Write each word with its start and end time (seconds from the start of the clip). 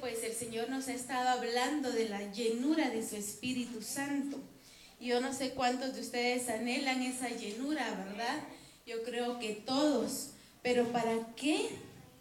Pues 0.00 0.22
el 0.22 0.34
Señor 0.34 0.68
nos 0.68 0.88
ha 0.88 0.92
estado 0.92 1.30
hablando 1.30 1.90
de 1.90 2.10
la 2.10 2.30
llenura 2.30 2.90
de 2.90 3.06
su 3.06 3.16
Espíritu 3.16 3.80
Santo. 3.80 4.36
Yo 5.00 5.18
no 5.20 5.32
sé 5.32 5.52
cuántos 5.52 5.94
de 5.94 6.02
ustedes 6.02 6.50
anhelan 6.50 7.00
esa 7.00 7.30
llenura, 7.30 7.90
¿verdad? 8.06 8.38
Yo 8.86 9.02
creo 9.02 9.38
que 9.38 9.54
todos. 9.54 10.32
Pero 10.62 10.92
¿para 10.92 11.34
qué 11.36 11.70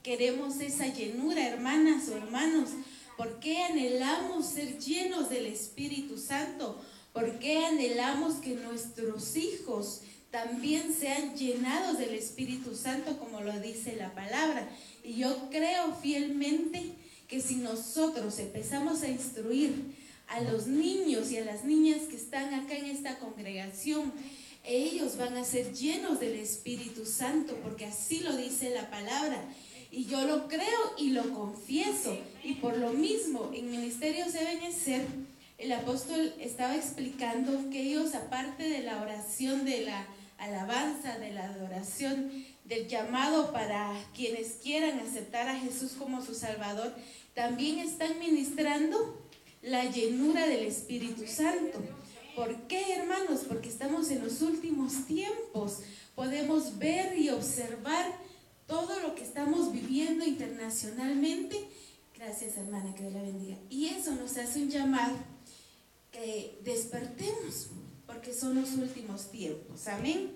queremos 0.02 0.62
esa 0.62 0.88
llenura, 0.88 1.46
hermanas 1.46 2.08
o 2.08 2.16
hermanos? 2.16 2.70
¿Por 3.18 3.42
qué 3.42 3.64
anhelamos 3.64 4.46
ser 4.46 4.80
llenos 4.80 5.30
del 5.30 5.48
Espíritu 5.48 6.18
Santo? 6.18 6.82
¿Por 7.12 7.38
qué 7.40 7.66
anhelamos 7.66 8.36
que 8.36 8.56
nuestros 8.56 9.36
hijos 9.36 10.04
también 10.32 10.94
sean 10.94 11.36
llenados 11.36 11.98
del 11.98 12.14
Espíritu 12.14 12.76
Santo, 12.78 13.20
como 13.20 13.42
lo 13.42 13.60
dice 13.60 13.98
la 13.98 14.14
palabra? 14.16 14.70
Y 15.04 15.16
yo 15.16 15.50
creo 15.50 15.94
fielmente 15.96 16.94
que 17.30 17.40
si 17.40 17.56
nosotros 17.56 18.38
empezamos 18.40 19.04
a 19.04 19.08
instruir 19.08 19.96
a 20.28 20.42
los 20.42 20.68
niños 20.68 21.32
y 21.32 21.38
a 21.38 21.46
las 21.46 21.64
niñas 21.64 22.02
que 22.10 22.18
están 22.18 22.54
acá 22.54 22.76
en 22.76 22.86
esta 22.86 23.18
congregación, 23.20 24.12
ellos 24.66 25.16
van 25.16 25.38
a 25.38 25.46
ser 25.46 25.74
llenos 25.74 26.20
del 26.20 26.36
Espíritu 26.36 27.06
Santo, 27.06 27.56
porque 27.64 27.86
así 27.86 28.20
lo 28.20 28.36
dice 28.36 28.72
la 28.72 28.90
palabra. 28.90 29.42
Y 29.92 30.06
yo 30.06 30.26
lo 30.26 30.50
creo 30.50 30.94
y 30.98 31.12
lo 31.12 31.34
confieso. 31.34 32.18
Y 32.44 32.56
por 32.56 32.78
lo 32.78 32.92
mismo, 32.92 33.52
en 33.54 33.72
Ministerios 33.72 34.34
deben 34.34 34.74
ser 34.74 35.02
el 35.60 35.74
apóstol 35.74 36.34
estaba 36.40 36.78
explicando 36.78 37.70
que 37.70 37.82
ellos, 37.82 38.16
aparte 38.16 38.64
de 38.64 38.82
la 38.82 39.02
oración, 39.02 39.66
de 39.66 39.82
la 39.82 40.08
alabanza, 40.38 41.20
de 41.20 41.34
la 41.34 41.50
adoración, 41.50 42.32
del 42.64 42.88
llamado 42.88 43.52
para 43.52 43.94
quienes 44.16 44.54
quieran 44.64 45.00
aceptar 45.00 45.50
a 45.50 45.60
Jesús 45.60 45.94
como 46.00 46.24
su 46.24 46.34
Salvador, 46.34 46.96
también 47.40 47.80
están 47.80 48.20
ministrando 48.20 49.18
la 49.62 49.86
llenura 49.86 50.46
del 50.46 50.66
Espíritu 50.66 51.26
Santo. 51.26 51.80
¿Por 52.36 52.68
qué, 52.68 52.96
hermanos? 52.96 53.46
Porque 53.48 53.70
estamos 53.70 54.12
en 54.12 54.22
los 54.22 54.42
últimos 54.42 55.06
tiempos. 55.06 55.78
Podemos 56.16 56.78
ver 56.80 57.18
y 57.18 57.30
observar 57.30 58.12
todo 58.68 59.00
lo 59.00 59.16
que 59.16 59.24
estamos 59.24 59.72
viviendo 59.72 60.26
internacionalmente. 60.26 61.66
Gracias, 62.14 62.58
hermana, 62.58 62.94
que 62.94 63.04
Dios 63.04 63.14
la 63.14 63.22
bendiga. 63.22 63.56
Y 63.70 63.86
eso 63.86 64.16
nos 64.16 64.36
hace 64.36 64.62
un 64.62 64.70
llamado 64.70 65.16
que 66.12 66.60
despertemos, 66.66 67.70
porque 68.06 68.34
son 68.34 68.56
los 68.56 68.74
últimos 68.74 69.32
tiempos. 69.32 69.88
Amén. 69.88 70.34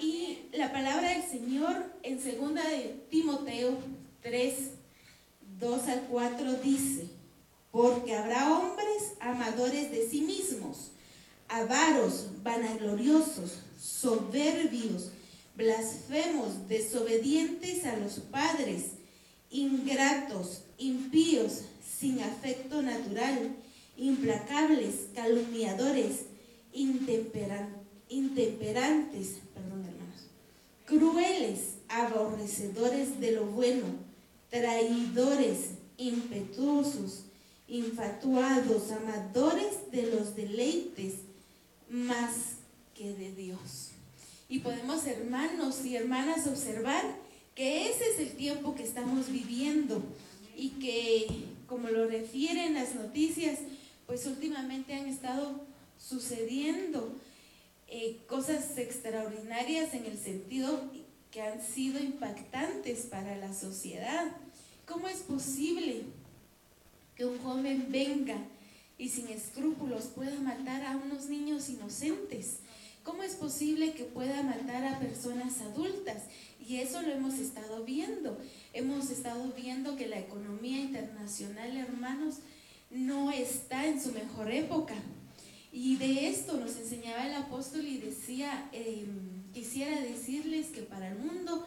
Y 0.00 0.38
la 0.54 0.72
palabra 0.72 1.10
del 1.10 1.28
Señor 1.28 1.84
en 2.02 2.22
segunda 2.22 2.66
de 2.70 3.04
Timoteo 3.10 3.76
3, 4.22 4.54
2 5.58 5.88
al 5.88 6.00
4 6.10 6.54
dice, 6.62 7.08
porque 7.70 8.14
habrá 8.14 8.58
hombres 8.58 9.14
amadores 9.20 9.90
de 9.90 10.08
sí 10.08 10.22
mismos, 10.22 10.92
avaros, 11.48 12.28
vanagloriosos, 12.42 13.60
soberbios, 13.80 15.10
blasfemos, 15.56 16.68
desobedientes 16.68 17.84
a 17.84 17.96
los 17.96 18.14
padres, 18.14 18.92
ingratos, 19.50 20.62
impíos, 20.78 21.62
sin 21.98 22.20
afecto 22.20 22.82
natural 22.82 23.56
implacables, 23.96 25.08
calumniadores, 25.14 26.26
intemperantes, 26.72 29.38
perdón 29.54 29.86
hermanos, 29.86 30.28
crueles, 30.84 31.76
aborrecedores 31.88 33.18
de 33.20 33.32
lo 33.32 33.46
bueno, 33.46 34.05
traidores, 34.50 35.70
impetuosos, 35.96 37.24
infatuados, 37.68 38.90
amadores 38.92 39.90
de 39.90 40.10
los 40.10 40.36
deleites 40.36 41.14
más 41.88 42.56
que 42.94 43.12
de 43.14 43.32
Dios. 43.32 43.90
Y 44.48 44.60
podemos, 44.60 45.06
hermanos 45.06 45.84
y 45.84 45.96
hermanas, 45.96 46.46
observar 46.46 47.02
que 47.54 47.90
ese 47.90 48.10
es 48.10 48.18
el 48.20 48.36
tiempo 48.36 48.74
que 48.74 48.84
estamos 48.84 49.30
viviendo 49.30 50.02
y 50.56 50.70
que, 50.70 51.26
como 51.66 51.88
lo 51.88 52.06
refieren 52.06 52.74
las 52.74 52.94
noticias, 52.94 53.58
pues 54.06 54.26
últimamente 54.26 54.94
han 54.94 55.06
estado 55.06 55.60
sucediendo 55.98 57.12
eh, 57.88 58.18
cosas 58.28 58.78
extraordinarias 58.78 59.94
en 59.94 60.06
el 60.06 60.18
sentido 60.18 60.90
han 61.40 61.62
sido 61.62 61.98
impactantes 62.02 63.06
para 63.06 63.36
la 63.36 63.52
sociedad. 63.52 64.26
¿Cómo 64.86 65.08
es 65.08 65.18
posible 65.18 66.04
que 67.14 67.24
un 67.24 67.38
joven 67.38 67.88
venga 67.90 68.36
y 68.98 69.08
sin 69.08 69.28
escrúpulos 69.28 70.04
pueda 70.06 70.38
matar 70.40 70.84
a 70.84 70.96
unos 70.96 71.28
niños 71.28 71.68
inocentes? 71.68 72.58
¿Cómo 73.02 73.22
es 73.22 73.34
posible 73.34 73.92
que 73.92 74.04
pueda 74.04 74.42
matar 74.42 74.84
a 74.84 74.98
personas 74.98 75.60
adultas? 75.60 76.24
Y 76.66 76.76
eso 76.78 77.02
lo 77.02 77.12
hemos 77.12 77.34
estado 77.34 77.84
viendo. 77.84 78.36
Hemos 78.72 79.10
estado 79.10 79.52
viendo 79.52 79.96
que 79.96 80.08
la 80.08 80.18
economía 80.18 80.80
internacional, 80.80 81.76
hermanos, 81.76 82.36
no 82.90 83.30
está 83.30 83.86
en 83.86 84.02
su 84.02 84.10
mejor 84.12 84.50
época. 84.50 84.94
Y 85.72 85.96
de 85.96 86.28
esto 86.28 86.56
nos 86.58 86.76
enseñaba 86.76 87.26
el 87.26 87.34
apóstol 87.34 87.86
y 87.86 87.98
decía, 87.98 88.68
em, 88.72 89.35
quisiera 89.56 90.02
decirles 90.02 90.66
que 90.66 90.82
para 90.82 91.08
el 91.08 91.16
mundo 91.16 91.66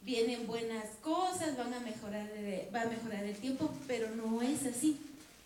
vienen 0.00 0.46
buenas 0.46 0.86
cosas, 1.02 1.58
van 1.58 1.74
a 1.74 1.80
mejorar, 1.80 2.26
va 2.74 2.80
a 2.80 2.86
mejorar 2.86 3.22
el 3.22 3.36
tiempo, 3.36 3.70
pero 3.86 4.08
no 4.16 4.40
es 4.40 4.64
así. 4.64 4.96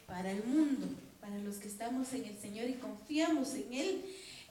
Para 0.07 0.31
el 0.31 0.45
mundo, 0.45 0.87
para 1.21 1.37
los 1.39 1.57
que 1.57 1.67
estamos 1.67 2.13
en 2.13 2.27
el 2.27 2.39
Señor 2.39 2.71
y 2.71 2.75
confiamos 2.75 3.55
en 3.55 3.75
Él, 3.75 4.05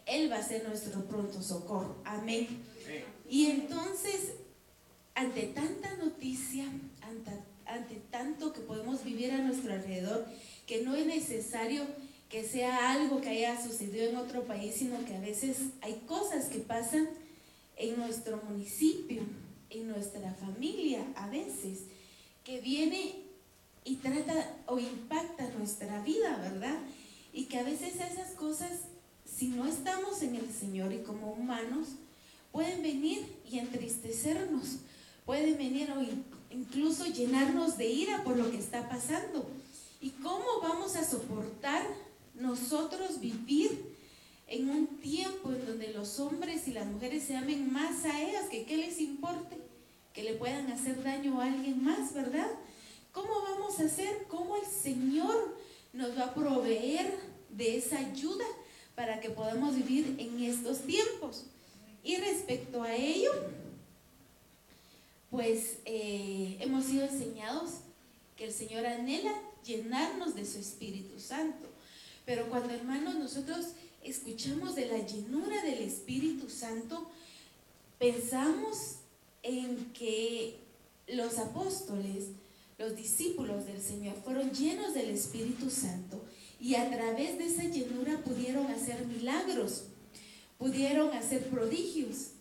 Él 0.06 0.30
va 0.30 0.40
a 0.40 0.44
ser 0.44 0.68
nuestro 0.68 1.06
pronto 1.06 1.42
socorro. 1.42 1.96
Amén. 2.04 2.50
Y 3.30 3.46
entonces, 3.46 4.34
ante 5.16 5.44
tanta 5.44 5.96
noticia, 6.04 6.66
ante, 7.02 7.32
ante 7.66 7.96
tanto 8.12 8.52
que 8.52 8.60
podemos 8.60 9.06
vivir 9.06 9.32
a 9.32 9.38
nuestro 9.38 9.72
alrededor, 9.72 10.26
que 10.68 10.82
no 10.82 10.98
es 10.98 11.06
necesario 11.06 11.86
que 12.28 12.44
sea 12.46 12.92
algo 12.92 13.20
que 13.20 13.30
haya 13.30 13.62
sucedido 13.62 14.10
en 14.10 14.16
otro 14.16 14.44
país, 14.44 14.76
sino 14.76 15.04
que 15.06 15.16
a 15.16 15.20
veces 15.20 15.58
hay 15.82 16.02
cosas 16.08 16.46
que 16.46 16.60
pasan 16.60 17.10
en 17.82 17.98
nuestro 17.98 18.38
municipio, 18.48 19.24
en 19.70 19.88
nuestra 19.88 20.34
familia, 20.36 21.06
a 21.16 21.28
veces, 21.30 21.80
que 22.44 22.62
viene 22.62 23.24
y 23.84 23.96
trata 23.96 24.56
o 24.68 24.80
impacta 24.80 25.50
nuestra 25.58 26.02
vida, 26.04 26.38
¿verdad? 26.38 26.78
Y 27.34 27.46
que 27.46 27.58
a 27.58 27.64
veces 27.64 27.96
esas 27.96 28.34
cosas, 28.36 28.72
si 29.26 29.48
no 29.48 29.66
estamos 29.66 30.22
en 30.22 30.36
el 30.36 30.52
Señor 30.54 30.94
y 30.94 31.00
como 31.00 31.32
humanos, 31.34 31.88
pueden 32.52 32.84
venir 32.84 33.26
y 33.50 33.58
entristecernos, 33.58 34.78
pueden 35.26 35.58
venir 35.58 35.92
o 35.92 36.54
incluso 36.54 37.06
llenarnos 37.08 37.78
de 37.78 37.88
ira 37.88 38.24
por 38.24 38.38
lo 38.38 38.52
que 38.52 38.58
está 38.58 38.90
pasando. 38.90 39.50
¿Y 40.02 40.10
cómo 40.10 40.46
vamos 40.62 40.96
a 40.96 41.04
soportar 41.04 41.84
nosotros 42.36 43.20
vivir 43.20 43.91
en 44.52 44.70
un 44.70 44.86
tiempo 45.00 45.50
en 45.50 45.66
donde 45.66 45.94
los 45.94 46.20
hombres 46.20 46.68
y 46.68 46.74
las 46.74 46.86
mujeres 46.86 47.24
se 47.24 47.38
amen 47.38 47.72
más 47.72 48.04
a 48.04 48.22
ellas 48.22 48.50
que 48.50 48.66
qué 48.66 48.76
les 48.76 49.00
importe? 49.00 49.56
Que 50.14 50.24
le 50.24 50.34
puedan 50.34 50.70
hacer 50.70 51.02
daño 51.02 51.40
a 51.40 51.46
alguien 51.46 51.82
más, 51.82 52.14
¿verdad? 52.14 52.52
¿Cómo 53.14 53.30
vamos 53.44 53.80
a 53.80 53.86
hacer? 53.86 54.26
¿Cómo 54.28 54.58
el 54.58 54.66
Señor 54.66 55.56
nos 55.94 56.18
va 56.18 56.26
a 56.26 56.34
proveer 56.34 57.14
de 57.50 57.78
esa 57.78 58.00
ayuda 58.00 58.46
para 58.94 59.22
que 59.22 59.30
podamos 59.30 59.74
vivir 59.74 60.18
en 60.20 60.44
estos 60.44 60.80
tiempos? 60.80 61.46
Y 62.04 62.18
respecto 62.18 62.84
a 62.84 62.94
ello, 62.94 63.32
pues 65.30 65.78
eh, 65.86 66.58
hemos 66.60 66.86
sido 66.86 67.06
enseñados 67.06 67.76
que 68.36 68.46
el 68.46 68.52
Señor 68.52 68.86
anhela 68.86 69.34
llenarnos 69.64 70.36
de 70.36 70.46
su 70.46 70.60
Espíritu 70.60 71.22
Santo. 71.22 71.70
Pero 72.26 72.50
cuando 72.50 72.74
hermanos 72.74 73.16
nosotros 73.16 73.68
escuchamos 74.04 74.76
de 74.76 74.88
la 74.88 75.06
llenura 75.06 75.62
del 75.64 75.80
Espíritu 75.80 76.50
Santo, 76.50 77.10
pensamos 78.00 78.98
en 79.44 79.92
que 79.94 80.58
los 81.08 81.38
apóstoles, 81.38 82.26
los 82.78 82.96
discípulos 82.96 83.66
del 83.66 83.82
Señor 83.82 84.16
fueron 84.24 84.52
llenos 84.52 84.94
del 84.94 85.10
Espíritu 85.10 85.70
Santo 85.70 86.22
y 86.60 86.76
a 86.76 86.90
través 86.90 87.38
de 87.38 87.46
esa 87.46 87.64
llenura 87.64 88.24
pudieron 88.24 88.68
hacer 88.68 89.06
milagros, 89.06 89.84
pudieron 90.58 91.12
hacer 91.14 91.48
prodigios 91.50 92.32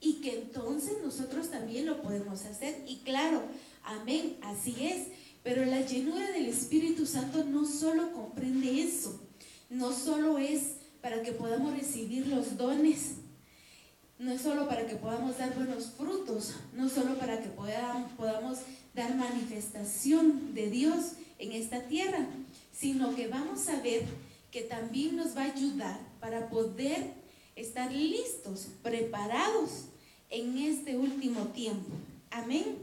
y 0.00 0.14
que 0.14 0.38
entonces 0.38 0.98
nosotros 1.02 1.50
también 1.50 1.86
lo 1.86 2.02
podemos 2.02 2.44
hacer. 2.44 2.84
Y 2.86 2.98
claro, 2.98 3.42
amén, 3.82 4.36
así 4.42 4.76
es. 4.80 5.08
Pero 5.42 5.64
la 5.64 5.80
llenura 5.80 6.30
del 6.32 6.46
Espíritu 6.46 7.06
Santo 7.06 7.44
no 7.44 7.66
solo 7.66 8.12
comprende 8.12 8.82
eso, 8.82 9.20
no 9.70 9.92
solo 9.92 10.38
es 10.38 10.76
para 11.00 11.22
que 11.22 11.32
podamos 11.32 11.76
recibir 11.76 12.26
los 12.26 12.56
dones, 12.56 13.16
no 14.18 14.32
es 14.32 14.40
solo 14.40 14.66
para 14.68 14.86
que 14.86 14.96
podamos 14.96 15.38
dar 15.38 15.54
buenos 15.54 15.92
frutos, 15.96 16.54
no 16.72 16.88
solo 16.88 17.18
para 17.18 17.42
que 17.42 17.48
podamos, 17.48 18.12
podamos 18.12 18.58
dar 18.94 19.14
manifestación 19.14 20.54
de 20.54 20.70
Dios 20.70 21.12
en 21.38 21.52
esta 21.52 21.80
tierra, 21.82 22.26
sino 22.72 23.14
que 23.14 23.28
vamos 23.28 23.68
a 23.68 23.80
ver 23.82 24.04
que 24.50 24.62
también 24.62 25.16
nos 25.16 25.36
va 25.36 25.42
a 25.42 25.52
ayudar 25.52 25.98
para 26.18 26.48
poder 26.48 27.12
estar 27.56 27.92
listos, 27.92 28.68
preparados 28.82 29.86
en 30.30 30.58
este 30.58 30.96
último 30.96 31.48
tiempo. 31.48 31.90
Amén. 32.30 32.78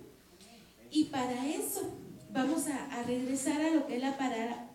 Y 0.92 1.06
para 1.06 1.48
eso 1.50 1.89
vamos 2.31 2.68
a, 2.68 3.04
regresar 3.04 3.62
a 3.62 3.71
lo 3.71 3.88
que 3.88 3.95
es 3.95 4.01
la 4.01 4.18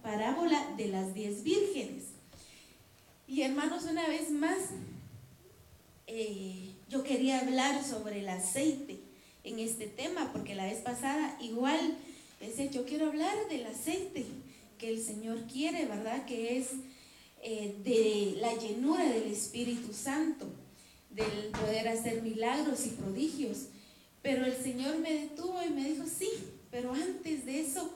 parábola 0.02 0.74
de 0.76 0.88
las 0.88 1.14
diez 1.14 1.42
vírgenes. 1.42 2.07
Y 3.28 3.42
hermanos, 3.42 3.84
una 3.84 4.08
vez 4.08 4.30
más, 4.30 4.56
eh, 6.06 6.72
yo 6.88 7.04
quería 7.04 7.40
hablar 7.40 7.84
sobre 7.84 8.20
el 8.20 8.28
aceite 8.30 9.00
en 9.44 9.58
este 9.58 9.86
tema, 9.86 10.32
porque 10.32 10.54
la 10.54 10.64
vez 10.64 10.78
pasada 10.78 11.36
igual 11.38 11.98
decía, 12.40 12.70
yo 12.70 12.86
quiero 12.86 13.08
hablar 13.08 13.36
del 13.50 13.66
aceite 13.66 14.24
que 14.78 14.88
el 14.88 15.04
Señor 15.04 15.42
quiere, 15.42 15.84
¿verdad? 15.84 16.24
Que 16.24 16.56
es 16.56 16.68
eh, 17.42 17.76
de 17.84 18.40
la 18.40 18.54
llenura 18.54 19.04
del 19.04 19.30
Espíritu 19.30 19.92
Santo, 19.92 20.46
del 21.10 21.50
poder 21.50 21.86
hacer 21.88 22.22
milagros 22.22 22.86
y 22.86 22.90
prodigios. 22.90 23.66
Pero 24.22 24.46
el 24.46 24.56
Señor 24.56 25.00
me 25.00 25.12
detuvo 25.12 25.62
y 25.62 25.68
me 25.68 25.86
dijo, 25.86 26.04
sí, 26.06 26.30
pero 26.70 26.94
antes 26.94 27.44
de 27.44 27.60
eso, 27.60 27.92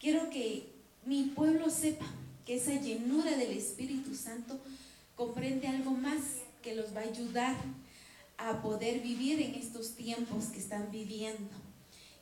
quiero 0.00 0.30
que 0.30 0.66
mi 1.06 1.26
pueblo 1.26 1.70
sepa 1.70 2.06
que 2.44 2.56
esa 2.56 2.74
llenura 2.74 3.36
del 3.36 3.52
Espíritu 3.52 4.14
Santo 4.14 4.58
comprende 5.16 5.68
algo 5.68 5.92
más 5.92 6.20
que 6.62 6.74
los 6.74 6.94
va 6.94 7.00
a 7.00 7.04
ayudar 7.04 7.56
a 8.36 8.62
poder 8.62 9.00
vivir 9.00 9.40
en 9.40 9.54
estos 9.54 9.94
tiempos 9.94 10.46
que 10.46 10.58
están 10.58 10.90
viviendo. 10.90 11.50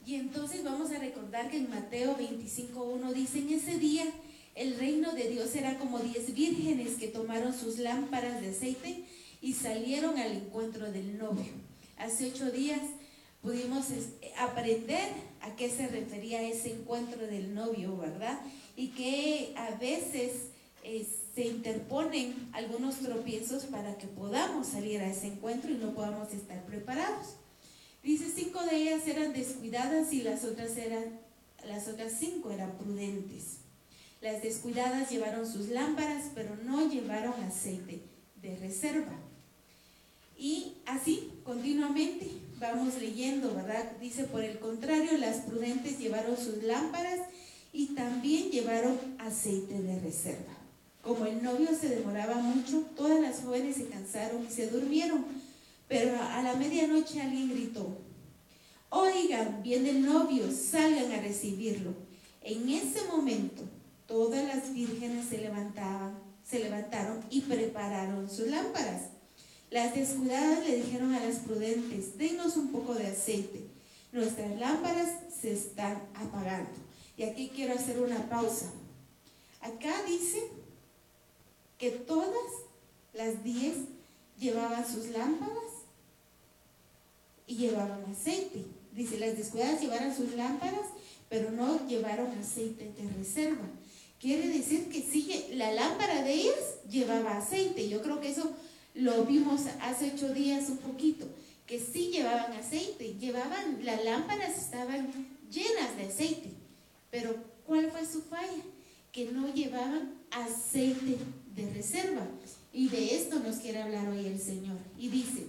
Y 0.05 0.17
entonces 0.17 0.65
vamos 0.65 0.91
a 0.91 0.99
recordar 0.99 1.51
que 1.51 1.59
en 1.59 1.71
Mateo 1.71 2.17
25.1 2.17 3.13
dice, 3.13 3.39
en 3.39 3.51
ese 3.51 3.79
día 3.79 4.05
el 4.55 4.77
reino 4.77 5.13
de 5.13 5.29
Dios 5.29 5.55
era 5.55 5.79
como 5.79 5.99
diez 6.01 6.35
vírgenes 6.35 6.97
que 6.99 7.09
tomaron 7.09 7.55
sus 7.55 7.79
lámparas 7.79 8.41
de 8.41 8.51
aceite 8.51 9.05
y 9.41 9.55
salieron 9.55 10.19
al 10.19 10.33
encuentro 10.33 10.93
del 10.93 11.19
novio. 11.19 11.53
Hace 11.97 12.31
ocho 12.33 12.51
días 12.51 12.81
pudimos 13.41 13.87
aprender 14.39 15.09
a 15.43 15.55
qué 15.57 15.69
se 15.69 15.89
refería 15.89 16.43
ese 16.43 16.73
encuentro 16.73 17.27
del 17.27 17.55
novio, 17.55 17.97
¿verdad? 17.97 18.41
Y 18.77 18.89
que 18.89 19.55
a 19.57 19.75
veces 19.77 20.33
eh, 20.85 21.07
se 21.35 21.47
interponen 21.47 22.49
algunos 22.53 22.97
tropiezos 22.97 23.65
para 23.65 23.99
que 23.99 24.07
podamos 24.07 24.69
salir 24.69 25.01
a 25.01 25.11
ese 25.11 25.29
encuentro 25.29 25.71
y 25.71 25.75
no 25.75 25.95
podamos 25.95 26.33
estar 26.33 26.65
preparados. 26.65 27.37
Dice, 28.03 28.33
cinco 28.35 28.65
de 28.65 28.77
ellas 28.77 29.07
eran 29.07 29.33
descuidadas 29.33 30.13
y 30.13 30.23
las 30.23 30.45
otras, 30.45 30.77
eran, 30.77 31.21
las 31.65 31.87
otras 31.89 32.13
cinco 32.19 32.51
eran 32.51 32.77
prudentes. 32.79 33.59
Las 34.21 34.43
descuidadas 34.43 35.11
llevaron 35.11 35.51
sus 35.51 35.69
lámparas, 35.69 36.31
pero 36.35 36.57
no 36.57 36.89
llevaron 36.89 37.35
aceite 37.43 38.01
de 38.41 38.57
reserva. 38.57 39.19
Y 40.37 40.75
así, 40.87 41.31
continuamente, 41.45 42.29
vamos 42.63 42.95
leyendo, 43.01 43.55
¿verdad? 43.55 43.93
Dice, 44.01 44.25
por 44.25 44.43
el 44.43 44.61
contrario, 44.61 45.19
las 45.19 45.39
prudentes 45.39 45.99
llevaron 45.99 46.37
sus 46.37 46.63
lámparas 46.63 47.19
y 47.73 47.89
también 47.89 48.51
llevaron 48.51 48.97
aceite 49.19 49.83
de 49.83 49.99
reserva. 49.99 50.55
Como 51.03 51.27
el 51.27 51.43
novio 51.43 51.69
se 51.79 51.89
demoraba 51.89 52.37
mucho, 52.37 52.85
todas 52.97 53.21
las 53.21 53.41
jóvenes 53.41 53.77
se 53.77 53.89
cansaron 53.89 54.47
y 54.47 54.51
se 54.51 54.69
durmieron. 54.69 55.25
Pero 55.89 56.17
a 56.23 56.41
la 56.43 56.55
medianoche 56.55 57.21
alguien 57.21 57.51
gritó, 57.51 57.99
oigan, 58.89 59.63
viene 59.63 59.91
el 59.91 60.07
novio, 60.07 60.45
salgan 60.53 61.11
a 61.11 61.21
recibirlo. 61.21 61.93
En 62.43 62.69
ese 62.69 63.05
momento, 63.11 63.65
todas 64.07 64.45
las 64.47 64.73
vírgenes 64.73 65.27
se 65.29 65.39
levantaban, 65.39 66.19
se 66.49 66.61
levantaron 66.61 67.25
y 67.29 67.41
prepararon 67.41 68.31
sus 68.31 68.47
lámparas. 68.47 69.12
Las 69.73 69.95
descuidadas 69.95 70.67
le 70.67 70.83
dijeron 70.83 71.15
a 71.15 71.25
las 71.25 71.37
prudentes, 71.37 72.19
denos 72.19 72.59
un 72.59 72.71
poco 72.71 72.93
de 72.95 73.07
aceite. 73.07 73.63
Nuestras 74.13 74.61
lámparas 74.61 75.09
se 75.41 75.51
están 75.51 75.99
apagando. 76.15 76.71
Y 77.17 77.23
aquí 77.23 77.51
quiero 77.55 77.73
hacer 77.73 77.99
una 77.99 78.29
pausa. 78.29 78.71
Acá 79.63 79.95
dice 80.07 80.43
que 81.79 81.91
todas 81.91 82.29
las 83.15 83.43
diez 83.43 83.77
llevaban 84.39 84.87
sus 84.87 85.07
lámparas 85.07 85.57
y 87.47 87.57
llevaban 87.57 88.05
aceite. 88.13 88.67
Dice, 88.95 89.19
las 89.19 89.39
descuidadas 89.39 89.81
llevaron 89.81 90.15
sus 90.15 90.35
lámparas, 90.35 90.87
pero 91.31 91.51
no 91.51 91.87
llevaron 91.89 92.31
aceite 92.39 92.93
de 92.93 93.09
reserva. 93.17 93.65
Quiere 94.21 94.49
decir 94.49 94.91
que 94.91 95.01
sí, 95.01 95.47
la 95.55 95.73
lámpara 95.73 96.23
de 96.23 96.35
ellas 96.35 96.77
llevaba 96.91 97.39
aceite. 97.39 97.89
Yo 97.89 98.03
creo 98.03 98.21
que 98.21 98.29
eso 98.29 98.53
lo 98.95 99.25
vimos 99.25 99.63
hace 99.81 100.13
ocho 100.15 100.33
días 100.33 100.69
un 100.69 100.79
poquito, 100.79 101.27
que 101.67 101.81
sí 101.81 102.09
llevaban 102.09 102.53
aceite, 102.53 103.15
llevaban, 103.15 103.85
las 103.85 104.05
lámparas 104.05 104.59
estaban 104.59 105.11
llenas 105.51 105.97
de 105.97 106.05
aceite. 106.05 106.51
Pero 107.11 107.35
¿cuál 107.67 107.91
fue 107.91 108.07
su 108.07 108.23
falla? 108.23 108.63
Que 109.13 109.27
no 109.27 109.53
llevaban 109.53 110.15
aceite 110.31 111.19
de 111.55 111.71
reserva. 111.73 112.27
Y 112.73 112.89
de 112.89 113.17
esto 113.17 113.39
nos 113.39 113.57
quiere 113.57 113.83
hablar 113.83 114.09
hoy 114.09 114.27
el 114.27 114.41
Señor. 114.41 114.79
Y 114.99 115.09
dice, 115.09 115.47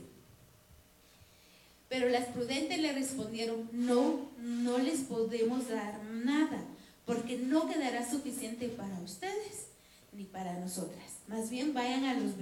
pero 1.94 2.10
las 2.10 2.26
prudentes 2.26 2.80
le 2.80 2.92
respondieron, 2.92 3.70
no, 3.72 4.30
no 4.38 4.78
les 4.80 5.02
podemos 5.02 5.70
dar 5.70 6.04
nada, 6.04 6.64
porque 7.06 7.38
no 7.38 7.68
quedará 7.68 8.10
suficiente 8.10 8.68
para 8.68 9.00
ustedes 9.00 9.68
ni 10.12 10.24
para 10.24 10.60
nosotras. 10.60 11.13
Más 11.28 11.50
bien 11.50 11.74
vayan 11.74 12.06
a 12.06 12.14
los, 12.16 12.34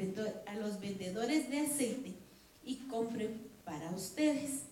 a 0.47 0.55
los 0.55 0.79
vendedores 0.79 1.49
de 1.49 1.59
aceite 1.59 2.13
y 2.63 2.75
compren 2.89 3.41
para 3.63 3.91
ustedes. 3.91 4.63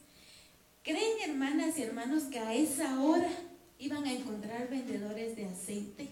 ¿Creen, 0.84 1.30
hermanas 1.30 1.78
y 1.78 1.84
hermanos, 1.84 2.24
que 2.24 2.40
a 2.40 2.54
esa 2.54 3.02
hora 3.02 3.30
iban 3.78 4.06
a 4.06 4.14
encontrar 4.14 4.70
vendedores 4.70 5.36
de 5.36 5.46
aceite? 5.46 6.10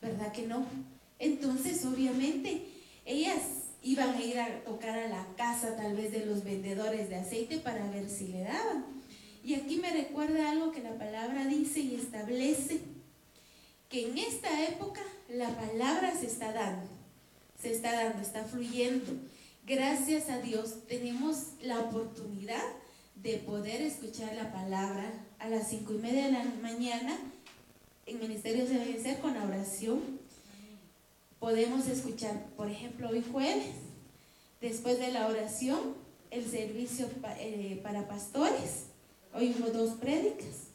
¿Verdad 0.00 0.32
que 0.32 0.46
no? 0.46 0.66
Entonces, 1.18 1.84
obviamente, 1.84 2.68
ellas 3.04 3.40
iban 3.82 4.14
a 4.14 4.22
ir 4.22 4.38
a 4.38 4.64
tocar 4.64 4.98
a 4.98 5.08
la 5.08 5.26
casa 5.36 5.76
tal 5.76 5.94
vez 5.94 6.12
de 6.12 6.26
los 6.26 6.44
vendedores 6.44 7.08
de 7.08 7.16
aceite 7.16 7.58
para 7.58 7.88
ver 7.90 8.08
si 8.08 8.28
le 8.28 8.42
daban. 8.42 8.84
Y 9.44 9.54
aquí 9.54 9.76
me 9.76 9.92
recuerda 9.92 10.50
algo 10.50 10.72
que 10.72 10.82
la 10.82 10.98
palabra 10.98 11.46
dice 11.46 11.80
y 11.80 11.94
establece, 11.94 12.80
que 13.88 14.08
en 14.08 14.18
esta 14.18 14.64
época 14.64 15.02
la 15.28 15.56
palabra 15.56 16.12
se 16.18 16.26
está 16.26 16.52
dando, 16.52 16.88
se 17.60 17.72
está 17.72 17.92
dando, 17.92 18.22
está 18.22 18.44
fluyendo. 18.44 19.12
Gracias 19.66 20.30
a 20.30 20.40
Dios 20.40 20.86
tenemos 20.86 21.52
la 21.62 21.80
oportunidad 21.80 22.62
de 23.16 23.38
poder 23.38 23.82
escuchar 23.82 24.34
la 24.34 24.52
palabra 24.52 25.12
a 25.38 25.48
las 25.48 25.68
cinco 25.68 25.94
y 25.94 25.98
media 25.98 26.26
de 26.26 26.32
la 26.32 26.44
mañana 26.62 27.18
en 28.06 28.20
Ministerios 28.20 28.68
de 28.68 28.78
Vencer 28.78 29.18
con 29.18 29.34
la 29.34 29.44
oración 29.44 30.26
podemos 31.38 31.86
escuchar, 31.86 32.46
por 32.56 32.68
ejemplo, 32.68 33.08
hoy 33.08 33.22
jueves, 33.30 33.74
después 34.60 34.98
de 34.98 35.12
la 35.12 35.28
oración, 35.28 35.94
el 36.30 36.44
servicio 36.44 37.08
eh, 37.38 37.78
para 37.82 38.08
pastores. 38.08 38.86
Hoy 39.34 39.54
hubo 39.58 39.70
dos 39.70 39.92
prédicas. 39.92 40.70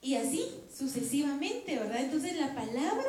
Y 0.00 0.16
así 0.16 0.44
sucesivamente, 0.76 1.78
¿verdad? 1.78 2.00
Entonces 2.00 2.36
la 2.36 2.54
palabra 2.54 3.06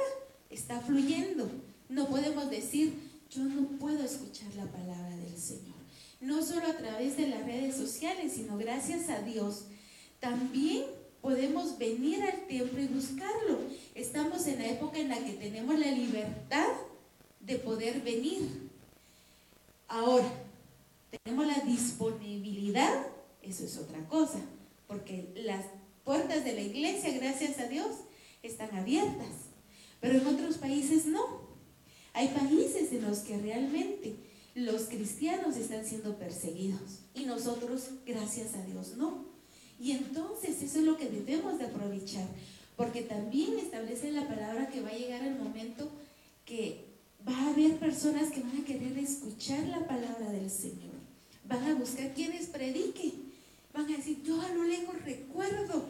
está 0.49 0.81
fluyendo. 0.81 1.49
No 1.93 2.07
podemos 2.07 2.49
decir, 2.49 2.95
yo 3.29 3.43
no 3.43 3.67
puedo 3.77 4.03
escuchar 4.03 4.51
la 4.55 4.65
palabra 4.65 5.15
del 5.15 5.37
Señor. 5.37 5.75
No 6.19 6.41
solo 6.41 6.65
a 6.65 6.75
través 6.75 7.17
de 7.17 7.27
las 7.27 7.45
redes 7.45 7.75
sociales, 7.75 8.33
sino 8.33 8.57
gracias 8.57 9.09
a 9.09 9.21
Dios. 9.21 9.65
También 10.19 10.85
podemos 11.21 11.77
venir 11.77 12.23
al 12.23 12.47
templo 12.47 12.81
y 12.81 12.87
buscarlo. 12.87 13.59
Estamos 13.93 14.47
en 14.47 14.57
la 14.57 14.69
época 14.69 14.97
en 14.97 15.09
la 15.09 15.19
que 15.19 15.33
tenemos 15.33 15.77
la 15.77 15.91
libertad 15.91 16.67
de 17.39 17.57
poder 17.57 18.01
venir. 18.01 18.71
Ahora, 19.87 20.33
tenemos 21.11 21.45
la 21.45 21.59
disponibilidad, 21.59 23.05
eso 23.43 23.65
es 23.65 23.77
otra 23.77 24.03
cosa, 24.07 24.39
porque 24.87 25.31
las 25.35 25.63
puertas 26.03 26.43
de 26.43 26.53
la 26.53 26.61
iglesia, 26.61 27.15
gracias 27.19 27.59
a 27.59 27.67
Dios, 27.67 27.91
están 28.41 28.75
abiertas, 28.75 29.51
pero 30.01 30.17
en 30.17 30.25
otros 30.25 30.57
países 30.57 31.05
no. 31.05 31.42
Hay 32.13 32.27
países 32.29 32.91
en 32.91 33.01
los 33.01 33.19
que 33.19 33.37
realmente 33.37 34.15
los 34.55 34.83
cristianos 34.83 35.57
están 35.57 35.85
siendo 35.85 36.17
perseguidos 36.17 36.99
y 37.15 37.25
nosotros, 37.25 37.89
gracias 38.05 38.53
a 38.53 38.63
Dios, 38.63 38.95
no. 38.97 39.25
Y 39.79 39.91
entonces 39.91 40.61
eso 40.61 40.79
es 40.79 40.85
lo 40.85 40.97
que 40.97 41.09
debemos 41.09 41.57
de 41.57 41.65
aprovechar, 41.65 42.27
porque 42.77 43.01
también 43.01 43.57
establece 43.57 44.11
la 44.11 44.27
palabra 44.27 44.69
que 44.69 44.81
va 44.81 44.89
a 44.89 44.97
llegar 44.97 45.23
el 45.23 45.35
momento 45.35 45.89
que 46.45 46.85
va 47.27 47.35
a 47.35 47.49
haber 47.49 47.77
personas 47.77 48.31
que 48.31 48.41
van 48.41 48.61
a 48.61 48.65
querer 48.65 48.97
escuchar 48.97 49.63
la 49.67 49.87
palabra 49.87 50.31
del 50.31 50.51
Señor. 50.51 50.93
Van 51.45 51.63
a 51.63 51.75
buscar 51.75 52.13
quienes 52.13 52.47
prediquen. 52.47 53.33
Van 53.73 53.85
a 53.85 53.97
decir, 53.97 54.21
yo 54.23 54.39
a 54.39 54.49
lo 54.49 54.63
lejos 54.65 54.95
recuerdo 55.03 55.85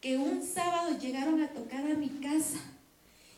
que 0.00 0.18
un 0.18 0.42
sábado 0.42 0.98
llegaron 0.98 1.40
a 1.40 1.52
tocar 1.52 1.88
a 1.88 1.94
mi 1.94 2.08
casa 2.08 2.58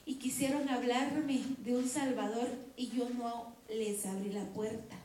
y 0.06 0.16
quisieron 0.16 0.68
hablarme 0.68 1.42
de 1.58 1.76
un 1.76 1.88
Salvador 1.88 2.48
y 2.76 2.88
yo 2.88 3.08
no 3.10 3.54
les 3.68 4.04
abrí 4.06 4.30
la 4.30 4.44
puerta. 4.52 4.96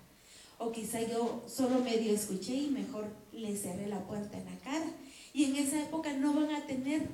O 0.58 0.72
quizá 0.72 1.02
yo 1.02 1.44
solo 1.48 1.80
medio 1.80 2.14
escuché 2.14 2.54
y 2.54 2.70
mejor 2.70 3.08
les 3.32 3.62
cerré 3.62 3.88
la 3.88 4.06
puerta 4.06 4.38
en 4.38 4.46
la 4.46 4.58
cara. 4.60 4.92
Y 5.34 5.46
en 5.46 5.56
esa 5.56 5.82
época 5.82 6.12
no 6.14 6.34
van 6.34 6.54
a 6.54 6.66
tener 6.66 7.08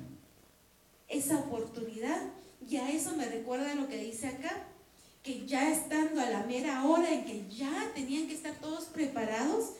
esa 1.08 1.38
oportunidad. 1.38 2.20
Y 2.68 2.78
a 2.78 2.90
eso 2.90 3.14
me 3.16 3.26
recuerda 3.26 3.74
lo 3.76 3.88
que 3.88 4.02
dice 4.02 4.26
acá, 4.26 4.66
que 5.22 5.46
ya 5.46 5.70
estando 5.70 6.20
a 6.20 6.30
la 6.30 6.44
mera 6.44 6.84
hora 6.84 7.12
en 7.12 7.24
que 7.24 7.48
ya 7.48 7.92
tenían 7.94 8.26
que 8.26 8.34
estar 8.34 8.54
todos 8.56 8.86
preparados, 8.86 9.74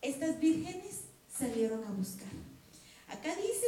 estas 0.00 0.40
vírgenes 0.40 1.00
salieron 1.30 1.84
a 1.84 1.90
buscar. 1.90 2.28
Acá 3.08 3.34
dice, 3.36 3.66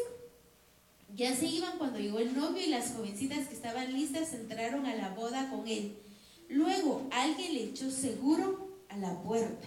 ya 1.17 1.35
se 1.35 1.47
iban 1.47 1.79
cuando 1.79 1.99
llegó 1.99 2.19
el 2.19 2.37
novio 2.37 2.63
y 2.63 2.69
las 2.69 2.93
jovencitas 2.93 3.49
que 3.49 3.55
estaban 3.55 3.93
listas 3.93 4.35
entraron 4.35 4.85
a 4.85 4.95
la 4.95 5.15
boda 5.15 5.49
con 5.49 5.67
él. 5.67 5.97
Luego 6.51 7.09
alguien 7.11 7.55
le 7.55 7.65
echó 7.65 7.91
seguro 7.91 8.69
a 8.91 8.99
la 8.99 9.23
puerta. 9.23 9.67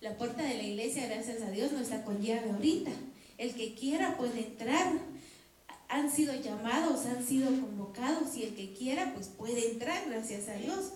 La 0.00 0.16
puerta 0.16 0.44
de 0.44 0.56
la 0.56 0.62
iglesia, 0.62 1.08
gracias 1.08 1.42
a 1.42 1.50
Dios, 1.50 1.72
no 1.72 1.80
está 1.80 2.04
con 2.04 2.22
llave 2.22 2.52
ahorita. 2.52 2.92
El 3.38 3.54
que 3.54 3.74
quiera 3.74 4.16
puede 4.16 4.46
entrar. 4.46 4.92
Han 5.88 6.12
sido 6.12 6.34
llamados, 6.40 7.06
han 7.06 7.26
sido 7.26 7.48
convocados 7.48 8.36
y 8.36 8.44
el 8.44 8.54
que 8.54 8.72
quiera 8.72 9.14
pues 9.14 9.28
puede 9.28 9.72
entrar, 9.72 10.08
gracias 10.08 10.48
a 10.48 10.54
Dios. 10.54 10.92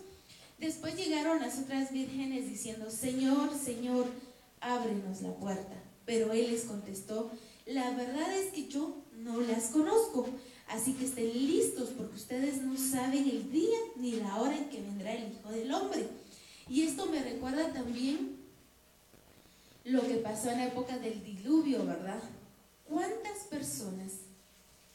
Después 0.58 0.94
llegaron 0.94 1.40
las 1.40 1.58
otras 1.58 1.90
vírgenes 1.90 2.48
diciendo, 2.48 2.88
Señor, 2.88 3.50
Señor, 3.58 4.06
ábrenos 4.60 5.22
la 5.22 5.34
puerta. 5.34 5.74
Pero 6.04 6.32
él 6.32 6.52
les 6.52 6.64
contestó, 6.64 7.32
la 7.66 7.90
verdad 7.90 8.32
es 8.36 8.52
que 8.52 8.68
yo 8.68 9.01
no 9.22 9.40
las 9.40 9.66
conozco, 9.66 10.26
así 10.68 10.94
que 10.94 11.04
estén 11.04 11.32
listos 11.32 11.90
porque 11.96 12.16
ustedes 12.16 12.62
no 12.62 12.76
saben 12.76 13.28
el 13.28 13.50
día 13.50 13.78
ni 13.96 14.12
la 14.12 14.40
hora 14.40 14.56
en 14.56 14.68
que 14.68 14.80
vendrá 14.80 15.14
el 15.14 15.32
Hijo 15.32 15.50
del 15.50 15.72
Hombre. 15.72 16.08
Y 16.68 16.82
esto 16.82 17.06
me 17.06 17.22
recuerda 17.22 17.72
también 17.72 18.36
lo 19.84 20.02
que 20.06 20.14
pasó 20.14 20.50
en 20.50 20.58
la 20.58 20.66
época 20.66 20.98
del 20.98 21.22
diluvio, 21.24 21.84
¿verdad? 21.84 22.22
¿Cuántas 22.88 23.38
personas 23.50 24.12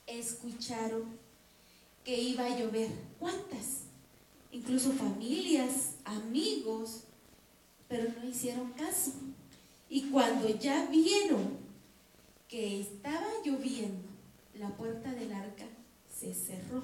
escucharon 0.06 1.18
que 2.04 2.20
iba 2.20 2.46
a 2.46 2.58
llover? 2.58 2.90
¿Cuántas? 3.20 3.82
Incluso 4.52 4.92
familias, 4.94 5.96
amigos, 6.06 7.04
pero 7.88 8.12
no 8.14 8.28
hicieron 8.28 8.72
caso. 8.74 9.12
Y 9.90 10.10
cuando 10.10 10.48
ya 10.50 10.86
vieron 10.86 11.58
que 12.48 12.80
estaba 12.80 13.28
lloviendo, 13.44 14.07
la 14.60 14.70
puerta 14.70 15.14
del 15.14 15.34
arca 15.34 15.66
se 16.14 16.34
cerró. 16.34 16.84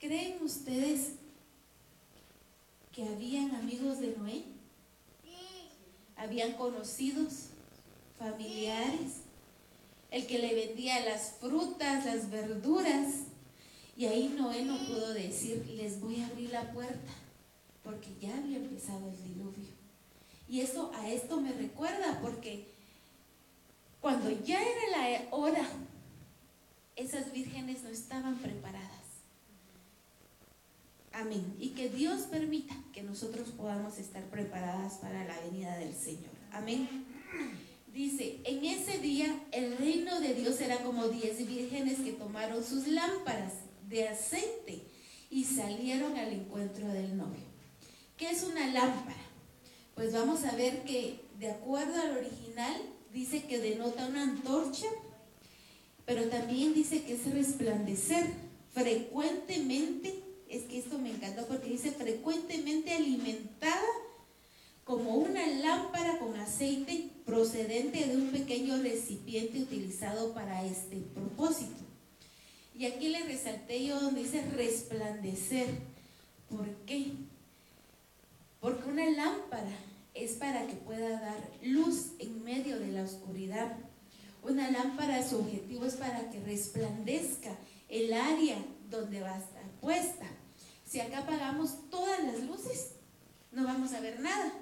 ¿Creen 0.00 0.42
ustedes 0.42 1.12
que 2.92 3.04
habían 3.04 3.54
amigos 3.54 4.00
de 4.00 4.16
Noé? 4.16 4.44
Habían 6.16 6.54
conocidos, 6.54 7.48
familiares, 8.18 9.20
el 10.10 10.26
que 10.26 10.38
le 10.38 10.54
vendía 10.54 11.04
las 11.04 11.32
frutas, 11.40 12.06
las 12.06 12.30
verduras. 12.30 13.24
Y 13.96 14.06
ahí 14.06 14.34
Noé 14.36 14.64
no 14.64 14.78
pudo 14.86 15.12
decir, 15.12 15.66
les 15.76 16.00
voy 16.00 16.20
a 16.20 16.26
abrir 16.26 16.50
la 16.50 16.72
puerta, 16.72 17.12
porque 17.82 18.08
ya 18.20 18.36
había 18.36 18.56
empezado 18.56 19.08
el 19.08 19.22
diluvio. 19.22 19.68
Y 20.48 20.60
eso 20.60 20.90
a 20.94 21.10
esto 21.10 21.40
me 21.40 21.52
recuerda, 21.52 22.18
porque 22.22 22.66
cuando 24.00 24.30
ya 24.30 24.60
era 24.60 24.90
la 24.90 25.36
hora, 25.36 25.68
esas 26.96 27.32
vírgenes 27.32 27.82
no 27.82 27.90
estaban 27.90 28.36
preparadas. 28.38 29.06
Amén. 31.12 31.54
Y 31.58 31.70
que 31.70 31.88
Dios 31.88 32.22
permita 32.22 32.74
que 32.92 33.02
nosotros 33.02 33.48
podamos 33.48 33.98
estar 33.98 34.24
preparadas 34.24 34.94
para 34.94 35.24
la 35.24 35.38
venida 35.40 35.76
del 35.78 35.94
Señor. 35.94 36.32
Amén. 36.52 37.06
Dice, 37.92 38.40
en 38.44 38.64
ese 38.64 38.98
día 38.98 39.42
el 39.52 39.78
reino 39.78 40.20
de 40.20 40.34
Dios 40.34 40.60
era 40.60 40.78
como 40.82 41.08
diez 41.08 41.46
vírgenes 41.46 42.00
que 42.00 42.12
tomaron 42.12 42.62
sus 42.62 42.86
lámparas 42.86 43.54
de 43.88 44.08
aceite 44.08 44.82
y 45.30 45.44
salieron 45.44 46.16
al 46.16 46.32
encuentro 46.32 46.86
del 46.88 47.16
novio. 47.16 47.44
¿Qué 48.18 48.30
es 48.30 48.42
una 48.42 48.66
lámpara? 48.66 49.16
Pues 49.94 50.12
vamos 50.12 50.44
a 50.44 50.54
ver 50.54 50.82
que 50.84 51.20
de 51.38 51.50
acuerdo 51.50 51.98
al 52.00 52.18
original 52.18 52.82
dice 53.12 53.44
que 53.44 53.58
denota 53.58 54.06
una 54.06 54.24
antorcha, 54.24 54.88
pero 56.06 56.24
también 56.28 56.72
dice 56.72 57.02
que 57.02 57.14
es 57.14 57.34
resplandecer 57.34 58.24
frecuentemente, 58.72 60.22
es 60.48 60.62
que 60.62 60.78
esto 60.78 60.98
me 60.98 61.10
encantó 61.10 61.46
porque 61.46 61.68
dice 61.68 61.90
frecuentemente 61.90 62.92
alimentada 62.92 63.82
como 64.84 65.16
una 65.16 65.44
lámpara 65.44 66.18
con 66.20 66.36
aceite 66.36 67.10
procedente 67.24 68.06
de 68.06 68.16
un 68.16 68.28
pequeño 68.28 68.80
recipiente 68.80 69.60
utilizado 69.60 70.32
para 70.32 70.64
este 70.64 70.98
propósito. 71.12 71.84
Y 72.72 72.86
aquí 72.86 73.08
le 73.08 73.24
resalté 73.24 73.84
yo 73.84 73.98
donde 74.00 74.22
dice 74.22 74.42
resplandecer. 74.54 75.66
¿Por 76.48 76.68
qué? 76.86 77.14
Porque 78.60 78.88
una 78.88 79.10
lámpara 79.10 79.76
es 80.14 80.34
para 80.34 80.66
que 80.68 80.74
pueda 80.74 81.20
dar 81.20 81.50
luz 81.62 82.12
en 82.20 82.44
medio 82.44 82.78
de 82.78 82.92
la 82.92 83.02
oscuridad. 83.02 83.76
Una 84.48 84.70
lámpara, 84.70 85.26
su 85.28 85.38
objetivo 85.38 85.86
es 85.86 85.94
para 85.94 86.30
que 86.30 86.38
resplandezca 86.40 87.56
el 87.88 88.12
área 88.12 88.56
donde 88.88 89.20
va 89.20 89.34
a 89.34 89.38
estar 89.38 89.68
puesta. 89.80 90.26
Si 90.84 91.00
acá 91.00 91.18
apagamos 91.18 91.90
todas 91.90 92.22
las 92.22 92.40
luces, 92.44 92.92
no 93.50 93.64
vamos 93.64 93.92
a 93.92 94.00
ver 94.00 94.20
nada. 94.20 94.52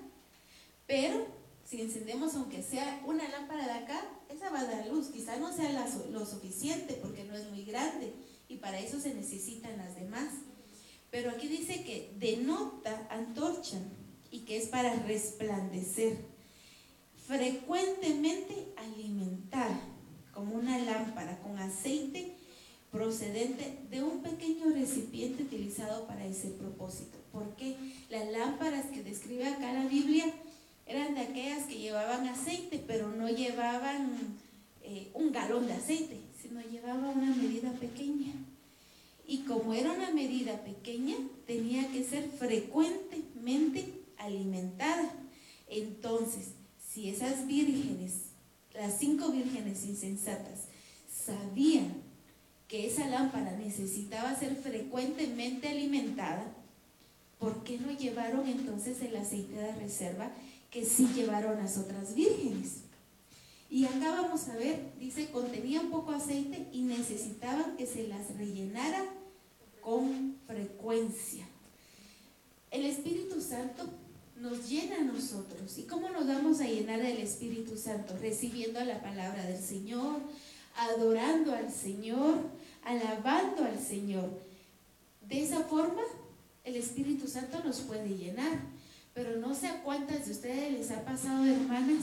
Pero 0.86 1.26
si 1.64 1.82
encendemos 1.82 2.34
aunque 2.34 2.62
sea 2.62 3.02
una 3.06 3.28
lámpara 3.28 3.66
de 3.66 3.72
acá, 3.72 4.00
esa 4.30 4.48
va 4.50 4.60
a 4.60 4.64
dar 4.64 4.86
luz. 4.86 5.08
Quizá 5.08 5.36
no 5.36 5.52
sea 5.52 5.70
lo 6.10 6.24
suficiente 6.24 6.94
porque 7.02 7.24
no 7.24 7.34
es 7.36 7.50
muy 7.50 7.64
grande 7.64 8.14
y 8.48 8.56
para 8.56 8.80
eso 8.80 8.98
se 9.00 9.12
necesitan 9.12 9.76
las 9.76 9.96
demás. 9.96 10.28
Pero 11.10 11.30
aquí 11.30 11.46
dice 11.46 11.84
que 11.84 12.14
denota 12.18 13.06
antorcha 13.10 13.78
y 14.30 14.40
que 14.40 14.56
es 14.56 14.68
para 14.68 14.94
resplandecer. 15.02 16.33
Frecuentemente 17.26 18.68
alimentar 18.76 19.70
como 20.32 20.56
una 20.56 20.78
lámpara 20.78 21.38
con 21.40 21.58
aceite 21.58 22.34
procedente 22.90 23.78
de 23.90 24.02
un 24.02 24.22
pequeño 24.22 24.70
recipiente 24.70 25.42
utilizado 25.42 26.06
para 26.06 26.26
ese 26.26 26.48
propósito. 26.50 27.18
Porque 27.32 27.76
las 28.10 28.30
lámparas 28.30 28.86
que 28.86 29.02
describe 29.02 29.46
acá 29.46 29.72
la 29.72 29.86
Biblia 29.86 30.26
eran 30.86 31.14
de 31.14 31.22
aquellas 31.22 31.64
que 31.64 31.78
llevaban 31.78 32.28
aceite, 32.28 32.82
pero 32.86 33.08
no 33.10 33.28
llevaban 33.28 34.12
eh, 34.82 35.08
un 35.14 35.32
galón 35.32 35.66
de 35.66 35.72
aceite, 35.72 36.20
sino 36.40 36.60
llevaban 36.60 37.18
una 37.18 37.34
medida 37.34 37.72
pequeña. 37.72 38.32
Y 39.26 39.38
como 39.44 39.72
era 39.72 39.90
una 39.90 40.10
medida 40.10 40.62
pequeña, 40.62 41.16
tenía 41.46 41.90
que 41.90 42.04
ser 42.04 42.28
frecuentemente 42.28 44.02
alimentada. 44.18 45.10
Entonces, 45.68 46.50
si 46.94 47.08
esas 47.08 47.48
vírgenes, 47.48 48.26
las 48.72 48.98
cinco 49.00 49.32
vírgenes 49.32 49.84
insensatas, 49.84 50.68
sabían 51.12 51.92
que 52.68 52.86
esa 52.86 53.08
lámpara 53.08 53.56
necesitaba 53.56 54.38
ser 54.38 54.54
frecuentemente 54.54 55.68
alimentada, 55.68 56.54
¿por 57.40 57.64
qué 57.64 57.78
no 57.78 57.90
llevaron 57.90 58.46
entonces 58.46 59.02
el 59.02 59.16
aceite 59.16 59.54
de 59.54 59.74
reserva 59.74 60.30
que 60.70 60.84
sí 60.84 61.08
llevaron 61.14 61.56
las 61.56 61.78
otras 61.78 62.14
vírgenes? 62.14 62.82
Y 63.68 63.86
acá 63.86 64.10
vamos 64.10 64.48
a 64.48 64.56
ver, 64.56 64.92
dice, 65.00 65.30
contenía 65.30 65.80
un 65.80 65.90
poco 65.90 66.12
aceite 66.12 66.68
y 66.72 66.82
necesitaban 66.82 67.76
que 67.76 67.86
se 67.86 68.06
las 68.06 68.36
rellenara 68.36 69.04
con 69.80 70.36
frecuencia. 70.46 71.44
El 72.70 72.84
Espíritu 72.84 73.40
Santo 73.40 73.90
nos 74.36 74.68
llena 74.68 74.96
a 74.96 75.04
nosotros. 75.04 75.78
¿Y 75.78 75.84
cómo 75.84 76.08
nos 76.10 76.26
vamos 76.26 76.60
a 76.60 76.66
llenar 76.66 77.00
del 77.00 77.18
Espíritu 77.18 77.76
Santo? 77.76 78.16
Recibiendo 78.20 78.82
la 78.84 79.00
palabra 79.00 79.44
del 79.44 79.62
Señor, 79.62 80.20
adorando 80.76 81.54
al 81.54 81.72
Señor, 81.72 82.38
alabando 82.82 83.64
al 83.64 83.78
Señor. 83.78 84.42
De 85.20 85.42
esa 85.42 85.60
forma, 85.64 86.02
el 86.64 86.76
Espíritu 86.76 87.28
Santo 87.28 87.62
nos 87.64 87.80
puede 87.80 88.16
llenar. 88.16 88.60
Pero 89.14 89.38
no 89.38 89.54
sé 89.54 89.68
a 89.68 89.82
cuántas 89.82 90.26
de 90.26 90.32
ustedes 90.32 90.72
les 90.72 90.90
ha 90.90 91.04
pasado, 91.04 91.44
hermanas, 91.44 92.02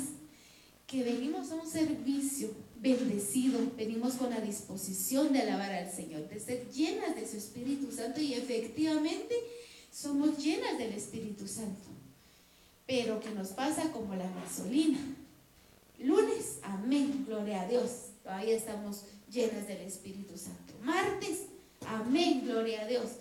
que 0.87 1.03
venimos 1.03 1.51
a 1.51 1.55
un 1.55 1.69
servicio 1.69 2.51
bendecido, 2.77 3.59
venimos 3.77 4.13
con 4.13 4.29
la 4.29 4.39
disposición 4.39 5.33
de 5.33 5.41
alabar 5.41 5.71
al 5.71 5.91
Señor, 5.91 6.27
de 6.29 6.39
ser 6.39 6.69
llenas 6.71 7.15
de 7.15 7.27
su 7.27 7.37
Espíritu 7.37 7.91
Santo 7.91 8.21
y 8.21 8.33
efectivamente 8.33 9.35
somos 9.91 10.37
llenas 10.37 10.77
del 10.77 10.93
Espíritu 10.93 11.47
Santo 11.47 11.90
pero 12.85 13.19
que 13.19 13.31
nos 13.31 13.49
pasa 13.49 13.91
como 13.91 14.15
la 14.15 14.29
gasolina. 14.31 14.99
Lunes, 15.99 16.59
amén, 16.63 17.25
gloria 17.27 17.61
a 17.61 17.67
Dios. 17.67 18.07
todavía 18.23 18.55
estamos 18.55 19.03
llenas 19.29 19.67
del 19.67 19.81
Espíritu 19.81 20.37
Santo. 20.37 20.73
Martes, 20.83 21.43
amén, 21.85 22.41
gloria 22.43 22.81
a 22.81 22.87
Dios. 22.87 23.11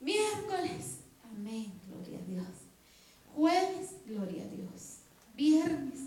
Miércoles, 0.00 1.00
amén, 1.24 1.72
gloria 1.88 2.18
a 2.18 2.30
Dios. 2.30 2.46
Jueves, 3.34 3.90
gloria 4.06 4.44
a 4.44 4.48
Dios. 4.48 4.98
Viernes, 5.34 6.00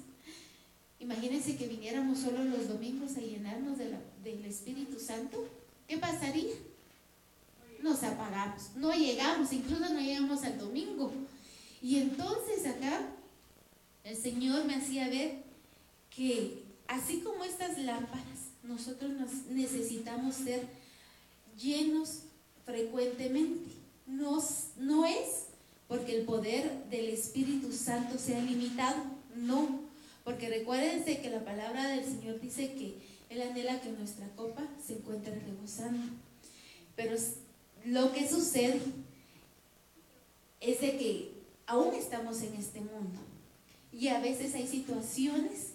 imagínense 1.00 1.58
que 1.58 1.68
viniéramos 1.68 2.20
solo 2.20 2.44
los 2.44 2.68
domingos 2.68 3.18
a 3.18 3.22
llenarnos 3.22 3.78
del 3.78 4.46
Espíritu 4.46 5.00
Santo. 5.00 5.48
¿Qué 5.88 5.98
pasaría? 5.98 6.54
Nos 7.82 8.04
apagamos, 8.04 8.76
no 8.76 8.94
llegamos, 8.94 9.52
incluso 9.52 9.90
no 9.90 10.00
llegamos 10.00 10.44
al 10.44 10.58
domingo. 10.58 11.12
Y 11.84 11.98
entonces 11.98 12.66
acá 12.66 13.10
el 14.06 14.16
Señor 14.16 14.64
me 14.64 14.76
hacía 14.76 15.10
ver 15.10 15.44
que 16.10 16.64
así 16.88 17.20
como 17.20 17.44
estas 17.44 17.78
lámparas, 17.78 18.52
nosotros 18.64 19.12
necesitamos 19.50 20.36
ser 20.36 20.66
llenos 21.62 22.22
frecuentemente. 22.66 23.70
No, 24.08 24.42
no 24.78 25.06
es 25.06 25.48
porque 25.90 26.20
el 26.20 26.26
poder 26.26 26.86
del 26.90 27.10
Espíritu 27.10 27.74
Santo 27.74 28.18
sea 28.18 28.42
limitado, 28.42 29.04
no, 29.36 29.82
porque 30.24 30.48
recuérdense 30.48 31.20
que 31.20 31.30
la 31.30 31.44
palabra 31.44 31.90
del 31.90 32.06
Señor 32.06 32.40
dice 32.40 32.74
que 32.76 32.96
Él 33.30 33.42
anhela 33.42 33.82
que 33.82 33.92
nuestra 33.92 34.28
copa 34.38 34.64
se 34.86 34.94
encuentre 34.94 35.38
rebosando. 35.38 36.14
Pero 36.96 37.18
lo 37.84 38.14
que 38.14 38.30
sucede 38.30 38.80
es 40.62 40.80
de 40.80 40.98
que 40.98 41.33
aún 41.66 41.94
estamos 41.94 42.42
en 42.42 42.54
este 42.56 42.80
mundo 42.82 43.20
y 43.92 44.08
a 44.08 44.20
veces 44.20 44.56
hay 44.56 44.68
situaciones 44.68 45.74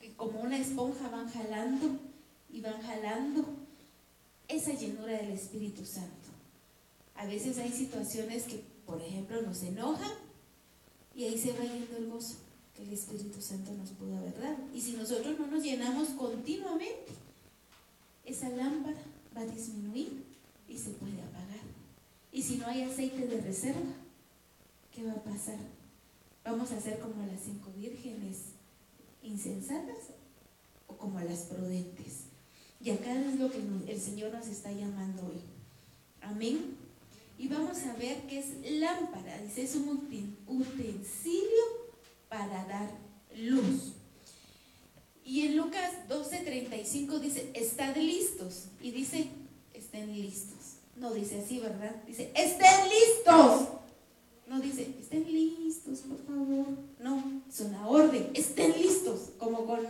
que 0.00 0.14
como 0.14 0.40
una 0.40 0.58
esponja 0.58 1.08
van 1.08 1.28
jalando 1.28 1.98
y 2.50 2.60
van 2.60 2.80
jalando 2.82 3.44
esa 4.48 4.72
llenura 4.72 5.12
del 5.12 5.30
Espíritu 5.30 5.84
Santo. 5.84 6.28
A 7.14 7.26
veces 7.26 7.58
hay 7.58 7.72
situaciones 7.72 8.44
que, 8.44 8.64
por 8.86 9.00
ejemplo, 9.00 9.42
nos 9.42 9.62
enojan 9.62 10.12
y 11.14 11.24
ahí 11.24 11.38
se 11.38 11.52
va 11.52 11.64
yendo 11.64 11.96
el 11.96 12.08
gozo 12.08 12.36
que 12.74 12.82
el 12.82 12.92
Espíritu 12.92 13.40
Santo 13.40 13.72
nos 13.72 13.90
pudo 13.90 14.16
haber 14.16 14.40
dado. 14.40 14.56
Y 14.74 14.80
si 14.80 14.92
nosotros 14.92 15.38
no 15.38 15.46
nos 15.46 15.62
llenamos 15.62 16.08
continuamente, 16.10 17.12
esa 18.24 18.48
lámpara 18.50 18.96
va 19.36 19.42
a 19.42 19.46
disminuir 19.46 20.24
y 20.68 20.78
se 20.78 20.90
puede 20.90 21.20
apagar. 21.20 21.60
Y 22.32 22.42
si 22.42 22.56
no 22.56 22.66
hay 22.66 22.82
aceite 22.82 23.26
de 23.26 23.40
reserva, 23.40 23.80
¿qué 24.94 25.04
va 25.04 25.12
a 25.12 25.22
pasar? 25.22 25.58
Vamos 26.44 26.70
a 26.72 26.80
ser 26.80 26.98
como 26.98 27.24
las 27.26 27.40
cinco 27.44 27.70
vírgenes 27.76 28.52
insensatas 29.22 30.10
o 30.86 30.96
como 30.96 31.20
las 31.20 31.40
prudentes. 31.40 32.24
Y 32.80 32.90
acá 32.90 33.12
es 33.12 33.38
lo 33.38 33.50
que 33.50 33.58
el 33.88 34.00
Señor 34.00 34.32
nos 34.32 34.48
está 34.48 34.72
llamando 34.72 35.22
hoy. 35.22 35.40
Amén. 36.20 36.76
Y 37.38 37.48
vamos 37.48 37.78
a 37.84 37.94
ver 37.94 38.22
qué 38.28 38.40
es 38.40 38.80
lámpara. 38.80 39.40
Dice, 39.42 39.62
es 39.62 39.74
un 39.76 40.36
utensilio 40.46 41.64
para 42.28 42.64
dar 42.66 42.90
luz. 43.36 43.94
Y 45.24 45.46
en 45.46 45.56
Lucas 45.56 45.92
12:35 46.08 47.20
dice, 47.20 47.50
estad 47.54 47.96
listos. 47.96 48.66
Y 48.80 48.90
dice, 48.90 49.28
estén 49.72 50.12
listos. 50.20 50.78
No 50.96 51.12
dice 51.14 51.40
así, 51.40 51.60
¿verdad? 51.60 51.94
Dice, 52.06 52.32
estén 52.34 52.88
listos. 52.88 53.68
No 54.52 54.60
dice, 54.60 54.86
estén 55.00 55.24
listos, 55.32 56.00
por 56.00 56.18
favor. 56.26 56.66
No, 57.00 57.42
es 57.48 57.60
una 57.60 57.88
orden, 57.88 58.32
estén 58.34 58.72
listos, 58.78 59.30
como 59.38 59.64
con, 59.64 59.80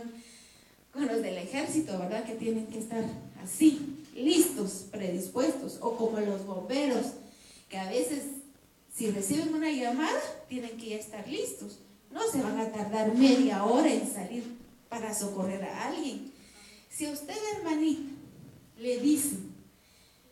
con 0.93 1.05
los 1.05 1.21
del 1.21 1.37
ejército, 1.37 1.99
¿verdad? 1.99 2.23
Que 2.23 2.35
tienen 2.35 2.67
que 2.67 2.79
estar 2.79 3.03
así, 3.43 3.97
listos, 4.15 4.85
predispuestos, 4.89 5.79
o 5.81 5.97
como 5.97 6.17
los 6.21 6.45
bomberos, 6.45 7.07
que 7.67 7.77
a 7.77 7.89
veces 7.89 8.23
si 8.95 9.11
reciben 9.11 9.53
una 9.53 9.69
llamada, 9.69 10.21
tienen 10.47 10.77
que 10.77 10.91
ya 10.91 10.95
estar 10.95 11.27
listos. 11.27 11.79
No 12.09 12.25
se 12.31 12.41
van 12.41 12.57
a 12.57 12.71
tardar 12.71 13.13
media 13.13 13.65
hora 13.65 13.91
en 13.91 14.09
salir 14.09 14.45
para 14.87 15.13
socorrer 15.13 15.61
a 15.65 15.89
alguien. 15.89 16.31
Si 16.89 17.05
a 17.05 17.11
usted, 17.11 17.35
hermanita, 17.57 18.11
le 18.79 18.97
dice, 19.01 19.39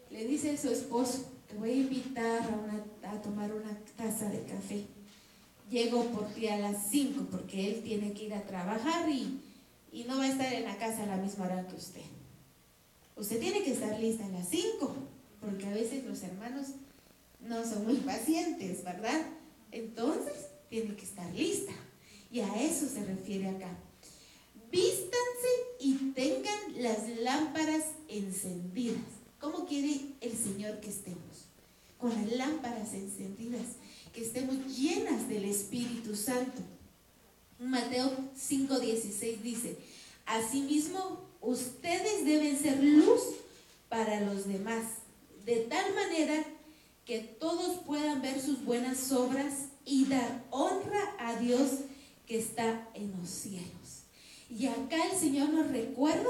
le 0.09 0.25
dice 0.25 0.51
a 0.51 0.57
su 0.57 0.69
esposo, 0.69 1.30
te 1.51 1.57
voy 1.57 1.71
a 1.71 1.75
invitar 1.75 2.41
a, 3.03 3.21
tomar 3.21 3.51
una 3.53 3.77
taza 3.97 4.29
de 4.29 4.43
café. 4.43 4.85
Llego 5.69 6.05
por 6.05 6.27
ti 6.33 6.47
a 6.47 6.57
las 6.57 6.89
5 6.89 7.27
porque 7.29 7.69
él 7.69 7.83
tiene 7.83 8.13
que 8.13 8.25
ir 8.25 8.33
a 8.33 8.43
trabajar 8.43 9.09
y, 9.09 9.41
y 9.91 10.03
no 10.05 10.17
va 10.17 10.23
a 10.23 10.29
estar 10.29 10.51
en 10.53 10.63
la 10.63 10.77
casa 10.77 11.03
a 11.03 11.07
la 11.07 11.17
misma 11.17 11.45
hora 11.45 11.67
que 11.67 11.75
usted. 11.75 12.01
Usted 13.15 13.39
tiene 13.39 13.63
que 13.63 13.73
estar 13.73 13.99
lista 13.99 14.25
a 14.25 14.29
las 14.29 14.47
5 14.49 14.95
porque 15.41 15.65
a 15.67 15.71
veces 15.71 16.05
los 16.05 16.23
hermanos 16.23 16.67
no 17.41 17.63
son 17.65 17.85
muy 17.85 17.97
pacientes, 17.97 18.83
¿verdad? 18.83 19.21
Entonces, 19.71 20.47
tiene 20.69 20.95
que 20.95 21.05
estar 21.05 21.33
lista. 21.33 21.73
Y 22.31 22.39
a 22.39 22.61
eso 22.61 22.87
se 22.87 23.03
refiere 23.03 23.49
acá. 23.49 23.69
Vístanse 24.71 25.49
y 25.79 26.11
tengan 26.13 26.81
las 26.81 27.09
lámparas 27.21 27.83
encendidas. 28.07 29.20
¿Cómo 29.41 29.65
quiere 29.65 29.99
el 30.21 30.37
Señor 30.37 30.79
que 30.79 30.89
estemos? 30.89 31.47
Con 31.97 32.11
las 32.11 32.31
lámparas 32.33 32.93
encendidas, 32.93 33.65
que 34.13 34.21
estemos 34.21 34.55
llenas 34.77 35.27
del 35.27 35.45
Espíritu 35.45 36.15
Santo. 36.15 36.61
Mateo 37.59 38.11
5:16 38.35 39.41
dice, 39.41 39.77
asimismo 40.27 41.21
ustedes 41.41 42.23
deben 42.23 42.57
ser 42.57 42.83
luz 42.83 43.21
para 43.89 44.21
los 44.21 44.47
demás, 44.47 44.85
de 45.43 45.57
tal 45.61 45.95
manera 45.95 46.45
que 47.05 47.19
todos 47.19 47.79
puedan 47.79 48.21
ver 48.21 48.39
sus 48.39 48.63
buenas 48.63 49.11
obras 49.11 49.69
y 49.85 50.05
dar 50.05 50.45
honra 50.51 51.15
a 51.17 51.35
Dios 51.37 51.71
que 52.27 52.37
está 52.37 52.87
en 52.93 53.11
los 53.19 53.29
cielos. 53.29 54.03
Y 54.49 54.67
acá 54.67 54.97
el 55.11 55.17
Señor 55.19 55.49
nos 55.49 55.67
recuerda 55.71 56.29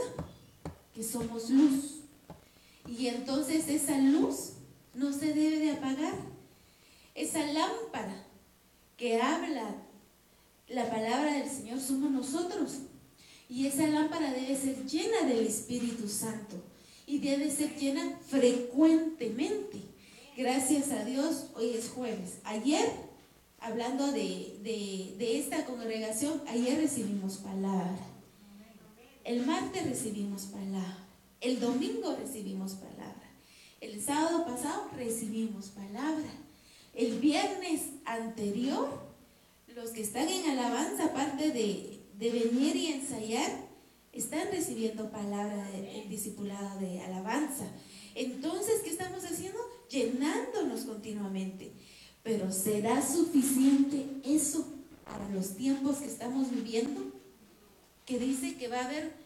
que 0.93 1.03
somos 1.03 1.49
luz. 1.49 2.00
Y 2.87 3.07
entonces 3.07 3.67
esa 3.67 3.97
luz 3.97 4.53
no 4.93 5.13
se 5.13 5.33
debe 5.33 5.59
de 5.59 5.71
apagar. 5.71 6.15
Esa 7.15 7.45
lámpara 7.45 8.25
que 8.97 9.21
habla 9.21 9.75
la 10.67 10.89
palabra 10.89 11.33
del 11.33 11.49
Señor 11.49 11.79
somos 11.79 12.11
nosotros. 12.11 12.79
Y 13.49 13.67
esa 13.67 13.87
lámpara 13.87 14.31
debe 14.31 14.55
ser 14.55 14.85
llena 14.85 15.27
del 15.27 15.45
Espíritu 15.45 16.07
Santo 16.07 16.55
y 17.05 17.19
debe 17.19 17.51
ser 17.51 17.75
llena 17.77 18.17
frecuentemente. 18.27 19.79
Gracias 20.37 20.91
a 20.91 21.03
Dios, 21.03 21.47
hoy 21.55 21.71
es 21.71 21.89
jueves. 21.89 22.37
Ayer, 22.45 22.89
hablando 23.59 24.11
de, 24.11 24.57
de 24.63 25.39
esta 25.39 25.65
congregación, 25.65 26.41
ayer 26.47 26.79
recibimos 26.79 27.37
palabra. 27.37 27.99
El 29.25 29.45
martes 29.45 29.85
recibimos 29.85 30.43
palabra. 30.43 31.00
El 31.41 31.59
domingo 31.59 32.15
recibimos 32.15 32.73
palabra. 32.73 33.31
El 33.81 33.99
sábado 33.99 34.45
pasado 34.45 34.89
recibimos 34.95 35.69
palabra. 35.69 36.29
El 36.93 37.19
viernes 37.19 37.81
anterior, 38.05 39.01
los 39.75 39.89
que 39.89 40.03
están 40.03 40.29
en 40.29 40.51
alabanza, 40.51 41.05
aparte 41.05 41.49
de, 41.49 41.99
venir 42.19 42.75
y 42.75 42.87
ensayar, 42.93 43.49
están 44.13 44.51
recibiendo 44.51 45.09
palabra 45.09 45.67
del 45.71 46.07
discipulado 46.09 46.79
de 46.79 47.01
alabanza. 47.01 47.65
Entonces, 48.13 48.81
¿qué 48.83 48.91
estamos 48.91 49.23
haciendo? 49.23 49.57
Llenándonos 49.89 50.81
continuamente. 50.81 51.71
Pero 52.21 52.51
¿será 52.51 53.01
suficiente 53.01 54.05
eso 54.23 54.67
para 55.05 55.27
los 55.29 55.55
tiempos 55.55 55.97
que 55.97 56.05
estamos 56.05 56.51
viviendo? 56.51 57.01
Que 58.05 58.19
dice 58.19 58.57
que 58.57 58.67
va 58.67 58.81
a 58.81 58.85
haber 58.85 59.20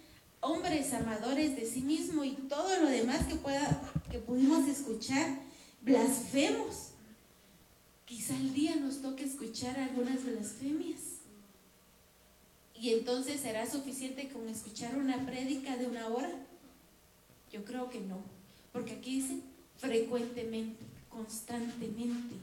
hombres 0.46 0.94
amadores 0.94 1.56
de 1.56 1.66
sí 1.66 1.82
mismo 1.82 2.24
y 2.24 2.32
todo 2.32 2.80
lo 2.80 2.88
demás 2.88 3.26
que, 3.26 3.36
pueda, 3.36 3.82
que 4.12 4.20
pudimos 4.20 4.68
escuchar, 4.68 5.40
blasfemos. 5.82 6.90
Quizá 8.06 8.36
el 8.36 8.54
día 8.54 8.76
nos 8.76 9.02
toque 9.02 9.24
escuchar 9.24 9.80
algunas 9.80 10.24
blasfemias. 10.24 11.02
Y 12.80 12.94
entonces 12.94 13.42
será 13.42 13.70
suficiente 13.70 14.30
con 14.30 14.48
escuchar 14.48 14.96
una 14.98 15.26
prédica 15.26 15.78
de 15.78 15.88
una 15.88 16.08
hora. 16.10 16.32
Yo 17.52 17.66
creo 17.66 17.90
que 17.90 18.02
no, 18.02 18.20
porque 18.72 18.94
aquí 18.94 19.22
dice 19.22 19.40
frecuentemente, 19.78 20.86
constantemente. 21.10 22.36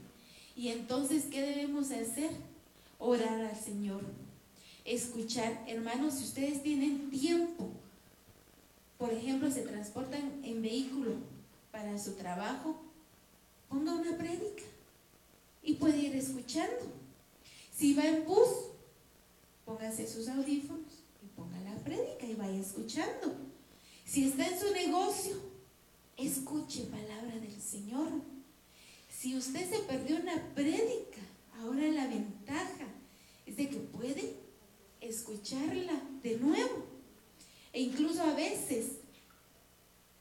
Y 0.57 0.69
entonces, 0.69 1.27
¿qué 1.31 1.41
debemos 1.41 1.93
hacer? 1.93 2.31
Orar 2.99 3.43
al 3.45 3.57
Señor. 3.57 4.03
Escuchar, 4.85 5.65
hermanos, 5.69 6.15
si 6.15 6.25
ustedes 6.25 6.62
tienen 6.65 7.09
tiempo 7.11 7.71
por 9.03 9.12
ejemplo, 9.12 9.51
se 9.51 9.62
transportan 9.62 10.41
en 10.45 10.62
vehículo 10.62 11.17
para 11.73 11.99
su 11.99 12.12
trabajo, 12.12 12.81
ponga 13.69 13.95
una 13.95 14.17
prédica 14.17 14.62
y 15.61 15.75
puede 15.75 15.99
ir 15.99 16.15
escuchando. 16.15 16.87
Si 17.77 17.95
va 17.95 18.05
en 18.05 18.25
bus, 18.25 18.47
póngase 19.65 20.07
sus 20.07 20.29
audífonos 20.29 21.03
y 21.21 21.27
ponga 21.35 21.59
la 21.62 21.75
prédica 21.83 22.27
y 22.27 22.37
vaya 22.37 22.61
escuchando. 22.61 23.35
Si 24.05 24.29
está 24.29 24.47
en 24.47 24.61
su 24.61 24.73
negocio, 24.73 25.35
escuche 26.17 26.85
palabra 26.85 27.41
del 27.41 27.61
Señor. 27.61 28.09
Si 29.11 29.37
usted 29.37 29.69
se 29.69 29.81
perdió 29.81 30.15
una 30.15 30.55
prédica, 30.55 31.23
ahora 31.59 31.88
la 31.88 32.07
ventaja 32.07 32.87
es 33.47 33.57
de 33.57 33.69
que 33.69 33.79
puede 33.79 34.37
escucharla 35.01 36.01
de 36.23 36.37
nuevo. 36.37 36.91
E 37.72 37.80
incluso 37.80 38.22
a 38.22 38.35
veces 38.35 38.98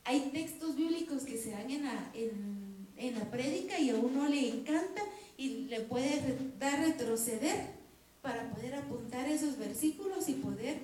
hay 0.03 0.31
textos 0.31 0.75
bíblicos 0.75 1.23
que 1.23 1.37
se 1.37 1.51
dan 1.51 1.69
en 1.69 1.83
la, 1.83 2.11
en, 2.13 3.15
la 3.15 3.29
prédica 3.29 3.79
y 3.79 3.89
a 3.89 3.95
uno 3.95 4.27
le 4.27 4.49
encanta 4.49 5.01
y 5.37 5.65
le 5.65 5.81
puede 5.81 6.37
dar 6.59 6.79
retroceder 6.79 7.71
para 8.21 8.49
poder 8.51 8.75
apuntar 8.75 9.27
esos 9.27 9.57
versículos 9.57 10.29
y 10.29 10.33
poder 10.33 10.77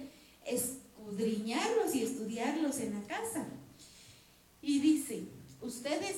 escudriñarlos 0.46 1.94
y 1.96 2.04
estudiarlos 2.04 2.80
en 2.80 2.96
la 2.96 3.08
casa. 3.08 3.46
Y 4.62 4.80
dice, 4.80 5.24
ustedes 5.62 6.18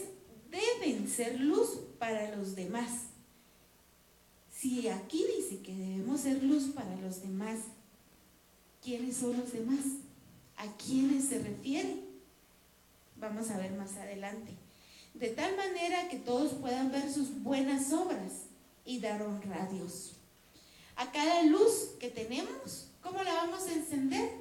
deben 0.50 1.08
ser 1.08 1.40
luz 1.40 1.80
para 2.00 2.36
los 2.36 2.56
demás. 2.56 3.10
Si 4.52 4.88
aquí 4.88 5.26
dice 5.38 5.62
que 5.62 5.76
debemos 5.76 6.22
ser 6.22 6.44
luz 6.44 6.70
para 6.74 6.96
los 6.98 7.22
demás, 7.22 7.60
¿quiénes 8.82 9.18
son 9.18 9.38
los 9.38 9.52
demás? 9.52 9.86
¿A 10.60 10.68
quiénes 10.76 11.30
se 11.30 11.40
refiere? 11.40 12.04
Vamos 13.16 13.50
a 13.50 13.58
ver 13.58 13.72
más 13.72 13.96
adelante. 13.96 14.52
De 15.14 15.30
tal 15.30 15.56
manera 15.56 16.10
que 16.10 16.18
todos 16.18 16.52
puedan 16.56 16.92
ver 16.92 17.10
sus 17.10 17.42
buenas 17.42 17.94
obras 17.94 18.48
y 18.84 19.00
dar 19.00 19.22
honra 19.22 19.64
a 19.64 19.68
Dios. 19.68 20.18
A 20.98 21.14
cada 21.14 21.44
luz 21.44 21.92
que 21.98 22.10
tenemos, 22.10 22.90
¿cómo 23.02 23.24
la 23.24 23.34
vamos 23.36 23.68
a 23.68 23.74
encender? 23.74 24.32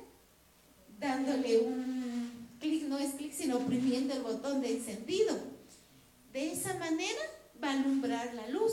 Dándole 0.99 1.59
un 1.61 2.49
clic, 2.59 2.89
no 2.89 2.99
es 2.99 3.13
clic, 3.13 3.33
sino 3.33 3.59
oprimiendo 3.59 4.13
el 4.13 4.23
botón 4.23 4.61
de 4.61 4.73
encendido. 4.73 5.39
De 6.33 6.51
esa 6.51 6.75
manera 6.79 7.21
va 7.63 7.69
a 7.69 7.75
alumbrar 7.75 8.35
la 8.35 8.49
luz. 8.49 8.73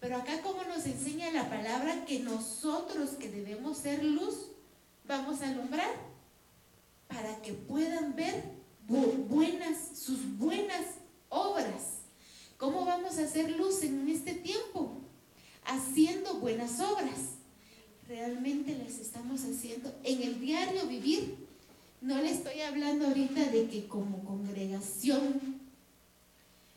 Pero 0.00 0.16
acá 0.16 0.42
como 0.42 0.64
nos 0.64 0.84
enseña 0.86 1.30
la 1.30 1.48
palabra 1.48 2.04
que 2.04 2.18
nosotros 2.18 3.10
que 3.10 3.28
debemos 3.28 3.78
ser 3.78 4.02
luz, 4.02 4.48
vamos 5.06 5.40
a 5.42 5.50
alumbrar 5.50 6.09
para 7.10 7.42
que 7.42 7.52
puedan 7.52 8.14
ver 8.14 8.60
buenas, 9.28 9.98
sus 9.98 10.38
buenas 10.38 10.86
obras. 11.28 11.98
¿Cómo 12.56 12.84
vamos 12.84 13.18
a 13.18 13.24
hacer 13.24 13.50
luz 13.52 13.82
en 13.82 14.08
este 14.08 14.34
tiempo? 14.34 14.98
Haciendo 15.64 16.34
buenas 16.40 16.80
obras. 16.80 17.36
Realmente 18.08 18.76
las 18.76 18.98
estamos 18.98 19.42
haciendo 19.44 19.94
en 20.04 20.22
el 20.22 20.40
diario 20.40 20.86
vivir. 20.86 21.36
No 22.00 22.20
le 22.20 22.30
estoy 22.30 22.60
hablando 22.60 23.06
ahorita 23.06 23.44
de 23.50 23.68
que 23.68 23.86
como 23.86 24.24
congregación 24.24 25.60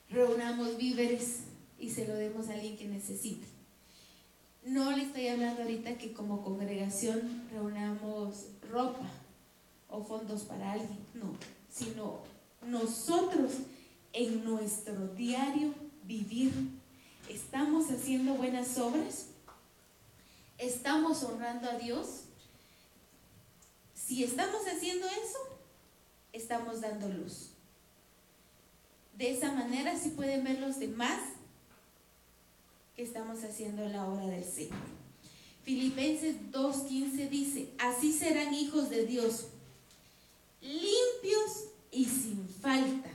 reunamos 0.09 0.77
víveres 0.77 1.39
y 1.79 1.89
se 1.89 2.07
lo 2.07 2.13
demos 2.15 2.49
a 2.49 2.53
alguien 2.53 2.77
que 2.77 2.87
necesite. 2.87 3.47
No 4.65 4.95
le 4.95 5.03
estoy 5.03 5.27
hablando 5.27 5.63
ahorita 5.63 5.97
que 5.97 6.13
como 6.13 6.43
congregación 6.43 7.47
reunamos 7.51 8.47
ropa 8.69 9.22
o 9.93 10.03
fondos 10.03 10.41
para 10.41 10.73
alguien, 10.73 11.05
no, 11.13 11.35
sino 11.69 12.21
nosotros 12.63 13.51
en 14.11 14.43
nuestro 14.43 15.07
diario 15.09 15.73
vivir 16.03 16.51
estamos 17.29 17.89
haciendo 17.91 18.33
buenas 18.33 18.77
obras, 18.79 19.27
estamos 20.57 21.23
honrando 21.23 21.69
a 21.69 21.77
Dios. 21.77 22.23
Si 23.93 24.23
estamos 24.23 24.61
haciendo 24.67 25.05
eso, 25.07 25.37
estamos 26.33 26.81
dando 26.81 27.07
luz. 27.09 27.51
De 29.15 29.31
esa 29.31 29.51
manera 29.53 29.97
si 29.97 30.09
pueden 30.09 30.43
ver 30.43 30.59
los 30.59 30.79
demás 30.79 31.21
que 32.95 33.03
estamos 33.03 33.43
haciendo 33.43 33.87
la 33.87 34.07
obra 34.07 34.25
del 34.25 34.43
Señor. 34.43 34.73
Filipenses 35.63 36.35
2.15 36.51 37.29
dice, 37.29 37.69
así 37.77 38.11
serán 38.11 38.53
hijos 38.53 38.89
de 38.89 39.05
Dios, 39.05 39.47
limpios 40.63 41.65
y 41.91 42.05
sin 42.05 42.47
falta, 42.61 43.09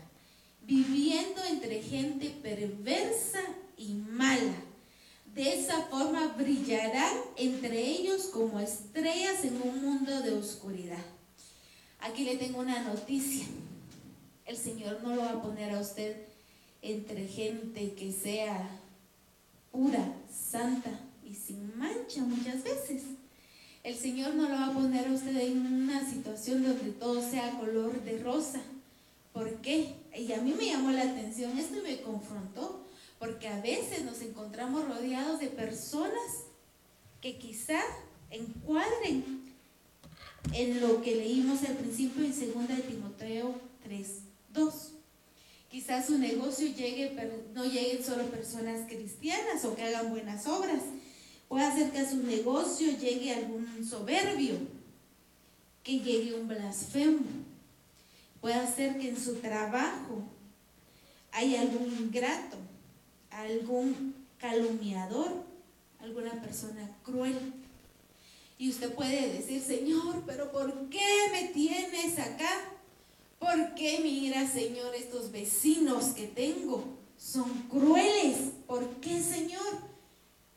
viviendo 0.63 1.43
entre 1.45 1.83
gente 1.83 2.31
perversa 2.43 3.41
y 3.77 3.95
mala. 3.95 4.55
De 5.35 5.55
esa 5.55 5.83
forma 5.85 6.35
brillarán 6.37 7.17
entre 7.37 7.81
ellos 7.81 8.27
como 8.27 8.61
estrellas 8.61 9.45
en 9.45 9.61
un 9.63 9.83
mundo 9.83 10.21
de 10.21 10.33
oscuridad. 10.33 11.05
Aquí 12.01 12.25
le 12.25 12.37
tengo 12.37 12.61
una 12.61 12.83
noticia. 12.83 13.47
El 14.47 14.57
Señor 14.57 15.01
no 15.03 15.15
lo 15.15 15.23
va 15.23 15.31
a 15.31 15.43
poner 15.43 15.75
a 15.75 15.81
usted 15.81 16.17
entre 16.83 17.27
gente 17.27 17.95
que 17.95 18.13
sea 18.13 18.69
pura, 19.71 20.15
santa 20.31 21.01
y 21.25 21.35
sin 21.35 21.77
mancha 21.79 22.23
muchas 22.23 22.63
veces. 22.63 23.03
El 23.85 23.97
Señor 23.97 24.35
no 24.35 24.49
lo 24.49 24.55
va 24.55 24.67
a 24.67 24.73
poner 24.73 25.07
a 25.07 25.13
usted 25.13 25.37
en 25.37 25.67
una 25.67 26.09
situación 26.09 26.63
donde 26.63 26.91
todo 26.93 27.23
sea 27.23 27.59
color 27.59 28.03
de 28.03 28.19
rosa. 28.19 28.61
¿Por 29.33 29.61
qué? 29.61 29.95
Y 30.17 30.33
a 30.33 30.41
mí 30.41 30.53
me 30.53 30.67
llamó 30.67 30.91
la 30.91 31.03
atención, 31.03 31.57
esto 31.57 31.81
me 31.83 32.01
confrontó, 32.01 32.85
porque 33.19 33.49
a 33.49 33.61
veces 33.61 34.05
nos 34.05 34.21
encontramos 34.21 34.87
rodeados 34.89 35.41
de 35.41 35.47
personas 35.47 36.45
que 37.21 37.39
quizá 37.39 37.81
encuadren 38.31 39.49
en 40.53 40.81
lo 40.81 41.03
que 41.03 41.17
leímos 41.17 41.63
al 41.65 41.77
principio 41.77 42.25
en 42.25 42.33
2 42.33 42.69
de 42.69 42.83
Timoteo 42.83 43.61
3, 43.85 44.09
2. 44.55 44.93
Quizás 45.71 46.07
su 46.07 46.19
negocio 46.19 46.67
llegue, 46.67 47.15
no 47.55 47.65
lleguen 47.65 48.05
solo 48.05 48.25
personas 48.25 48.89
cristianas 48.89 49.65
o 49.65 49.77
que 49.77 49.83
hagan 49.83 50.11
buenas 50.11 50.47
obras. 50.47 50.81
Puede 51.49 51.65
hacer 51.65 51.91
que 51.91 51.99
a 51.99 52.09
su 52.09 52.19
negocio 52.19 52.91
llegue 52.99 53.35
algún 53.35 53.85
soberbio, 53.85 54.57
que 55.83 56.01
llegue 56.01 56.35
un 56.35 56.47
blasfemo. 56.47 57.21
Puede 58.41 58.55
hacer 58.55 58.99
que 58.99 59.09
en 59.09 59.19
su 59.19 59.37
trabajo 59.37 60.23
haya 61.33 61.63
algún 61.63 61.91
ingrato, 61.99 62.59
algún 63.31 64.15
calumniador, 64.39 65.33
alguna 66.01 66.33
persona 66.43 66.97
cruel. 67.03 67.55
Y 68.59 68.69
usted 68.71 68.93
puede 68.93 69.33
decir, 69.33 69.63
Señor, 69.63 70.25
pero 70.27 70.53
¿por 70.53 70.91
qué 70.91 71.29
me 71.33 71.49
tienes 71.49 72.19
acá? 72.19 72.51
¿Por 73.39 73.75
qué 73.75 74.01
mira, 74.03 74.47
Señor, 74.47 74.95
estos 74.95 75.31
vecinos 75.31 76.07
que 76.07 76.27
tengo 76.27 76.85
son 77.17 77.49
crueles? 77.69 78.37
¿Por 78.67 78.87
qué, 78.97 79.23
Señor? 79.23 79.88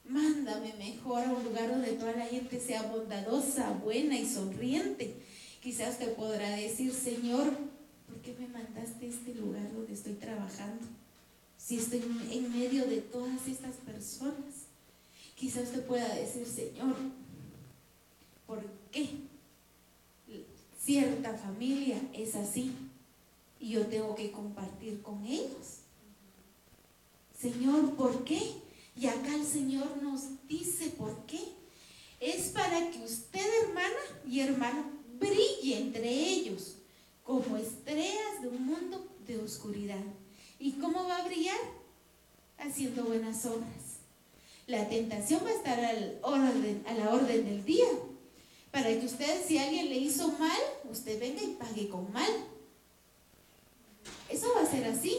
Mándame 0.06 0.74
mejor 0.74 1.24
a 1.24 1.34
un 1.34 1.44
lugar 1.44 1.70
donde 1.70 1.94
toda 1.94 2.14
la 2.14 2.26
gente 2.26 2.60
sea 2.60 2.84
bondadosa, 2.84 3.72
buena 3.84 4.18
y 4.18 4.28
sonriente. 4.28 5.16
Quizás 5.62 6.00
te 6.00 6.08
podrá 6.08 6.50
decir, 6.56 6.94
Señor, 6.94 7.54
¿por 8.08 8.22
qué 8.22 8.36
me 8.40 8.48
mandaste 8.48 9.06
a 9.06 9.10
este 9.10 9.36
lugar 9.36 9.72
donde 9.74 9.94
estoy 9.94 10.14
trabajando? 10.14 10.86
Si 11.58 11.78
estoy 11.78 12.02
en 12.32 12.52
medio 12.52 12.86
de 12.86 13.02
todas 13.02 13.48
estas 13.48 13.76
personas. 13.78 14.68
Quizás 15.36 15.72
te 15.72 15.80
pueda 15.80 16.14
decir, 16.16 16.46
Señor, 16.46 16.96
¿por 18.46 18.64
qué 18.92 19.08
cierta 20.84 21.38
familia 21.38 22.02
es 22.14 22.36
así 22.36 22.72
y 23.60 23.70
yo 23.70 23.86
tengo 23.86 24.16
que 24.16 24.32
compartir 24.32 25.02
con 25.02 25.24
ellos. 25.26 25.82
Señor, 27.40 27.96
¿por 27.96 28.24
qué? 28.24 28.42
Y 28.96 29.08
acá 29.08 29.34
el 29.34 29.46
Señor 29.46 30.02
nos 30.02 30.48
dice 30.48 30.90
por 30.90 31.26
qué. 31.26 31.40
Es 32.20 32.50
para 32.50 32.92
que 32.92 33.00
usted, 33.04 33.46
hermana 33.64 34.00
y 34.28 34.42
hermano, 34.42 34.92
brille 35.20 35.78
entre 35.78 36.10
ellos 36.10 36.76
como 37.24 37.58
estrellas 37.58 38.42
de 38.42 38.50
un 38.50 38.66
mundo 38.66 39.08
de 39.26 39.40
oscuridad. 39.40 40.04
¿Y 40.60 40.74
cómo 40.74 41.08
va 41.08 41.18
a 41.18 41.26
brillar? 41.26 41.58
Haciendo 42.58 43.06
buenas 43.06 43.46
obras. 43.46 44.00
La 44.68 44.88
tentación 44.88 45.42
va 45.44 45.50
a 45.50 45.54
estar 45.54 45.80
a 45.80 46.94
la 46.94 47.10
orden 47.14 47.46
del 47.46 47.66
día 47.66 47.88
para 48.72 48.88
que 48.88 49.06
usted, 49.06 49.46
si 49.46 49.58
alguien 49.58 49.90
le 49.90 49.98
hizo 49.98 50.30
mal, 50.34 50.60
usted 50.90 51.20
venga 51.20 51.42
y 51.42 51.56
pague 51.56 51.90
con 51.90 52.12
mal. 52.14 52.32
Eso 54.30 54.48
va 54.56 54.62
a 54.62 54.72
ser 54.72 54.86
así. 54.86 55.18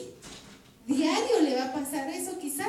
Diario 0.86 1.40
le 1.42 1.54
va 1.54 1.66
a 1.66 1.72
pasar 1.72 2.08
eso 2.08 2.38
quizá. 2.38 2.66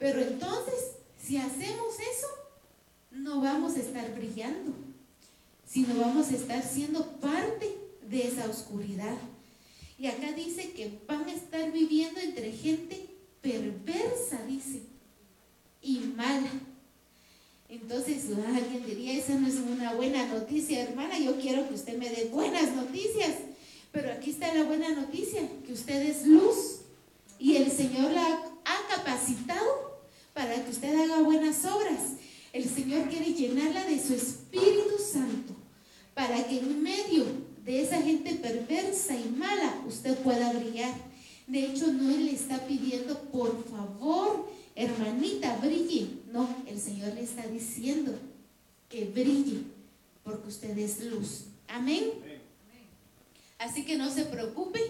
Pero 0.00 0.22
entonces, 0.22 0.96
si 1.22 1.36
hacemos 1.36 1.94
eso, 2.00 2.26
no 3.10 3.42
vamos 3.42 3.76
a 3.76 3.80
estar 3.80 4.12
brillando, 4.14 4.72
sino 5.64 5.94
vamos 6.00 6.30
a 6.30 6.36
estar 6.36 6.64
siendo 6.64 7.06
parte 7.20 7.76
de 8.08 8.26
esa 8.26 8.48
oscuridad. 8.48 9.18
Y 9.98 10.06
acá 10.06 10.32
dice 10.32 10.72
que 10.72 10.98
van 11.06 11.28
a 11.28 11.32
estar 11.32 11.70
viviendo 11.70 12.18
entre 12.18 12.50
gente 12.50 13.10
perversa, 13.42 14.42
dice, 14.48 14.80
y 15.82 15.98
mala. 16.16 16.50
Entonces 17.68 18.24
alguien 18.34 18.86
diría, 18.86 19.18
esa 19.18 19.34
no 19.34 19.46
es 19.46 19.56
una 19.56 19.92
buena 19.92 20.26
noticia, 20.28 20.82
hermana, 20.82 21.18
yo 21.18 21.38
quiero 21.38 21.68
que 21.68 21.74
usted 21.74 21.98
me 21.98 22.08
dé 22.08 22.30
buenas 22.32 22.74
noticias. 22.74 23.34
Pero 23.92 24.10
está 24.12 24.54
la 24.54 24.64
buena 24.64 24.88
noticia, 24.94 25.42
que 25.66 25.74
usted 25.74 26.00
es 26.08 26.26
luz 26.26 26.80
y 27.38 27.56
el 27.56 27.70
Señor 27.70 28.12
la 28.12 28.42
ha 28.64 28.96
capacitado 28.96 29.89
para 30.34 30.64
que 30.64 30.70
usted 30.70 30.94
haga 30.94 31.22
buenas 31.22 31.64
obras. 31.64 32.14
El 32.52 32.68
Señor 32.68 33.08
quiere 33.08 33.32
llenarla 33.32 33.84
de 33.84 34.02
su 34.02 34.14
Espíritu 34.14 34.98
Santo 34.98 35.54
para 36.14 36.46
que 36.46 36.58
en 36.58 36.82
medio 36.82 37.24
de 37.64 37.82
esa 37.82 38.00
gente 38.02 38.34
perversa 38.34 39.14
y 39.14 39.30
mala 39.36 39.82
usted 39.86 40.16
pueda 40.18 40.52
brillar. 40.52 40.92
De 41.46 41.66
hecho, 41.66 41.92
no 41.92 42.16
le 42.16 42.32
está 42.32 42.66
pidiendo, 42.66 43.18
por 43.30 43.64
favor, 43.68 44.48
hermanita, 44.74 45.56
brille. 45.56 46.08
No, 46.32 46.48
el 46.66 46.80
Señor 46.80 47.14
le 47.14 47.22
está 47.22 47.46
diciendo 47.46 48.14
que 48.88 49.04
brille, 49.06 49.62
porque 50.24 50.48
usted 50.48 50.76
es 50.78 51.04
luz. 51.04 51.44
Amén. 51.68 52.10
Así 53.58 53.84
que 53.84 53.96
no 53.96 54.10
se 54.10 54.24
preocupe, 54.24 54.80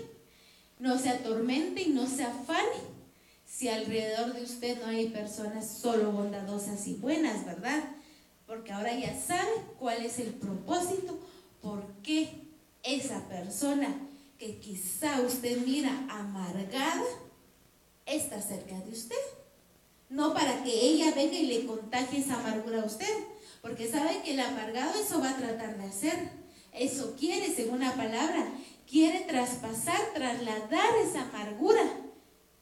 no 0.78 0.98
se 0.98 1.10
atormente 1.10 1.82
y 1.82 1.88
no 1.88 2.06
se 2.06 2.24
afane 2.24 2.99
si 3.50 3.68
alrededor 3.68 4.32
de 4.32 4.42
usted 4.44 4.80
no 4.80 4.86
hay 4.86 5.08
personas 5.08 5.68
solo 5.68 6.12
bondadosas 6.12 6.86
y 6.86 6.94
buenas, 6.94 7.44
¿verdad? 7.44 7.82
Porque 8.46 8.72
ahora 8.72 8.96
ya 8.96 9.20
sabe 9.20 9.50
cuál 9.78 10.04
es 10.06 10.18
el 10.20 10.34
propósito, 10.34 11.18
por 11.60 11.84
qué 12.02 12.30
esa 12.84 13.28
persona 13.28 13.94
que 14.38 14.58
quizá 14.60 15.20
usted 15.22 15.58
mira 15.66 15.90
amargada 16.08 17.04
está 18.06 18.40
cerca 18.40 18.78
de 18.80 18.92
usted. 18.92 19.16
No 20.08 20.32
para 20.32 20.62
que 20.62 20.72
ella 20.72 21.12
venga 21.14 21.36
y 21.36 21.46
le 21.46 21.66
contagie 21.66 22.20
esa 22.20 22.38
amargura 22.38 22.82
a 22.82 22.86
usted, 22.86 23.14
porque 23.62 23.90
sabe 23.90 24.22
que 24.22 24.34
el 24.34 24.40
amargado 24.40 24.98
eso 24.98 25.20
va 25.20 25.30
a 25.30 25.36
tratar 25.36 25.76
de 25.76 25.84
hacer. 25.84 26.30
Eso 26.72 27.16
quiere, 27.18 27.52
según 27.52 27.80
la 27.80 27.94
palabra, 27.94 28.48
quiere 28.88 29.20
traspasar, 29.20 30.00
trasladar 30.14 30.96
esa 31.04 31.22
amargura. 31.22 32.09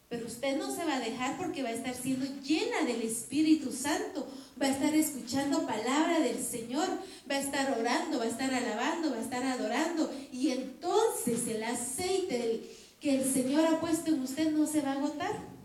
Pero 0.09 0.27
usted 0.27 0.57
no 0.57 0.75
se 0.75 0.85
va 0.85 0.97
a 0.97 1.01
dejar 1.01 1.37
porque 1.37 1.63
va 1.63 1.69
a 1.69 1.75
estar 1.75 1.95
siendo 1.95 2.25
llena 2.43 2.83
del 2.87 3.03
Espíritu 3.03 3.73
Santo, 3.73 4.27
va 4.61 4.67
a 4.67 4.71
estar 4.71 4.95
escuchando 4.95 5.67
palabra 5.67 6.21
del 6.21 6.43
Señor, 6.43 6.89
va 7.31 7.35
a 7.35 7.41
estar 7.41 7.79
orando, 7.79 8.19
va 8.19 8.25
a 8.25 8.29
estar 8.29 8.53
alabando, 8.53 9.11
va 9.11 9.19
a 9.19 9.23
estar 9.23 9.43
adorando. 9.45 10.11
Y 10.33 10.51
entonces 10.51 11.47
el 11.49 11.63
aceite 11.63 12.63
que 13.01 13.17
el 13.17 13.33
Señor 13.33 13.67
ha 13.67 13.81
puesto 13.81 14.11
en 14.11 14.23
usted 14.23 14.51
no 14.51 14.67
se 14.67 14.81
va 14.81 14.93
a 14.93 14.95
agotar. 14.95 15.59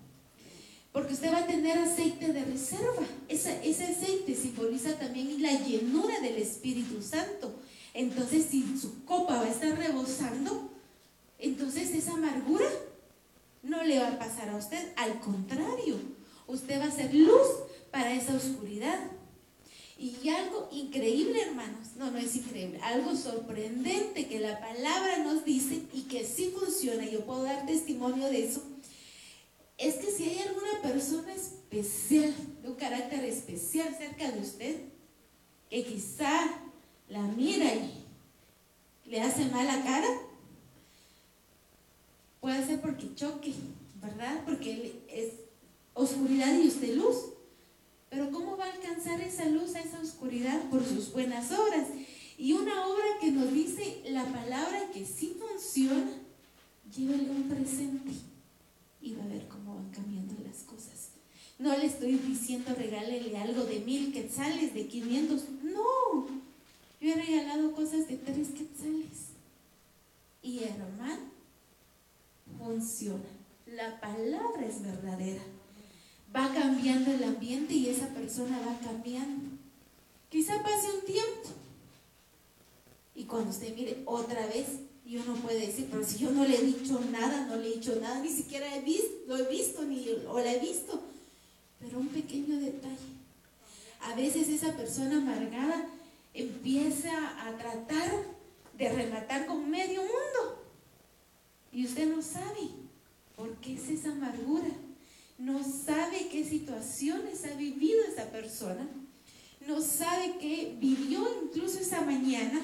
Porque 0.91 1.13
usted 1.13 1.31
va 1.31 1.39
a 1.39 1.47
tener 1.47 1.77
aceite 1.77 2.33
de 2.33 2.43
reserva. 2.43 3.07
ese 3.29 3.83
aceite 3.83 4.35
simboliza 4.35 4.99
también 4.99 5.41
la 5.41 5.53
llenura 5.53 6.19
del 6.19 6.35
Espíritu 6.35 7.01
Santo. 7.01 7.55
Entonces, 7.93 8.47
si 8.49 8.77
su 8.77 9.05
copa 9.05 9.37
va 9.37 9.45
a 9.45 9.49
estar 9.49 9.75
rebosando, 9.77 10.69
entonces 11.39 11.91
esa 11.95 12.11
amargura 12.11 12.67
no 13.63 13.83
le 13.83 13.99
va 13.99 14.09
a 14.09 14.19
pasar 14.19 14.49
a 14.49 14.57
usted. 14.57 14.93
Al 14.97 15.19
contrario, 15.19 15.97
usted 16.47 16.79
va 16.79 16.85
a 16.85 16.91
ser 16.91 17.13
luz 17.13 17.47
para 17.91 18.13
esa 18.13 18.35
oscuridad. 18.35 18.99
Y 19.97 20.27
algo 20.29 20.67
increíble, 20.71 21.41
hermanos, 21.41 21.95
no, 21.97 22.11
no 22.11 22.17
es 22.17 22.35
increíble, 22.35 22.79
algo 22.83 23.15
sorprendente 23.15 24.27
que 24.27 24.39
la 24.39 24.59
palabra 24.59 25.19
nos 25.19 25.45
dice 25.45 25.83
y 25.93 26.01
que 26.03 26.25
sí 26.25 26.53
funciona, 26.57 27.05
yo 27.05 27.23
puedo 27.25 27.43
dar 27.43 27.65
testimonio 27.65 28.27
de 28.27 28.43
eso, 28.43 28.61
es 29.77 29.95
que 29.95 30.11
si 30.11 30.23
hay 30.25 30.39
alguna 30.39 30.81
persona 30.81 31.33
especial, 31.33 32.33
de 32.61 32.69
un 32.69 32.75
carácter 32.75 33.23
especial 33.23 33.95
cerca 33.95 34.29
de 34.31 34.41
usted, 34.41 34.75
que 35.69 35.85
quizá 35.85 36.53
la 37.09 37.21
mira 37.21 37.73
y 37.73 38.05
le 39.05 39.21
hace 39.21 39.45
mala 39.45 39.83
cara, 39.83 40.07
puede 42.43 42.65
ser 42.65 42.81
porque 42.81 43.15
choque, 43.15 43.53
¿verdad? 44.01 44.43
Porque 44.43 45.01
es 45.07 45.29
oscuridad 45.93 46.53
y 46.59 46.67
usted 46.67 46.97
luz. 46.97 47.15
Pero 48.09 48.31
¿cómo 48.31 48.57
va 48.57 48.65
a 48.65 48.73
alcanzar 48.73 49.21
esa 49.21 49.45
luz, 49.45 49.75
esa 49.75 50.01
oscuridad? 50.01 50.61
Por 50.69 50.85
sus 50.85 51.13
buenas 51.13 51.49
obras. 51.53 51.87
Y 52.37 52.51
una 52.51 52.85
obra 52.85 53.05
que 53.21 53.31
nos 53.31 53.49
dice 53.53 54.01
la 54.09 54.25
palabra 54.25 54.91
que 54.93 55.05
sí 55.05 55.37
funciona, 55.39 56.11
llévele 56.93 57.29
un 57.29 57.43
presente 57.43 58.11
y 59.01 59.13
va 59.13 59.23
a 59.23 59.27
ver 59.27 59.47
cómo 59.47 59.75
van 59.75 59.89
cambiando 59.91 60.35
las 60.43 60.63
cosas. 60.63 61.11
No 61.59 61.77
le 61.77 61.85
estoy 61.85 62.15
diciendo 62.15 62.75
regálele 62.77 63.37
algo 63.37 63.63
de 63.63 63.79
mil 63.79 64.11
quetzales, 64.11 64.73
de 64.73 64.85
500. 64.87 65.43
No, 65.63 66.27
yo 66.99 67.09
he 67.09 67.15
regalado 67.15 67.71
cosas 67.71 68.09
de 68.09 68.17
tres 68.17 68.49
quetzales. 68.49 69.31
Y 70.41 70.59
hermano, 70.65 71.32
funciona. 72.57 73.23
La 73.65 73.99
palabra 73.99 74.65
es 74.67 74.81
verdadera. 74.81 75.41
Va 76.35 76.53
cambiando 76.53 77.11
el 77.11 77.23
ambiente 77.23 77.73
y 77.73 77.89
esa 77.89 78.07
persona 78.07 78.59
va 78.59 78.79
cambiando. 78.79 79.57
Quizá 80.29 80.61
pase 80.63 80.87
un 80.91 81.05
tiempo. 81.05 81.49
Y 83.15 83.25
cuando 83.25 83.51
usted 83.51 83.75
mire 83.75 84.01
otra 84.05 84.47
vez, 84.47 84.67
y 85.05 85.17
uno 85.17 85.35
puede 85.35 85.67
decir, 85.67 85.87
pero 85.91 86.03
si 86.03 86.17
yo 86.17 86.31
no 86.31 86.45
le 86.45 86.57
he 86.57 86.63
dicho 86.63 86.99
nada, 87.11 87.45
no 87.45 87.57
le 87.57 87.67
he 87.67 87.73
dicho 87.75 87.95
nada, 87.99 88.19
ni 88.19 88.29
siquiera 88.29 88.75
he 88.75 88.81
visto, 88.81 89.09
lo 89.27 89.37
he 89.37 89.49
visto, 89.49 89.83
ni 89.83 90.07
o 90.27 90.39
la 90.39 90.53
he 90.53 90.59
visto. 90.59 91.01
Pero 91.79 91.99
un 91.99 92.07
pequeño 92.07 92.59
detalle. 92.59 93.13
A 94.01 94.15
veces 94.15 94.47
esa 94.47 94.75
persona 94.75 95.17
amargada 95.17 95.87
empieza 96.33 97.11
a 97.45 97.57
tratar 97.57 98.11
de 98.77 98.89
rematar 98.89 99.45
con 99.45 99.69
medio 99.69 100.01
mundo. 100.01 100.62
Y 101.73 101.85
usted 101.85 102.07
no 102.07 102.21
sabe 102.21 102.69
por 103.35 103.55
qué 103.57 103.73
es 103.73 103.89
esa 103.89 104.11
amargura. 104.11 104.69
No 105.37 105.63
sabe 105.63 106.29
qué 106.31 106.45
situaciones 106.45 107.43
ha 107.45 107.55
vivido 107.55 107.99
esa 108.03 108.29
persona. 108.29 108.87
No 109.67 109.81
sabe 109.81 110.37
qué 110.39 110.75
vivió 110.79 111.25
incluso 111.43 111.79
esa 111.79 112.01
mañana. 112.01 112.61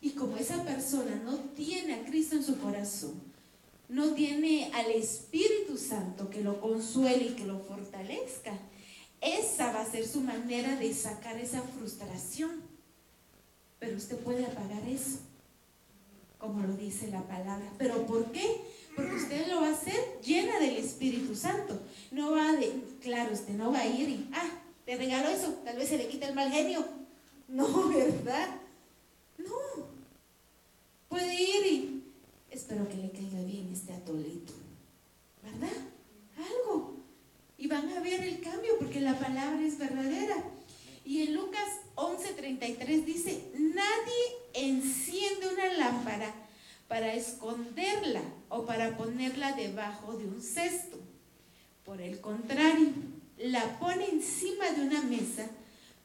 Y 0.00 0.10
como 0.10 0.36
esa 0.36 0.62
persona 0.64 1.20
no 1.24 1.36
tiene 1.36 1.94
a 1.94 2.04
Cristo 2.04 2.36
en 2.36 2.44
su 2.44 2.58
corazón, 2.58 3.14
no 3.88 4.12
tiene 4.12 4.70
al 4.74 4.90
Espíritu 4.92 5.76
Santo 5.76 6.30
que 6.30 6.42
lo 6.42 6.60
consuele 6.60 7.28
y 7.28 7.34
que 7.34 7.46
lo 7.46 7.60
fortalezca, 7.60 8.56
esa 9.20 9.72
va 9.72 9.80
a 9.80 9.90
ser 9.90 10.06
su 10.06 10.20
manera 10.20 10.76
de 10.76 10.92
sacar 10.94 11.38
esa 11.38 11.62
frustración 11.62 12.76
pero 13.78 13.96
usted 13.96 14.18
puede 14.18 14.44
apagar 14.44 14.88
eso, 14.88 15.18
como 16.38 16.66
lo 16.66 16.74
dice 16.74 17.08
la 17.08 17.22
palabra. 17.26 17.72
¿Pero 17.78 18.06
por 18.06 18.30
qué? 18.32 18.62
Porque 18.94 19.14
usted 19.14 19.48
lo 19.48 19.60
va 19.60 19.68
a 19.68 19.72
hacer 19.72 20.20
llena 20.22 20.58
del 20.58 20.76
Espíritu 20.76 21.34
Santo. 21.34 21.78
No 22.10 22.32
va 22.32 22.52
de, 22.52 22.72
claro, 23.02 23.32
usted 23.32 23.54
no 23.54 23.72
va 23.72 23.80
a 23.80 23.86
ir 23.86 24.08
y, 24.08 24.30
ah, 24.32 24.50
te 24.84 24.96
regalo 24.96 25.28
eso, 25.28 25.48
tal 25.64 25.76
vez 25.76 25.88
se 25.88 25.98
le 25.98 26.08
quita 26.08 26.28
el 26.28 26.34
mal 26.34 26.50
genio. 26.50 26.84
No, 27.48 27.88
¿verdad? 27.88 28.48
No. 29.38 29.86
Puede 31.08 31.34
ir 31.34 31.66
y, 31.66 32.04
espero 32.50 32.88
que 32.88 32.96
le 32.96 33.10
caiga 33.10 33.42
bien 33.42 33.70
este 33.72 33.92
atolito. 33.92 34.52
¿Verdad? 35.42 35.76
Algo. 36.36 36.96
Y 37.58 37.68
van 37.68 37.88
a 37.90 38.00
ver 38.00 38.22
el 38.22 38.40
cambio 38.40 38.78
porque 38.78 39.00
la 39.00 39.18
palabra 39.18 39.60
es 39.64 39.78
verdadera. 39.78 40.36
Y 41.04 41.22
en 41.22 41.34
Lucas 41.34 41.68
11:33 41.94 43.04
dice, 43.04 43.50
nadie 43.54 44.24
enciende 44.54 45.48
una 45.52 45.72
lámpara 45.74 46.34
para 46.88 47.14
esconderla 47.14 48.22
o 48.48 48.66
para 48.66 48.96
ponerla 48.96 49.45
debajo 49.56 50.16
de 50.16 50.26
un 50.26 50.40
cesto. 50.40 50.98
Por 51.84 52.00
el 52.00 52.20
contrario, 52.20 52.90
la 53.38 53.78
pone 53.78 54.08
encima 54.08 54.70
de 54.70 54.82
una 54.82 55.02
mesa 55.02 55.48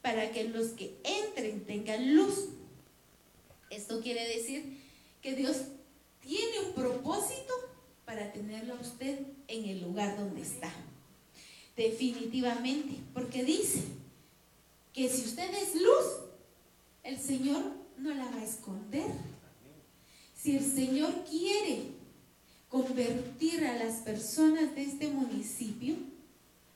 para 0.02 0.32
que 0.32 0.46
los 0.46 0.70
que 0.70 0.98
entren 1.04 1.66
tengan 1.66 2.16
luz. 2.16 2.50
Esto 3.70 4.02
quiere 4.02 4.28
decir 4.28 4.80
que 5.22 5.36
Dios 5.36 5.58
tiene 6.22 6.60
un 6.68 6.74
propósito 6.74 7.54
para 8.06 8.32
tenerlo 8.32 8.76
a 8.76 8.82
usted 8.82 9.20
en 9.48 9.66
el 9.66 9.82
lugar 9.82 10.18
donde 10.18 10.42
está. 10.42 10.72
Definitivamente, 11.76 12.98
porque 13.14 13.44
dice, 13.44 13.84
que 14.94 15.10
si 15.10 15.24
usted 15.24 15.50
es 15.54 15.76
luz, 15.76 16.06
el 17.04 17.18
Señor 17.20 17.64
no 17.98 18.14
la 18.14 18.26
va 18.26 18.38
a 18.38 18.44
esconder. 18.44 19.08
Si 20.36 20.58
el 20.58 20.64
Señor 20.64 21.24
quiere 21.30 21.84
convertir 22.72 23.66
a 23.66 23.76
las 23.76 23.96
personas 23.96 24.74
de 24.74 24.84
este 24.84 25.10
municipio 25.10 25.96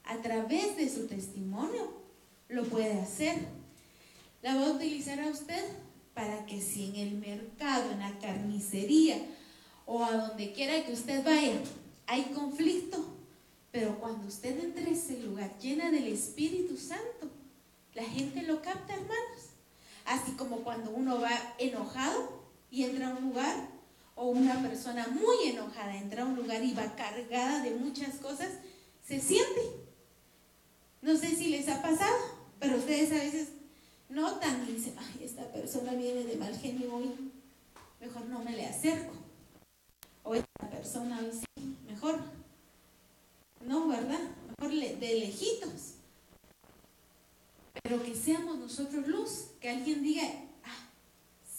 a 0.03 0.17
través 0.17 0.75
de 0.75 0.89
su 0.89 1.07
testimonio, 1.07 1.93
lo 2.49 2.65
puede 2.65 2.99
hacer. 2.99 3.37
La 4.43 4.55
va 4.55 4.67
a 4.67 4.71
utilizar 4.71 5.19
a 5.21 5.29
usted 5.29 5.63
para 6.13 6.45
que 6.45 6.61
si 6.61 6.89
en 6.89 6.95
el 6.97 7.15
mercado, 7.15 7.91
en 7.91 8.01
la 8.01 8.19
carnicería 8.19 9.17
o 9.85 10.03
a 10.03 10.11
donde 10.11 10.51
quiera 10.51 10.85
que 10.85 10.93
usted 10.93 11.23
vaya, 11.23 11.61
hay 12.07 12.23
conflicto, 12.25 13.03
pero 13.71 13.97
cuando 13.99 14.27
usted 14.27 14.59
entre 14.59 14.85
a 14.85 14.89
ese 14.89 15.19
lugar 15.21 15.57
llena 15.59 15.89
del 15.91 16.07
Espíritu 16.07 16.77
Santo, 16.77 17.31
la 17.93 18.03
gente 18.03 18.41
lo 18.43 18.61
capta, 18.61 18.93
hermanos. 18.93 19.15
Así 20.05 20.33
como 20.33 20.57
cuando 20.57 20.91
uno 20.91 21.21
va 21.21 21.55
enojado 21.57 22.43
y 22.69 22.83
entra 22.83 23.09
a 23.09 23.15
un 23.15 23.29
lugar, 23.29 23.74
o 24.15 24.29
una 24.29 24.61
persona 24.61 25.07
muy 25.07 25.49
enojada 25.49 25.95
entra 25.95 26.23
a 26.23 26.25
un 26.25 26.35
lugar 26.35 26.63
y 26.63 26.73
va 26.73 26.95
cargada 26.95 27.61
de 27.61 27.71
muchas 27.71 28.15
cosas, 28.15 28.49
se 29.05 29.19
siente. 29.19 29.61
No 31.01 31.15
sé 31.15 31.35
si 31.35 31.49
les 31.49 31.67
ha 31.67 31.81
pasado, 31.81 32.15
pero 32.59 32.77
ustedes 32.77 33.11
a 33.11 33.23
veces 33.23 33.49
notan 34.09 34.65
y 34.67 34.73
dicen, 34.73 34.95
ay, 34.97 35.25
esta 35.25 35.43
persona 35.51 35.93
viene 35.93 36.23
de 36.23 36.37
mal 36.37 36.57
genio 36.57 36.95
hoy, 36.95 37.11
mejor 37.99 38.25
no 38.25 38.39
me 38.39 38.55
le 38.55 38.65
acerco. 38.65 39.13
O 40.23 40.33
esta 40.33 40.69
persona 40.69 41.19
hoy 41.19 41.31
sí, 41.31 41.77
mejor. 41.85 42.19
No, 43.61 43.87
¿verdad? 43.87 44.19
Mejor 44.59 44.73
de 44.73 45.19
lejitos. 45.19 45.95
Pero 47.83 48.01
que 48.01 48.15
seamos 48.15 48.57
nosotros 48.57 49.07
luz, 49.07 49.47
que 49.59 49.69
alguien 49.69 50.01
diga, 50.01 50.23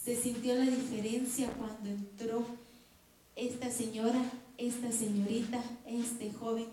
se 0.07 0.15
sintió 0.15 0.55
la 0.55 0.63
diferencia 0.63 1.49
cuando 1.57 1.89
entró 1.89 2.45
esta 3.35 3.69
señora, 3.69 4.21
esta 4.57 4.89
señorita, 4.89 5.61
este 5.85 6.31
joven. 6.31 6.67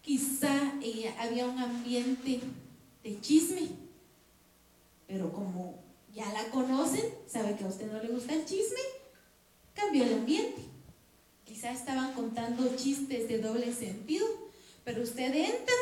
Quizá 0.00 0.72
había 1.18 1.44
un 1.44 1.58
ambiente 1.58 2.40
de 3.04 3.20
chisme, 3.20 3.68
pero 5.06 5.30
como 5.30 5.78
ya 6.14 6.32
la 6.32 6.50
conocen, 6.50 7.04
sabe 7.26 7.54
que 7.54 7.64
a 7.64 7.68
usted 7.68 7.92
no 7.92 8.02
le 8.02 8.08
gusta 8.08 8.32
el 8.32 8.46
chisme, 8.46 8.80
cambió 9.74 10.04
el 10.04 10.14
ambiente. 10.14 10.62
Quizá 11.44 11.70
estaban 11.70 12.14
contando 12.14 12.76
chistes 12.76 13.28
de 13.28 13.40
doble 13.40 13.74
sentido, 13.74 14.26
pero 14.84 15.02
usted 15.02 15.34
entra 15.34 15.76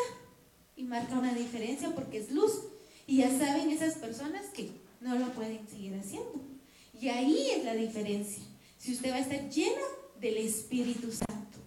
y 0.77 0.83
marca 0.83 1.17
una 1.17 1.33
diferencia 1.33 1.95
porque 1.95 2.19
es 2.19 2.33
luz. 2.33 2.59
Y 3.07 3.19
ya 3.19 3.31
saben 3.39 3.71
esas 3.71 3.95
personas 3.95 4.47
que 4.47 4.83
no 5.05 5.19
lo 5.19 5.33
pueden 5.33 5.69
seguir 5.69 5.95
haciendo. 5.95 6.41
Y 6.99 7.09
ahí 7.09 7.51
es 7.51 7.65
la 7.65 7.75
diferencia. 7.75 8.43
Si 8.79 8.93
usted 8.93 9.11
va 9.11 9.17
a 9.17 9.21
estar 9.21 9.51
lleno 9.51 9.83
del 10.19 10.39
Espíritu 10.39 11.13
Santo, 11.13 11.59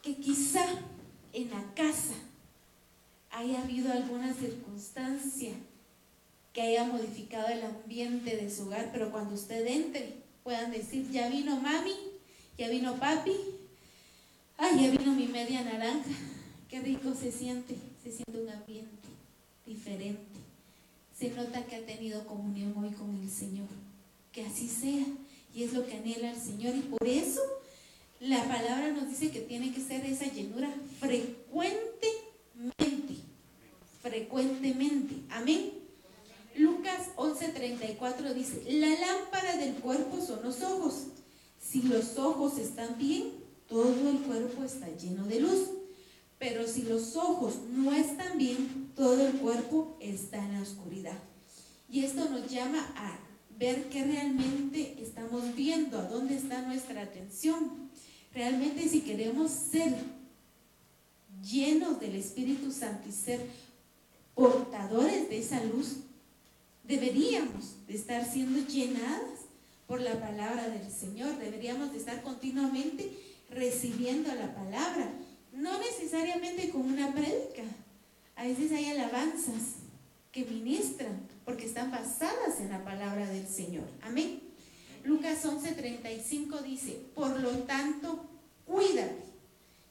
que 0.00 0.16
quizá 0.16 0.64
en 1.32 1.50
la 1.50 1.74
casa 1.74 2.14
haya 3.32 3.62
habido 3.62 3.92
alguna 3.92 4.32
circunstancia 4.32 5.52
que 6.52 6.62
haya 6.62 6.84
modificado 6.84 7.48
el 7.48 7.64
ambiente 7.64 8.36
de 8.36 8.48
su 8.48 8.66
hogar, 8.66 8.90
pero 8.92 9.10
cuando 9.10 9.34
usted 9.34 9.66
entre 9.66 10.14
puedan 10.44 10.70
decir, 10.70 11.10
ya 11.10 11.28
vino 11.28 11.58
mami, 11.58 11.96
ya 12.56 12.68
vino 12.68 12.94
papi, 12.94 13.34
ay, 14.56 14.84
ya 14.84 14.90
vino 14.96 15.14
mi 15.14 15.26
media 15.26 15.64
naranja, 15.64 16.10
qué 16.68 16.80
rico 16.80 17.12
se 17.12 17.32
siente, 17.32 17.74
se 18.04 18.12
siente 18.12 18.40
un 18.40 18.50
ambiente 18.50 19.08
diferente. 19.66 20.43
Se 21.16 21.30
nota 21.30 21.64
que 21.66 21.76
ha 21.76 21.86
tenido 21.86 22.26
comunión 22.26 22.74
hoy 22.76 22.90
con 22.90 23.14
el 23.14 23.30
Señor. 23.30 23.68
Que 24.32 24.44
así 24.44 24.68
sea. 24.68 25.06
Y 25.54 25.62
es 25.62 25.72
lo 25.72 25.86
que 25.86 25.94
anhela 25.94 26.32
el 26.32 26.40
Señor. 26.40 26.74
Y 26.74 26.80
por 26.80 27.06
eso 27.06 27.40
la 28.20 28.42
palabra 28.44 28.90
nos 28.90 29.08
dice 29.08 29.30
que 29.30 29.40
tiene 29.40 29.72
que 29.72 29.80
ser 29.80 30.04
esa 30.04 30.26
llenura 30.26 30.74
frecuentemente. 30.98 33.14
Frecuentemente. 34.02 35.14
Amén. 35.30 35.72
Lucas 36.56 37.10
11:34 37.16 38.34
dice, 38.34 38.64
la 38.72 38.88
lámpara 38.88 39.56
del 39.56 39.74
cuerpo 39.74 40.20
son 40.20 40.42
los 40.42 40.62
ojos. 40.62 41.06
Si 41.60 41.82
los 41.82 42.18
ojos 42.18 42.58
están 42.58 42.98
bien, 42.98 43.32
todo 43.68 44.10
el 44.10 44.18
cuerpo 44.18 44.64
está 44.64 44.88
lleno 44.96 45.24
de 45.26 45.40
luz. 45.40 45.68
Pero 46.44 46.68
si 46.68 46.82
los 46.82 47.16
ojos 47.16 47.54
no 47.72 47.94
están 47.94 48.36
bien, 48.36 48.92
todo 48.94 49.26
el 49.26 49.32
cuerpo 49.38 49.96
está 49.98 50.44
en 50.44 50.52
la 50.52 50.60
oscuridad. 50.60 51.16
Y 51.88 52.04
esto 52.04 52.28
nos 52.28 52.50
llama 52.50 52.86
a 52.98 53.18
ver 53.58 53.88
qué 53.88 54.04
realmente 54.04 54.94
estamos 55.00 55.54
viendo, 55.54 55.98
a 55.98 56.02
dónde 56.02 56.36
está 56.36 56.60
nuestra 56.60 57.00
atención. 57.00 57.88
Realmente 58.34 58.86
si 58.90 59.00
queremos 59.00 59.52
ser 59.52 59.94
llenos 61.42 61.98
del 61.98 62.14
Espíritu 62.14 62.70
Santo 62.70 63.08
y 63.08 63.12
ser 63.12 63.40
portadores 64.34 65.30
de 65.30 65.38
esa 65.38 65.64
luz, 65.64 65.96
deberíamos 66.82 67.86
de 67.86 67.94
estar 67.94 68.30
siendo 68.30 68.68
llenadas 68.68 69.46
por 69.86 69.98
la 70.02 70.20
palabra 70.20 70.68
del 70.68 70.92
Señor, 70.92 71.38
deberíamos 71.38 71.92
de 71.92 71.96
estar 71.96 72.22
continuamente 72.22 73.18
recibiendo 73.48 74.34
la 74.34 74.54
palabra, 74.54 75.10
no 75.54 75.78
necesariamente 75.78 76.70
con 76.70 76.82
una 76.82 77.12
prédica, 77.12 77.62
a 78.36 78.44
veces 78.44 78.72
hay 78.72 78.86
alabanzas 78.86 79.76
que 80.32 80.44
ministran 80.44 81.28
porque 81.44 81.66
están 81.66 81.90
basadas 81.90 82.60
en 82.60 82.70
la 82.70 82.84
palabra 82.84 83.26
del 83.28 83.46
Señor. 83.46 83.84
Amén. 84.02 84.40
Lucas 85.04 85.44
11:35 85.44 86.62
dice, 86.62 86.98
por 87.14 87.38
lo 87.40 87.50
tanto, 87.60 88.24
cuídate. 88.66 89.22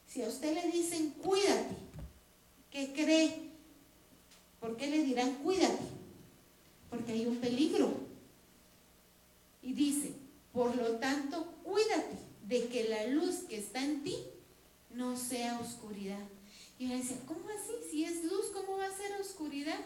Si 0.06 0.22
a 0.22 0.28
usted 0.28 0.54
le 0.54 0.70
dicen 0.70 1.10
cuídate, 1.22 1.74
¿qué 2.70 2.92
cree? 2.92 3.50
¿Por 4.60 4.76
qué 4.76 4.88
le 4.88 5.02
dirán 5.02 5.34
cuídate? 5.36 5.84
Porque 6.90 7.12
hay 7.12 7.26
un 7.26 7.36
peligro. 7.36 7.92
Y 9.62 9.72
dice, 9.72 10.12
por 10.52 10.76
lo 10.76 10.96
tanto, 10.96 11.46
cuídate 11.64 12.16
de 12.46 12.66
que 12.68 12.88
la 12.88 13.06
luz 13.06 13.36
que 13.48 13.58
está 13.58 13.82
en 13.82 14.04
ti 14.04 14.16
no 14.94 15.16
sea 15.16 15.58
oscuridad. 15.58 16.26
Y 16.78 16.86
me 16.86 16.96
decía, 16.96 17.18
¿cómo 17.26 17.40
así? 17.48 17.72
Si 17.90 18.04
es 18.04 18.24
luz, 18.24 18.46
¿cómo 18.52 18.78
va 18.78 18.86
a 18.86 18.96
ser 18.96 19.20
oscuridad? 19.20 19.78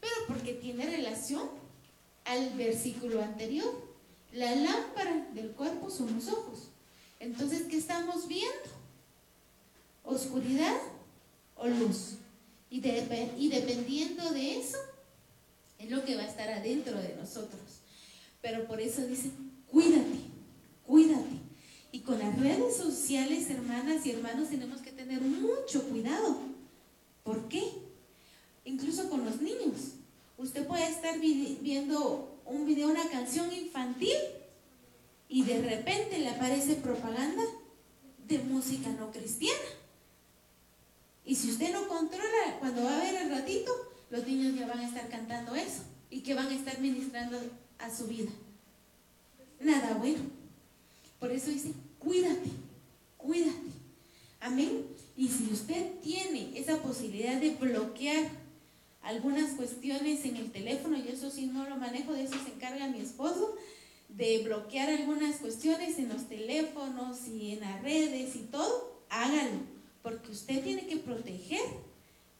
Pero 0.00 0.14
porque 0.28 0.54
tiene 0.54 0.86
relación 0.86 1.48
al 2.24 2.50
versículo 2.50 3.22
anterior. 3.22 3.90
La 4.32 4.54
lámpara 4.54 5.28
del 5.34 5.50
cuerpo 5.52 5.90
son 5.90 6.14
los 6.14 6.28
ojos. 6.28 6.68
Entonces, 7.18 7.62
¿qué 7.62 7.76
estamos 7.76 8.28
viendo? 8.28 8.70
¿Oscuridad 10.04 10.76
o 11.56 11.68
luz? 11.68 12.16
Y, 12.70 12.76
y 12.78 13.48
dependiendo 13.48 14.30
de 14.30 14.58
eso, 14.58 14.78
es 15.78 15.90
lo 15.90 16.04
que 16.04 16.16
va 16.16 16.22
a 16.22 16.28
estar 16.28 16.48
adentro 16.48 16.96
de 17.00 17.16
nosotros. 17.16 17.80
Pero 18.40 18.66
por 18.66 18.80
eso 18.80 19.06
dice, 19.06 19.30
cuídate, 19.70 20.20
cuídate. 20.86 21.39
Y 21.92 22.00
con 22.00 22.18
las 22.18 22.38
redes 22.38 22.76
sociales, 22.76 23.50
hermanas 23.50 24.06
y 24.06 24.12
hermanos, 24.12 24.48
tenemos 24.48 24.80
que 24.80 24.92
tener 24.92 25.20
mucho 25.20 25.88
cuidado. 25.88 26.38
¿Por 27.24 27.48
qué? 27.48 27.64
Incluso 28.64 29.10
con 29.10 29.24
los 29.24 29.40
niños. 29.40 29.94
Usted 30.38 30.66
puede 30.66 30.88
estar 30.88 31.18
viendo 31.18 32.40
un 32.46 32.66
video, 32.66 32.88
una 32.88 33.08
canción 33.08 33.52
infantil, 33.52 34.16
y 35.28 35.44
de 35.44 35.62
repente 35.62 36.18
le 36.18 36.28
aparece 36.28 36.74
propaganda 36.74 37.42
de 38.26 38.38
música 38.38 38.90
no 38.90 39.10
cristiana. 39.12 39.58
Y 41.24 41.36
si 41.36 41.50
usted 41.50 41.72
no 41.72 41.86
controla, 41.88 42.58
cuando 42.58 42.82
va 42.82 42.96
a 42.96 43.04
ver 43.04 43.14
el 43.22 43.30
ratito, 43.30 43.72
los 44.10 44.26
niños 44.26 44.56
ya 44.56 44.66
van 44.66 44.80
a 44.80 44.88
estar 44.88 45.08
cantando 45.08 45.54
eso 45.54 45.82
y 46.10 46.22
que 46.22 46.34
van 46.34 46.48
a 46.48 46.54
estar 46.54 46.80
ministrando 46.80 47.38
a 47.78 47.94
su 47.94 48.08
vida. 48.08 48.30
Nada 49.60 49.94
bueno. 49.94 50.39
Por 51.20 51.30
eso 51.30 51.50
dice, 51.50 51.74
cuídate, 51.98 52.50
cuídate. 53.18 53.70
Amén. 54.40 54.86
Y 55.16 55.28
si 55.28 55.52
usted 55.52 56.00
tiene 56.02 56.58
esa 56.58 56.78
posibilidad 56.82 57.38
de 57.38 57.50
bloquear 57.50 58.24
algunas 59.02 59.52
cuestiones 59.52 60.24
en 60.24 60.36
el 60.36 60.50
teléfono, 60.50 60.96
y 60.96 61.08
eso 61.08 61.30
sí 61.30 61.46
no 61.46 61.68
lo 61.68 61.76
manejo, 61.76 62.14
de 62.14 62.24
eso 62.24 62.36
se 62.42 62.54
encarga 62.54 62.88
mi 62.88 63.00
esposo, 63.00 63.54
de 64.08 64.42
bloquear 64.42 64.88
algunas 64.88 65.36
cuestiones 65.36 65.98
en 65.98 66.08
los 66.08 66.26
teléfonos 66.28 67.28
y 67.28 67.52
en 67.52 67.60
las 67.60 67.82
redes 67.82 68.34
y 68.34 68.40
todo, 68.50 69.02
hágalo, 69.10 69.60
porque 70.02 70.32
usted 70.32 70.62
tiene 70.64 70.86
que 70.86 70.96
proteger 70.96 71.62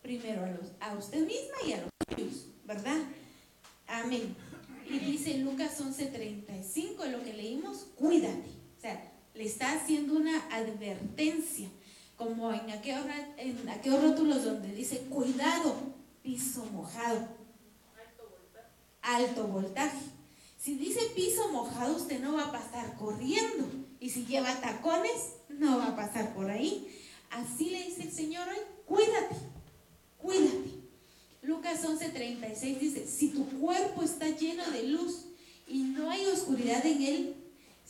primero 0.02 0.42
a 0.80 0.94
usted 0.94 1.26
misma 1.26 1.56
y 1.66 1.72
a 1.72 1.82
los 1.82 1.90
suyos, 2.16 2.46
¿verdad? 2.66 2.98
Amén. 3.86 4.34
Y 4.88 4.98
dice 4.98 5.38
Lucas 5.38 5.80
11:35, 5.80 7.06
lo 7.10 7.22
que 7.22 7.34
leímos, 7.34 7.86
cuídate. 7.96 8.59
O 8.80 8.82
sea, 8.82 9.12
le 9.34 9.44
está 9.44 9.74
haciendo 9.74 10.14
una 10.14 10.42
advertencia, 10.50 11.68
como 12.16 12.50
en 12.50 12.70
aquellos, 12.70 13.04
en 13.36 13.68
aquellos 13.68 14.02
rótulos 14.02 14.42
donde 14.42 14.72
dice, 14.74 15.00
cuidado, 15.00 15.76
piso 16.22 16.64
mojado. 16.64 17.28
Alto 17.94 18.30
voltaje. 18.30 18.68
Alto 19.02 19.46
voltaje. 19.48 19.98
Si 20.58 20.76
dice 20.76 21.12
piso 21.14 21.52
mojado, 21.52 21.94
usted 21.94 22.20
no 22.20 22.32
va 22.36 22.44
a 22.44 22.52
pasar 22.52 22.96
corriendo. 22.96 23.68
Y 24.00 24.08
si 24.08 24.24
lleva 24.24 24.58
tacones, 24.62 25.34
no 25.50 25.76
va 25.76 25.88
a 25.88 25.96
pasar 25.96 26.32
por 26.32 26.50
ahí. 26.50 26.88
Así 27.28 27.68
le 27.68 27.84
dice 27.84 28.04
el 28.04 28.12
Señor 28.12 28.48
hoy, 28.48 28.62
cuídate, 28.86 29.36
cuídate. 30.16 30.70
Lucas 31.42 31.84
11:36 31.84 32.78
dice, 32.78 33.06
si 33.06 33.28
tu 33.28 33.44
cuerpo 33.60 34.02
está 34.02 34.26
lleno 34.30 34.70
de 34.70 34.84
luz 34.84 35.26
y 35.68 35.80
no 35.82 36.10
hay 36.10 36.24
oscuridad 36.24 36.86
en 36.86 37.02
él, 37.02 37.39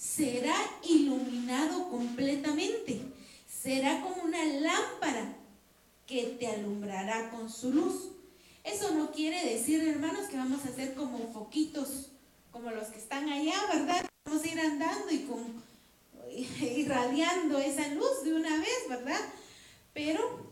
será 0.01 0.57
iluminado 0.83 1.91
completamente. 1.91 3.03
Será 3.47 4.01
como 4.01 4.23
una 4.23 4.43
lámpara 4.45 5.37
que 6.07 6.37
te 6.39 6.47
alumbrará 6.47 7.31
con 7.31 7.51
su 7.51 7.71
luz. 7.71 8.13
Eso 8.65 8.95
no 8.95 9.13
quiere 9.13 9.45
decir, 9.45 9.87
hermanos, 9.87 10.29
que 10.31 10.39
vamos 10.39 10.65
a 10.65 10.75
ser 10.75 10.95
como 10.95 11.31
foquitos, 11.33 12.13
como 12.51 12.71
los 12.71 12.89
que 12.89 12.99
están 12.99 13.29
allá, 13.29 13.55
¿verdad? 13.73 14.07
vamos 14.25 14.43
a 14.43 14.49
ir 14.49 14.61
andando 14.61 15.11
y 15.11 15.19
con 15.21 15.63
irradiando 16.61 17.59
esa 17.59 17.89
luz 17.89 18.25
de 18.25 18.35
una 18.35 18.57
vez, 18.59 18.89
¿verdad? 18.89 19.21
Pero 19.93 20.47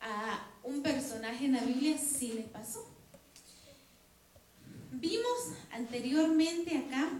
a 0.00 0.48
un 0.62 0.82
personaje 0.82 1.44
en 1.44 1.52
la 1.52 1.60
Biblia 1.60 1.98
sí 1.98 2.32
le 2.32 2.42
pasó. 2.42 2.88
Vimos 4.92 5.52
anteriormente 5.72 6.78
acá 6.78 7.10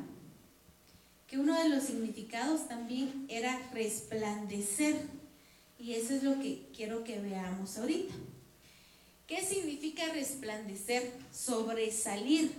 que 1.35 1.41
uno 1.41 1.61
de 1.61 1.68
los 1.68 1.82
significados 1.82 2.68
también 2.68 3.26
era 3.28 3.61
resplandecer. 3.72 4.95
Y 5.80 5.95
eso 5.95 6.14
es 6.14 6.22
lo 6.22 6.39
que 6.39 6.70
quiero 6.72 7.03
que 7.03 7.18
veamos 7.18 7.76
ahorita. 7.76 8.14
¿Qué 9.26 9.45
significa 9.45 10.12
resplandecer? 10.12 11.12
Sobresalir, 11.32 12.53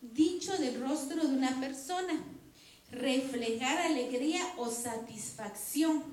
dicho 0.00 0.56
del 0.58 0.80
rostro 0.80 1.26
de 1.26 1.34
una 1.34 1.58
persona, 1.58 2.22
reflejar 2.92 3.78
alegría 3.78 4.40
o 4.58 4.70
satisfacción. 4.70 6.04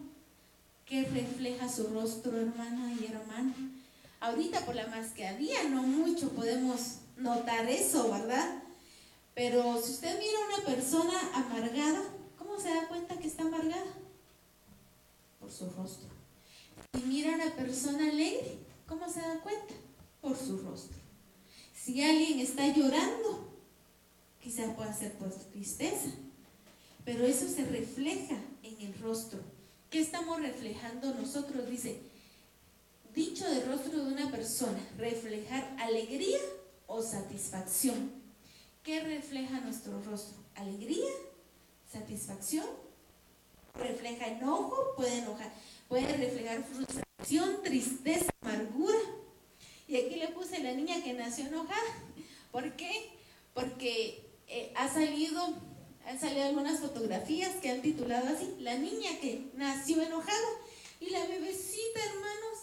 ¿Qué 0.88 1.03
refleja 1.03 1.70
su 1.70 1.84
rostro, 1.89 2.36
hermana 2.36 2.95
y 2.99 3.13
hermano? 3.13 3.53
Ahorita 4.22 4.65
por 4.65 4.74
la 4.74 4.86
había, 4.86 5.63
no 5.70 5.84
mucho 5.84 6.32
podemos 6.32 6.95
notar 7.15 7.70
eso, 7.70 8.11
¿verdad? 8.11 8.63
Pero 9.38 9.79
si 9.79 9.91
usted 9.91 10.17
mira 10.17 10.35
a 10.39 10.47
una 10.47 10.65
persona 10.65 11.13
amargada, 11.35 12.01
¿cómo 12.39 12.59
se 12.59 12.69
da 12.69 12.88
cuenta 12.88 13.19
que 13.19 13.27
está 13.27 13.43
amargada? 13.43 13.85
Por 15.39 15.51
su 15.51 15.69
rostro. 15.69 16.09
Si 16.95 17.01
mira 17.03 17.33
a 17.33 17.35
una 17.35 17.55
persona 17.55 18.09
alegre, 18.09 18.57
¿cómo 18.88 19.07
se 19.07 19.19
da 19.19 19.39
cuenta? 19.41 19.75
Por 20.21 20.35
su 20.35 20.57
rostro. 20.57 20.97
Si 21.75 22.03
alguien 22.03 22.39
está 22.39 22.65
llorando, 22.65 23.53
quizá 24.41 24.75
pueda 24.75 24.91
ser 24.91 25.13
por 25.19 25.29
tristeza, 25.29 26.09
pero 27.05 27.23
eso 27.23 27.47
se 27.47 27.63
refleja 27.63 28.38
en 28.63 28.88
el 28.88 28.99
rostro. 28.99 29.39
¿Qué 29.91 29.99
estamos 29.99 30.41
reflejando 30.41 31.13
nosotros? 31.13 31.69
Dice, 31.69 32.01
dicho 33.13 33.47
del 33.47 33.67
rostro 33.67 34.03
de 34.03 34.13
una 34.13 34.31
persona, 34.31 34.79
reflejar 34.97 35.75
alegría 35.79 36.39
o 36.88 37.03
satisfacción. 37.03 38.25
¿Qué 38.88 39.01
refleja 39.01 39.59
nuestro 39.59 40.01
rostro? 40.01 40.38
¿Alegría? 40.55 41.11
¿Satisfacción? 41.91 42.65
¿Refleja 43.73 44.27
enojo? 44.27 44.93
Puede 44.95 45.17
enojar. 45.17 45.51
Puede 45.89 46.15
reflejar 46.15 46.63
frustración, 46.63 47.63
tristeza, 47.63 48.29
amargura. 48.39 48.97
Y 49.89 49.97
aquí 49.97 50.15
le 50.15 50.29
puse 50.29 50.63
la 50.63 50.71
niña 50.71 51.03
que 51.03 51.11
nació 51.11 51.47
enojada. 51.47 51.83
¿Por 52.49 52.77
qué? 52.77 53.09
Porque 53.53 54.25
eh, 54.47 54.71
ha 54.77 54.88
salido, 54.88 55.53
han 56.05 56.17
salido 56.17 56.45
algunas 56.45 56.79
fotografías 56.79 57.57
que 57.57 57.69
han 57.69 57.81
titulado 57.81 58.29
así, 58.33 58.55
la 58.59 58.77
niña 58.77 59.19
que 59.19 59.51
nació 59.55 60.01
enojada. 60.01 60.47
Y 61.01 61.09
la 61.09 61.25
bebecita, 61.25 61.99
hermanos, 62.05 62.57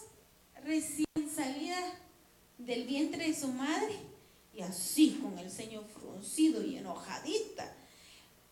recién 0.63 1.05
salida 1.35 1.77
del 2.57 2.85
vientre 2.87 3.27
de 3.27 3.39
su 3.39 3.49
madre, 3.49 4.14
y 4.55 4.61
así 4.61 5.19
con 5.21 5.37
el 5.37 5.51
ceño 5.51 5.83
fruncido 5.83 6.63
y 6.63 6.77
enojadita. 6.77 7.75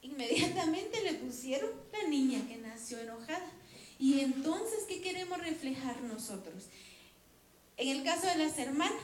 Inmediatamente 0.02 1.02
le 1.02 1.14
pusieron 1.14 1.70
la 1.94 2.10
niña 2.10 2.46
que 2.48 2.58
nació 2.58 3.00
enojada. 3.00 3.50
Y 3.98 4.20
entonces, 4.20 4.84
¿qué 4.88 5.02
queremos 5.02 5.40
reflejar 5.40 6.02
nosotros? 6.04 6.66
En 7.78 7.88
el 7.88 8.04
caso 8.04 8.28
de 8.28 8.38
las 8.38 8.58
hermanas, 8.60 9.02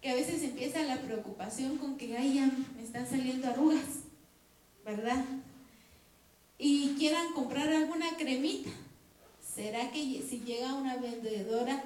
que 0.00 0.10
a 0.10 0.14
veces 0.14 0.42
empieza 0.42 0.82
la 0.84 1.02
preocupación 1.02 1.76
con 1.78 1.98
que, 1.98 2.16
ay, 2.16 2.34
ya 2.34 2.46
me 2.76 2.84
están 2.84 3.08
saliendo 3.08 3.48
arrugas, 3.48 4.04
¿verdad? 4.84 5.24
Y 6.56 6.94
quieran 6.96 7.32
comprar 7.32 7.68
alguna 7.68 8.16
cremita. 8.16 8.70
¿Será 9.42 9.90
que 9.90 10.24
si 10.28 10.40
llega 10.46 10.74
una 10.74 10.96
vendedora 10.96 11.82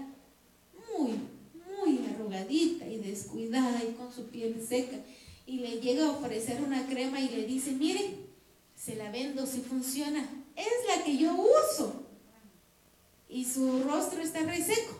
muy 0.94 1.18
y 2.40 2.98
descuidada 2.98 3.82
y 3.84 3.92
con 3.92 4.12
su 4.12 4.28
piel 4.28 4.64
seca, 4.66 4.96
y 5.46 5.58
le 5.58 5.80
llega 5.80 6.06
a 6.06 6.12
ofrecer 6.12 6.62
una 6.62 6.86
crema 6.86 7.20
y 7.20 7.28
le 7.28 7.46
dice, 7.46 7.72
mire, 7.72 8.16
se 8.76 8.96
la 8.96 9.10
vendo 9.10 9.46
si 9.46 9.60
funciona, 9.60 10.28
es 10.56 10.66
la 10.88 11.04
que 11.04 11.16
yo 11.16 11.34
uso. 11.34 12.06
Y 13.28 13.44
su 13.44 13.82
rostro 13.82 14.22
está 14.22 14.40
reseco. 14.40 14.98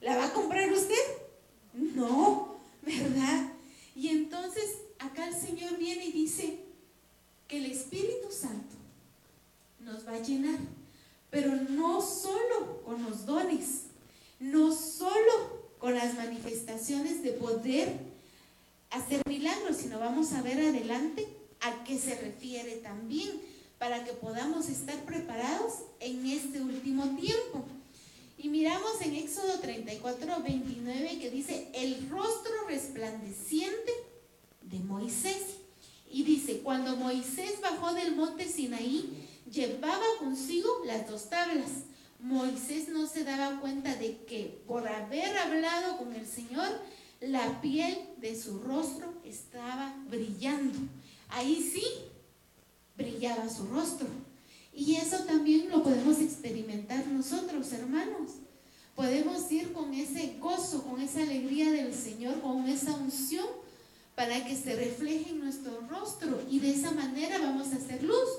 ¿La 0.00 0.16
va 0.16 0.26
a 0.26 0.32
comprar 0.32 0.70
usted? 0.72 0.94
No, 1.72 2.56
¿verdad? 2.82 3.52
Y 3.94 4.08
entonces 4.08 4.78
acá 4.98 5.28
el 5.28 5.34
Señor 5.34 5.76
viene 5.78 6.06
y 6.06 6.12
dice 6.12 6.58
que 7.48 7.58
el 7.58 7.66
Espíritu 7.66 8.30
Santo 8.30 8.76
nos 9.80 10.06
va 10.06 10.12
a 10.12 10.22
llenar, 10.22 10.58
pero 11.30 11.54
no 11.56 12.00
solo 12.00 12.82
con 12.84 13.02
los 13.02 13.26
dones, 13.26 13.84
no 14.40 14.74
solo 14.74 15.63
con 15.84 15.94
las 15.94 16.14
manifestaciones 16.14 17.22
de 17.22 17.32
poder 17.32 17.92
hacer 18.88 19.20
milagros, 19.28 19.76
sino 19.76 19.98
vamos 19.98 20.32
a 20.32 20.40
ver 20.40 20.58
adelante 20.58 21.28
a 21.60 21.84
qué 21.84 21.98
se 21.98 22.14
refiere 22.14 22.76
también 22.76 23.28
para 23.76 24.02
que 24.02 24.14
podamos 24.14 24.70
estar 24.70 24.96
preparados 25.04 25.74
en 26.00 26.24
este 26.24 26.62
último 26.62 27.14
tiempo. 27.16 27.66
Y 28.38 28.48
miramos 28.48 28.98
en 29.02 29.14
Éxodo 29.14 29.60
34, 29.60 30.42
29 30.42 31.18
que 31.18 31.30
dice, 31.30 31.68
el 31.74 32.08
rostro 32.08 32.66
resplandeciente 32.66 33.92
de 34.62 34.78
Moisés. 34.78 35.42
Y 36.10 36.22
dice, 36.22 36.60
cuando 36.60 36.96
Moisés 36.96 37.60
bajó 37.60 37.92
del 37.92 38.16
monte 38.16 38.48
Sinaí, 38.48 39.28
llevaba 39.52 40.06
consigo 40.18 40.70
las 40.86 41.06
dos 41.10 41.28
tablas 41.28 41.68
Moisés 42.24 42.88
no 42.88 43.06
se 43.06 43.22
daba 43.22 43.60
cuenta 43.60 43.94
de 43.96 44.16
que 44.24 44.62
por 44.66 44.88
haber 44.88 45.36
hablado 45.36 45.98
con 45.98 46.14
el 46.14 46.26
Señor, 46.26 46.66
la 47.20 47.60
piel 47.60 47.98
de 48.16 48.34
su 48.34 48.60
rostro 48.60 49.12
estaba 49.24 49.94
brillando. 50.08 50.78
Ahí 51.28 51.56
sí, 51.56 51.84
brillaba 52.96 53.46
su 53.50 53.66
rostro. 53.66 54.06
Y 54.72 54.94
eso 54.94 55.18
también 55.24 55.68
lo 55.68 55.82
podemos 55.82 56.18
experimentar 56.18 57.06
nosotros, 57.08 57.70
hermanos. 57.74 58.30
Podemos 58.96 59.52
ir 59.52 59.74
con 59.74 59.92
ese 59.92 60.38
gozo, 60.40 60.82
con 60.84 61.02
esa 61.02 61.22
alegría 61.22 61.70
del 61.70 61.92
Señor, 61.92 62.40
con 62.40 62.66
esa 62.66 62.94
unción, 62.94 63.46
para 64.14 64.46
que 64.46 64.56
se 64.56 64.74
refleje 64.76 65.28
en 65.28 65.40
nuestro 65.40 65.78
rostro. 65.90 66.40
Y 66.50 66.60
de 66.60 66.70
esa 66.70 66.90
manera 66.90 67.38
vamos 67.38 67.70
a 67.74 67.76
hacer 67.76 68.02
luz. 68.02 68.30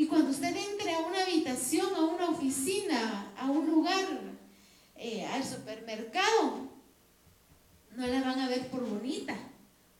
Y 0.00 0.06
cuando 0.06 0.30
usted 0.30 0.56
entre 0.56 0.94
a 0.94 1.00
una 1.00 1.24
habitación, 1.24 1.94
a 1.94 2.00
una 2.00 2.30
oficina, 2.30 3.30
a 3.36 3.50
un 3.50 3.70
lugar, 3.70 4.06
eh, 4.96 5.26
al 5.26 5.44
supermercado, 5.44 6.70
no 7.94 8.06
la 8.06 8.22
van 8.22 8.40
a 8.40 8.48
ver 8.48 8.68
por 8.68 8.88
bonita, 8.88 9.36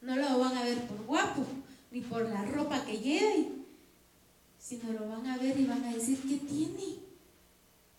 no 0.01 0.17
la 0.17 0.35
van 0.37 0.57
a 0.57 0.65
ver 0.65 0.79
por 0.87 1.05
guapo, 1.05 1.45
ni 1.91 2.01
por 2.01 2.27
la 2.31 2.47
ropa 2.47 2.83
que 2.87 2.99
lleve, 2.99 3.49
sino 4.59 4.91
lo 4.95 5.07
van 5.07 5.27
a 5.27 5.37
ver 5.37 5.61
y 5.61 5.67
van 5.67 5.85
a 5.85 5.93
decir, 5.93 6.19
¿qué 6.23 6.39
tiene? 6.47 6.97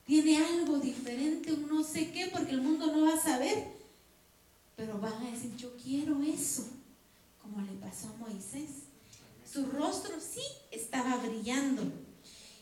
Tiene 0.03 0.43
algo 0.43 0.79
diferente, 0.79 1.53
un 1.53 1.67
no 1.67 1.83
sé 1.83 2.11
qué, 2.11 2.31
porque 2.33 2.53
el 2.53 2.63
mundo 2.63 2.87
no 2.87 3.05
va 3.05 3.13
a 3.13 3.21
saber. 3.21 3.67
Pero 4.75 4.97
van 4.97 5.23
a 5.23 5.29
decir, 5.29 5.55
yo 5.55 5.77
quiero 5.77 6.19
eso, 6.23 6.67
como 7.39 7.61
le 7.61 7.73
pasó 7.73 8.07
a 8.07 8.27
Moisés. 8.27 8.90
Su 9.51 9.65
rostro 9.65 10.15
sí 10.21 10.43
estaba 10.71 11.17
brillando. 11.17 11.83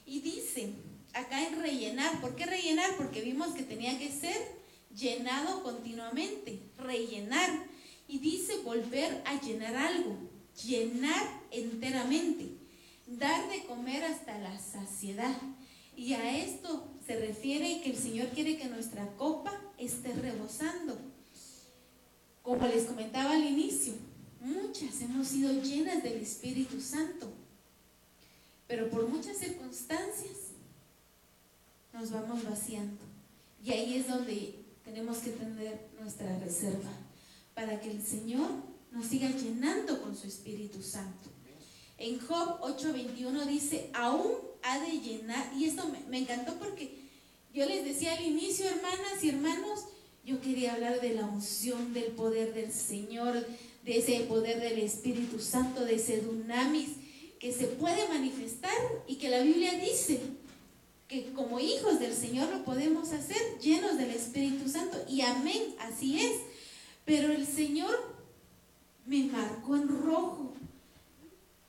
Y 0.08 0.22
dice, 0.22 0.74
acá 1.14 1.48
en 1.48 1.62
rellenar, 1.62 2.20
¿por 2.20 2.36
qué 2.36 2.48
rellenar? 2.48 2.98
Porque 2.98 3.22
vimos 3.22 3.50
que 3.50 3.62
tenía 3.62 4.00
que 4.00 4.12
ser 4.12 4.38
llenado 4.96 5.62
continuamente, 5.62 6.64
rellenar. 6.78 7.68
Y 8.08 8.18
dice 8.18 8.58
volver 8.64 9.22
a 9.26 9.40
llenar 9.40 9.76
algo, 9.76 10.18
llenar 10.66 11.42
enteramente, 11.52 12.58
dar 13.06 13.50
de 13.52 13.66
comer 13.66 14.04
hasta 14.06 14.40
la 14.40 14.58
saciedad. 14.58 15.38
Y 15.96 16.14
a 16.14 16.44
esto 16.44 16.92
se 17.06 17.20
refiere 17.20 17.82
que 17.82 17.92
el 17.92 17.98
Señor 17.98 18.30
quiere 18.30 18.58
que 18.58 18.66
nuestra 18.66 19.16
copa 19.16 19.54
esté 19.78 20.14
rebosando. 20.14 20.98
Como 22.42 22.66
les 22.66 22.86
comentaba 22.86 23.34
al 23.34 23.46
inicio, 23.46 23.94
Muchas 24.42 25.02
hemos 25.02 25.28
sido 25.28 25.52
llenas 25.62 26.02
del 26.02 26.18
Espíritu 26.18 26.80
Santo, 26.80 27.30
pero 28.68 28.90
por 28.90 29.08
muchas 29.08 29.38
circunstancias 29.38 30.54
nos 31.92 32.12
vamos 32.12 32.44
vaciando. 32.44 33.02
Y 33.64 33.72
ahí 33.72 33.96
es 33.96 34.08
donde 34.08 34.56
tenemos 34.86 35.18
que 35.18 35.32
tener 35.32 35.90
nuestra 36.00 36.40
reserva, 36.40 36.90
para 37.54 37.82
que 37.82 37.92
el 37.92 38.02
Señor 38.02 38.50
nos 38.92 39.08
siga 39.08 39.30
llenando 39.30 40.02
con 40.02 40.16
su 40.16 40.28
Espíritu 40.28 40.82
Santo. 40.82 41.30
En 41.98 42.18
Job 42.20 42.62
8:21 42.62 43.46
dice, 43.46 43.90
aún 43.94 44.32
ha 44.64 44.80
de 44.80 45.00
llenar, 45.00 45.52
y 45.58 45.66
esto 45.66 45.88
me, 45.90 46.00
me 46.10 46.20
encantó 46.20 46.58
porque 46.58 46.98
yo 47.54 47.66
les 47.66 47.84
decía 47.84 48.14
al 48.14 48.26
inicio, 48.26 48.68
hermanas 48.68 49.22
y 49.22 49.30
hermanos, 49.30 49.86
yo 50.24 50.40
quería 50.40 50.76
hablar 50.76 51.02
de 51.02 51.14
la 51.14 51.26
unción, 51.26 51.94
del 51.94 52.12
poder 52.12 52.54
del 52.54 52.72
Señor, 52.72 53.46
de 53.90 53.98
ese 53.98 54.20
poder 54.26 54.60
del 54.60 54.78
Espíritu 54.78 55.40
Santo, 55.40 55.84
de 55.84 55.96
ese 55.96 56.22
dunamis 56.22 56.90
que 57.40 57.52
se 57.52 57.66
puede 57.66 58.08
manifestar 58.08 58.72
y 59.08 59.16
que 59.16 59.30
la 59.30 59.42
Biblia 59.42 59.80
dice 59.80 60.20
que 61.08 61.34
como 61.34 61.60
hijos 61.60 62.00
del 62.00 62.14
Señor 62.14 62.52
lo 62.52 62.64
podemos 62.64 63.12
hacer 63.14 63.42
llenos 63.60 63.98
del 63.98 64.12
Espíritu 64.12 64.70
Santo. 64.70 65.04
Y 65.10 65.22
amén, 65.22 65.74
así 65.80 66.24
es. 66.24 66.36
Pero 67.04 67.34
el 67.34 67.48
Señor 67.48 67.98
me 69.08 69.24
marcó 69.24 69.76
en 69.76 69.88
rojo. 69.88 70.54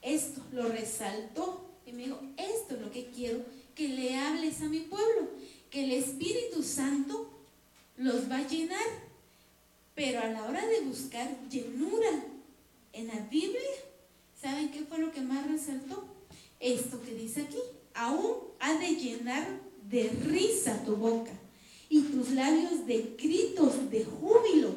Esto 0.03 0.43
lo 0.51 0.67
resaltó 0.67 1.71
y 1.87 1.91
me 1.91 2.03
dijo, 2.03 2.19
esto 2.37 2.75
es 2.75 2.81
lo 2.81 2.91
que 2.91 3.07
quiero 3.07 3.43
que 3.73 3.87
le 3.87 4.15
hables 4.15 4.61
a 4.61 4.65
mi 4.65 4.81
pueblo, 4.81 5.27
que 5.71 5.85
el 5.85 5.93
Espíritu 5.93 6.61
Santo 6.61 7.31
los 7.97 8.29
va 8.29 8.37
a 8.37 8.47
llenar. 8.47 9.10
Pero 9.95 10.19
a 10.21 10.27
la 10.27 10.45
hora 10.45 10.65
de 10.65 10.81
buscar 10.81 11.29
llenura 11.49 12.09
en 12.93 13.07
la 13.07 13.19
Biblia, 13.29 13.59
¿saben 14.41 14.71
qué 14.71 14.81
fue 14.81 14.99
lo 14.99 15.11
que 15.11 15.21
más 15.21 15.47
resaltó? 15.47 16.05
Esto 16.59 17.01
que 17.01 17.13
dice 17.13 17.41
aquí, 17.41 17.57
aún 17.93 18.35
ha 18.59 18.73
de 18.75 18.95
llenar 18.95 19.47
de 19.89 20.09
risa 20.25 20.83
tu 20.85 20.95
boca 20.95 21.31
y 21.89 22.01
tus 22.03 22.29
labios 22.31 22.85
de 22.85 23.15
gritos 23.21 23.89
de 23.89 24.05
júbilo. 24.05 24.69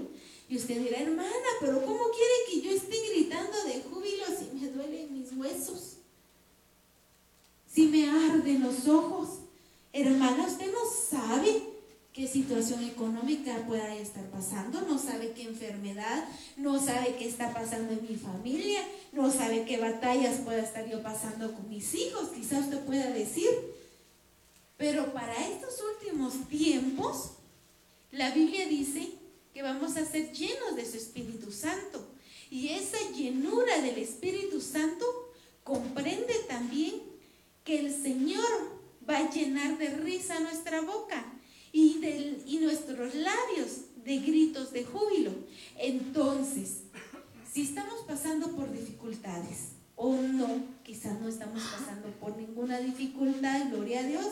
Y 0.49 0.57
usted 0.57 0.83
dirá, 0.83 1.01
hermana, 1.01 1.31
pero 1.61 1.85
¿cómo 1.85 2.05
quiere 2.11 2.35
que 2.51 2.61
yo 2.61 2.71
esté 2.71 2.97
gritando 3.11 3.65
de 3.65 3.83
júbilo 3.83 4.25
si 4.27 4.57
me 4.57 4.69
duelen 4.69 5.19
mis 5.19 5.33
huesos? 5.33 5.99
Si 7.71 7.87
me 7.87 8.09
arden 8.09 8.62
los 8.62 8.89
ojos. 8.89 9.39
Hermana, 9.93 10.47
usted 10.47 10.73
no 10.73 10.81
sabe 10.91 11.74
qué 12.15 12.29
situación 12.29 12.85
económica 12.85 13.65
pueda 13.67 13.93
estar 13.97 14.25
pasando, 14.31 14.81
no 14.83 15.01
sabe 15.01 15.33
qué 15.33 15.43
enfermedad, 15.43 16.25
no 16.57 16.81
sabe 16.81 17.17
qué 17.17 17.27
está 17.27 17.53
pasando 17.53 17.93
en 17.93 18.07
mi 18.09 18.15
familia, 18.15 18.81
no 19.12 19.33
sabe 19.33 19.65
qué 19.65 19.79
batallas 19.79 20.37
pueda 20.45 20.62
estar 20.62 20.89
yo 20.89 21.03
pasando 21.03 21.53
con 21.53 21.69
mis 21.69 21.93
hijos, 21.95 22.29
quizás 22.29 22.67
usted 22.67 22.79
pueda 22.85 23.11
decir. 23.11 23.49
Pero 24.77 25.12
para 25.12 25.35
estos 25.49 25.75
últimos 25.97 26.35
tiempos, 26.49 27.33
la 28.12 28.31
Biblia 28.31 28.69
dice 28.69 29.09
que 29.53 29.62
vamos 29.62 29.97
a 29.97 30.07
ser 30.07 30.33
llenos 30.33 30.77
de 30.77 30.89
su 30.89 30.97
Espíritu 30.97 31.51
Santo. 31.51 32.07
Y 32.49 32.69
esa 32.69 32.99
llenura 33.11 33.81
del 33.81 33.99
Espíritu 33.99 34.61
Santo 34.61 35.05
comprende 35.65 36.35
también 36.47 36.95
que 37.65 37.81
el 37.81 37.93
Señor 37.93 38.47
va 39.09 39.19
a 39.19 39.31
llenar 39.31 39.79
de 39.79 39.89
risa 39.89 40.39
nuestra 40.39 40.81
boca 40.83 41.34
y, 41.75 42.43
y 42.47 42.59
nuestros 42.59 43.14
labios 43.14 43.70
de 44.05 44.18
gritos 44.20 44.72
de 44.72 44.85
júbilo. 44.85 45.33
Entonces, 45.77 46.85
si 47.53 47.62
estamos 47.62 48.05
pasando 48.07 48.55
por 48.55 48.72
dificultades 48.72 49.72
o 49.97 50.14
no, 50.14 50.64
quizás 50.85 51.20
no 51.20 51.29
estamos 51.29 51.62
pasando 51.64 52.09
por 52.20 52.37
ninguna 52.37 52.79
dificultad, 52.79 53.70
gloria 53.70 54.01
a 54.01 54.05
Dios, 54.05 54.27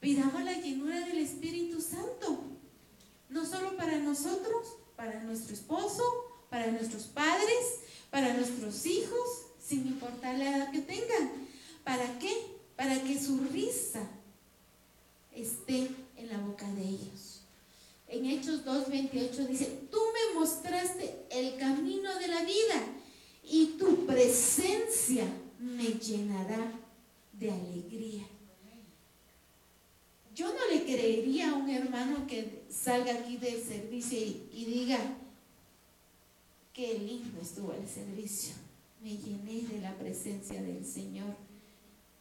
pidamos 0.00 0.44
la 0.44 0.52
llenura 0.52 1.00
del 1.00 1.18
Espíritu 1.18 1.80
Santo 1.80 2.44
no 3.30 3.44
solo 3.44 3.76
para 3.76 3.98
nosotros, 3.98 4.76
para 4.96 5.22
nuestro 5.22 5.54
esposo, 5.54 6.02
para 6.50 6.70
nuestros 6.70 7.04
padres, 7.04 7.80
para 8.10 8.34
nuestros 8.34 8.86
hijos, 8.86 9.46
sin 9.62 9.86
importar 9.86 10.38
la 10.38 10.56
edad 10.56 10.70
que 10.72 10.80
tengan. 10.80 11.30
¿Para 11.84 12.18
qué? 12.18 12.34
Para 12.76 13.02
que 13.02 13.18
su 13.20 13.38
risa 13.52 14.02
esté 15.34 15.88
en 16.18 16.28
la 16.28 16.38
boca 16.38 16.68
de 16.72 16.82
ellos. 16.82 17.42
En 18.08 18.24
Hechos 18.26 18.64
2.28 18.64 19.46
dice, 19.46 19.80
tú 19.90 19.98
me 20.12 20.40
mostraste 20.40 21.26
el 21.30 21.56
camino 21.58 22.14
de 22.18 22.28
la 22.28 22.42
vida 22.42 22.84
y 23.44 23.76
tu 23.78 24.06
presencia 24.06 25.24
me 25.58 25.84
llenará 25.84 26.72
de 27.32 27.50
alegría. 27.50 28.26
Yo 30.34 30.48
no 30.54 30.72
le 30.72 30.84
creería 30.84 31.50
a 31.50 31.54
un 31.54 31.68
hermano 31.68 32.26
que 32.26 32.62
salga 32.70 33.12
aquí 33.12 33.38
del 33.38 33.60
servicio 33.60 34.18
y, 34.18 34.64
diga, 34.64 34.98
qué 36.72 36.96
lindo 36.96 37.40
estuvo 37.40 37.72
el 37.72 37.88
servicio, 37.88 38.54
me 39.02 39.16
llené 39.16 39.62
de 39.62 39.80
la 39.80 39.98
presencia 39.98 40.62
del 40.62 40.86
Señor, 40.86 41.34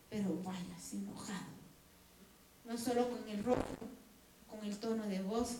pero 0.10 0.36
vayas 0.44 0.94
enojado, 0.94 1.57
no 2.68 2.78
solo 2.78 3.10
con 3.10 3.28
el 3.30 3.44
rojo, 3.44 3.64
con 4.50 4.64
el 4.66 4.78
tono 4.78 5.08
de 5.08 5.22
voz, 5.22 5.58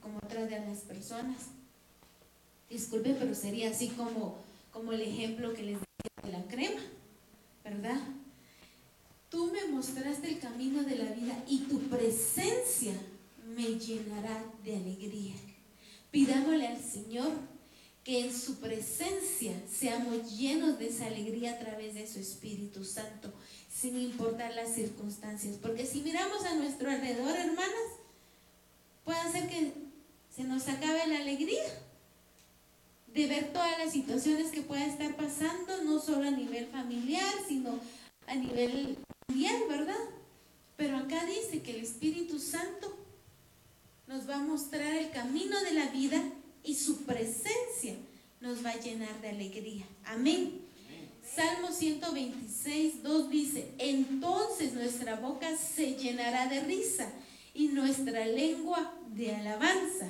como 0.00 0.20
trata 0.20 0.56
a 0.56 0.66
las 0.66 0.80
personas. 0.80 1.46
Disculpe, 2.68 3.14
pero 3.18 3.34
sería 3.34 3.70
así 3.70 3.88
como, 3.88 4.38
como 4.72 4.92
el 4.92 5.00
ejemplo 5.00 5.54
que 5.54 5.62
les 5.62 5.78
di 5.80 5.86
de 6.22 6.32
la 6.32 6.44
crema, 6.46 6.82
¿verdad? 7.64 8.00
Tú 9.30 9.50
me 9.52 9.64
mostraste 9.66 10.28
el 10.28 10.38
camino 10.38 10.82
de 10.82 10.96
la 10.96 11.10
vida 11.12 11.42
y 11.48 11.60
tu 11.60 11.80
presencia 11.88 12.92
me 13.56 13.78
llenará 13.78 14.44
de 14.62 14.76
alegría. 14.76 15.34
Pidámosle 16.10 16.66
al 16.66 16.82
Señor 16.82 17.30
que 18.04 18.24
en 18.24 18.32
su 18.32 18.56
presencia 18.60 19.52
seamos 19.68 20.38
llenos 20.38 20.78
de 20.78 20.88
esa 20.88 21.06
alegría 21.06 21.52
a 21.52 21.58
través 21.58 21.94
de 21.94 22.06
su 22.06 22.20
Espíritu 22.20 22.84
Santo, 22.84 23.32
sin 23.76 24.00
importar 24.00 24.54
las 24.54 24.74
circunstancias. 24.74 25.56
Porque 25.60 25.84
si 25.84 26.00
miramos 26.00 26.44
a 26.44 26.54
nuestro 26.54 26.90
alrededor, 26.90 27.36
hermanas, 27.36 27.90
puede 29.04 29.32
ser 29.32 29.48
que 29.48 29.72
se 30.34 30.44
nos 30.44 30.66
acabe 30.68 31.06
la 31.06 31.18
alegría 31.18 31.62
de 33.12 33.26
ver 33.26 33.52
todas 33.52 33.78
las 33.78 33.92
situaciones 33.92 34.50
que 34.50 34.62
pueda 34.62 34.84
estar 34.86 35.14
pasando, 35.16 35.82
no 35.84 36.00
solo 36.00 36.26
a 36.26 36.30
nivel 36.30 36.66
familiar, 36.66 37.32
sino 37.46 37.78
a 38.26 38.34
nivel 38.34 38.98
mundial, 39.28 39.62
¿verdad? 39.68 39.94
Pero 40.76 40.96
acá 40.96 41.24
dice 41.24 41.62
que 41.62 41.72
el 41.72 41.82
Espíritu 41.82 42.38
Santo 42.38 42.96
nos 44.06 44.28
va 44.28 44.36
a 44.36 44.42
mostrar 44.42 44.94
el 44.94 45.10
camino 45.10 45.60
de 45.60 45.72
la 45.72 45.86
vida 45.86 46.22
y 46.62 46.74
su 46.74 47.04
presencia 47.04 47.96
nos 48.40 48.64
va 48.64 48.70
a 48.70 48.80
llenar 48.80 49.20
de 49.20 49.30
alegría. 49.30 49.86
Amén. 50.04 50.65
Salmo 51.36 51.70
126, 51.70 53.02
2 53.02 53.28
dice, 53.28 53.70
entonces 53.76 54.72
nuestra 54.72 55.16
boca 55.16 55.54
se 55.54 55.94
llenará 55.94 56.46
de 56.46 56.60
risa 56.60 57.12
y 57.52 57.68
nuestra 57.68 58.24
lengua 58.24 58.94
de 59.08 59.34
alabanza. 59.34 60.08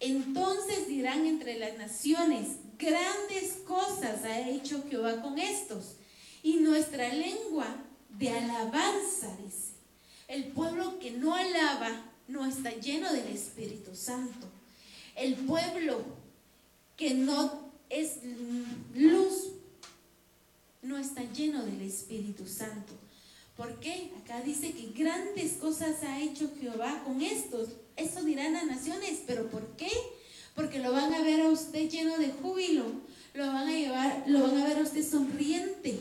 Entonces 0.00 0.88
dirán 0.88 1.26
entre 1.26 1.58
las 1.58 1.76
naciones, 1.76 2.56
grandes 2.78 3.56
cosas 3.66 4.24
ha 4.24 4.48
hecho 4.48 4.82
Jehová 4.88 5.20
con 5.20 5.38
estos 5.38 5.96
y 6.42 6.54
nuestra 6.54 7.12
lengua 7.12 7.66
de 8.08 8.30
alabanza, 8.30 9.36
dice. 9.44 9.74
El 10.28 10.44
pueblo 10.44 10.98
que 10.98 11.10
no 11.10 11.34
alaba 11.34 12.10
no 12.26 12.46
está 12.46 12.70
lleno 12.70 13.12
del 13.12 13.26
Espíritu 13.26 13.94
Santo. 13.94 14.46
El 15.14 15.34
pueblo 15.34 16.02
que 16.96 17.12
no 17.12 17.70
es 17.90 18.20
luz 18.94 19.50
no 20.84 20.98
está 20.98 21.22
lleno 21.32 21.64
del 21.64 21.80
Espíritu 21.82 22.46
Santo. 22.46 22.92
¿Por 23.56 23.80
qué? 23.80 24.12
Acá 24.22 24.42
dice 24.42 24.72
que 24.72 24.92
grandes 24.96 25.52
cosas 25.54 26.02
ha 26.02 26.20
hecho 26.20 26.50
Jehová 26.60 27.02
con 27.04 27.20
estos. 27.20 27.70
Eso 27.96 28.22
dirán 28.22 28.56
a 28.56 28.64
naciones, 28.64 29.20
pero 29.26 29.48
¿por 29.48 29.64
qué? 29.76 29.90
Porque 30.54 30.80
lo 30.80 30.92
van 30.92 31.12
a 31.14 31.22
ver 31.22 31.40
a 31.40 31.48
usted 31.48 31.88
lleno 31.88 32.18
de 32.18 32.32
júbilo, 32.32 32.84
lo 33.32 33.46
van 33.46 33.68
a 33.68 33.72
llevar, 33.72 34.24
lo 34.26 34.42
van 34.42 34.58
a 34.58 34.66
ver 34.66 34.78
a 34.78 34.82
usted 34.82 35.08
sonriente, 35.08 35.98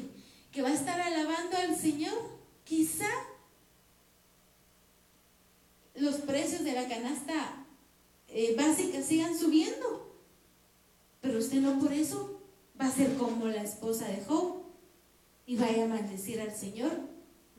que 0.51 0.61
va 0.61 0.69
a 0.69 0.73
estar 0.73 0.99
alabando 0.99 1.57
al 1.57 1.75
Señor, 1.75 2.17
quizá 2.63 3.09
los 5.95 6.15
precios 6.15 6.63
de 6.63 6.73
la 6.73 6.87
canasta 6.87 7.65
eh, 8.27 8.55
básica 8.57 9.01
sigan 9.01 9.37
subiendo, 9.37 10.11
pero 11.21 11.37
usted 11.37 11.57
no 11.57 11.79
por 11.79 11.93
eso 11.93 12.41
va 12.79 12.87
a 12.87 12.91
ser 12.91 13.15
como 13.15 13.45
la 13.45 13.63
esposa 13.63 14.07
de 14.07 14.23
Job 14.25 14.62
y 15.45 15.55
vaya 15.55 15.85
a 15.85 15.87
maldecir 15.87 16.41
al 16.41 16.55
Señor. 16.55 16.91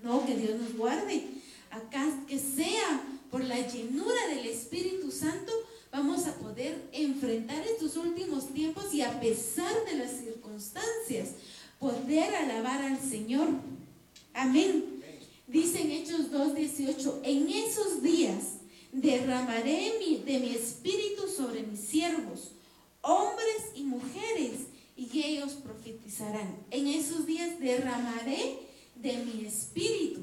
No, 0.03 0.25
que 0.27 0.37
Dios 0.37 0.61
nos 0.61 0.77
guarde. 0.77 1.25
Acá 1.71 2.07
que 2.29 2.39
sea 2.39 3.03
por 3.31 3.43
la 3.43 3.67
llenura 3.67 4.29
del 4.29 4.47
Espíritu 4.47 5.11
Santo, 5.11 5.53
vamos 5.91 6.27
a 6.27 6.35
poder 6.35 6.89
enfrentar 6.93 7.67
estos 7.67 7.97
últimos 7.97 8.53
tiempos 8.53 8.93
y 8.95 9.03
a 9.03 9.21
pesar 9.21 9.73
de 9.87 9.97
las 9.97 10.13
circunstancias, 10.13 11.31
poder 11.79 12.35
alabar 12.35 12.83
al 12.83 13.01
Señor. 13.01 13.49
Amén. 14.33 15.03
Dice 15.47 15.83
en 15.83 15.91
Hechos 15.91 16.31
2.18, 16.31 17.21
en 17.23 17.49
esos 17.49 18.03
días 18.03 18.55
derramaré 18.93 19.93
de 20.25 20.39
mi 20.39 20.51
espíritu 20.55 21.29
sobre 21.29 21.63
mis 21.65 21.81
siervos, 21.81 22.53
hombres 23.03 23.73
y 23.75 23.83
mujeres, 23.83 24.61
y 24.97 25.23
ellos 25.23 25.55
profetizarán. 25.55 26.65
En 26.71 26.87
esos 26.87 27.27
días 27.27 27.59
derramaré 27.61 28.59
de 28.97 29.19
mi 29.19 29.45
espíritu. 29.45 30.21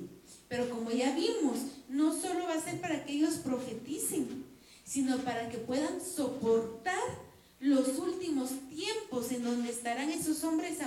Pero 0.47 0.69
como 0.69 0.91
ya 0.91 1.15
vimos, 1.15 1.59
no 1.87 2.13
solo 2.13 2.45
va 2.45 2.55
a 2.55 2.61
ser 2.61 2.81
para 2.81 3.05
que 3.05 3.13
ellos 3.13 3.35
profeticen, 3.35 4.45
sino 4.83 5.17
para 5.19 5.49
que 5.49 5.57
puedan 5.57 6.01
soportar 6.01 7.31
los 7.61 7.99
últimos 7.99 8.49
tiempos 8.69 9.31
en 9.31 9.43
donde 9.43 9.69
estarán 9.69 10.09
esos 10.09 10.43
hombres 10.43 10.79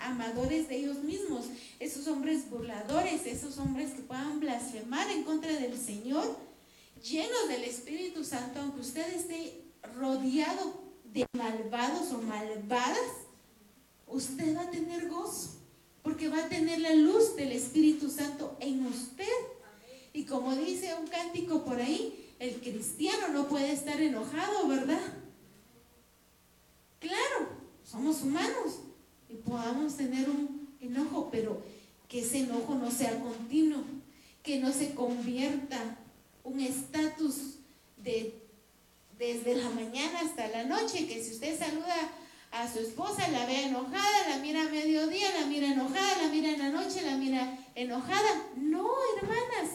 amadores 0.00 0.68
de 0.68 0.76
ellos 0.76 0.98
mismos, 1.02 1.46
esos 1.80 2.06
hombres 2.06 2.48
burladores, 2.48 3.26
esos 3.26 3.58
hombres 3.58 3.90
que 3.90 4.02
puedan 4.02 4.38
blasfemar 4.38 5.10
en 5.10 5.24
contra 5.24 5.52
del 5.52 5.76
Señor, 5.76 6.38
llenos 7.02 7.48
del 7.48 7.64
Espíritu 7.64 8.24
Santo, 8.24 8.60
aunque 8.60 8.80
usted 8.80 9.12
esté 9.12 9.64
rodeado 9.98 10.84
de 11.04 11.26
malvados 11.36 12.12
o 12.12 12.18
malvadas, 12.22 13.19
usted 14.20 14.54
va 14.56 14.62
a 14.62 14.70
tener 14.70 15.08
gozo, 15.08 15.56
porque 16.02 16.28
va 16.28 16.44
a 16.44 16.48
tener 16.48 16.78
la 16.80 16.94
luz 16.94 17.36
del 17.36 17.52
Espíritu 17.52 18.10
Santo 18.10 18.56
en 18.60 18.86
usted. 18.86 19.24
Y 20.12 20.24
como 20.24 20.54
dice 20.54 20.94
un 20.94 21.06
cántico 21.06 21.64
por 21.64 21.80
ahí, 21.80 22.34
el 22.38 22.60
cristiano 22.60 23.28
no 23.28 23.48
puede 23.48 23.72
estar 23.72 24.00
enojado, 24.00 24.68
¿verdad? 24.68 25.00
Claro, 26.98 27.48
somos 27.84 28.22
humanos 28.22 28.80
y 29.28 29.34
podamos 29.36 29.96
tener 29.96 30.28
un 30.28 30.68
enojo, 30.80 31.28
pero 31.30 31.62
que 32.08 32.20
ese 32.20 32.40
enojo 32.40 32.74
no 32.74 32.90
sea 32.90 33.18
continuo, 33.20 33.82
que 34.42 34.58
no 34.58 34.72
se 34.72 34.94
convierta 34.94 35.98
un 36.44 36.60
estatus 36.60 37.56
de 37.96 38.34
desde 39.18 39.54
la 39.54 39.68
mañana 39.68 40.20
hasta 40.20 40.48
la 40.48 40.64
noche, 40.64 41.06
que 41.06 41.22
si 41.22 41.34
usted 41.34 41.58
saluda 41.58 41.94
a 42.50 42.70
su 42.70 42.80
esposa, 42.80 43.28
la 43.28 43.46
ve 43.46 43.66
enojada, 43.66 44.28
la 44.28 44.38
mira 44.38 44.62
a 44.62 44.68
mediodía, 44.68 45.28
la 45.38 45.46
mira 45.46 45.68
enojada, 45.68 46.22
la 46.22 46.28
mira 46.28 46.50
en 46.50 46.58
la 46.58 46.70
noche, 46.70 47.02
la 47.02 47.16
mira 47.16 47.58
enojada. 47.74 48.48
No, 48.56 48.90
hermanas, 49.16 49.70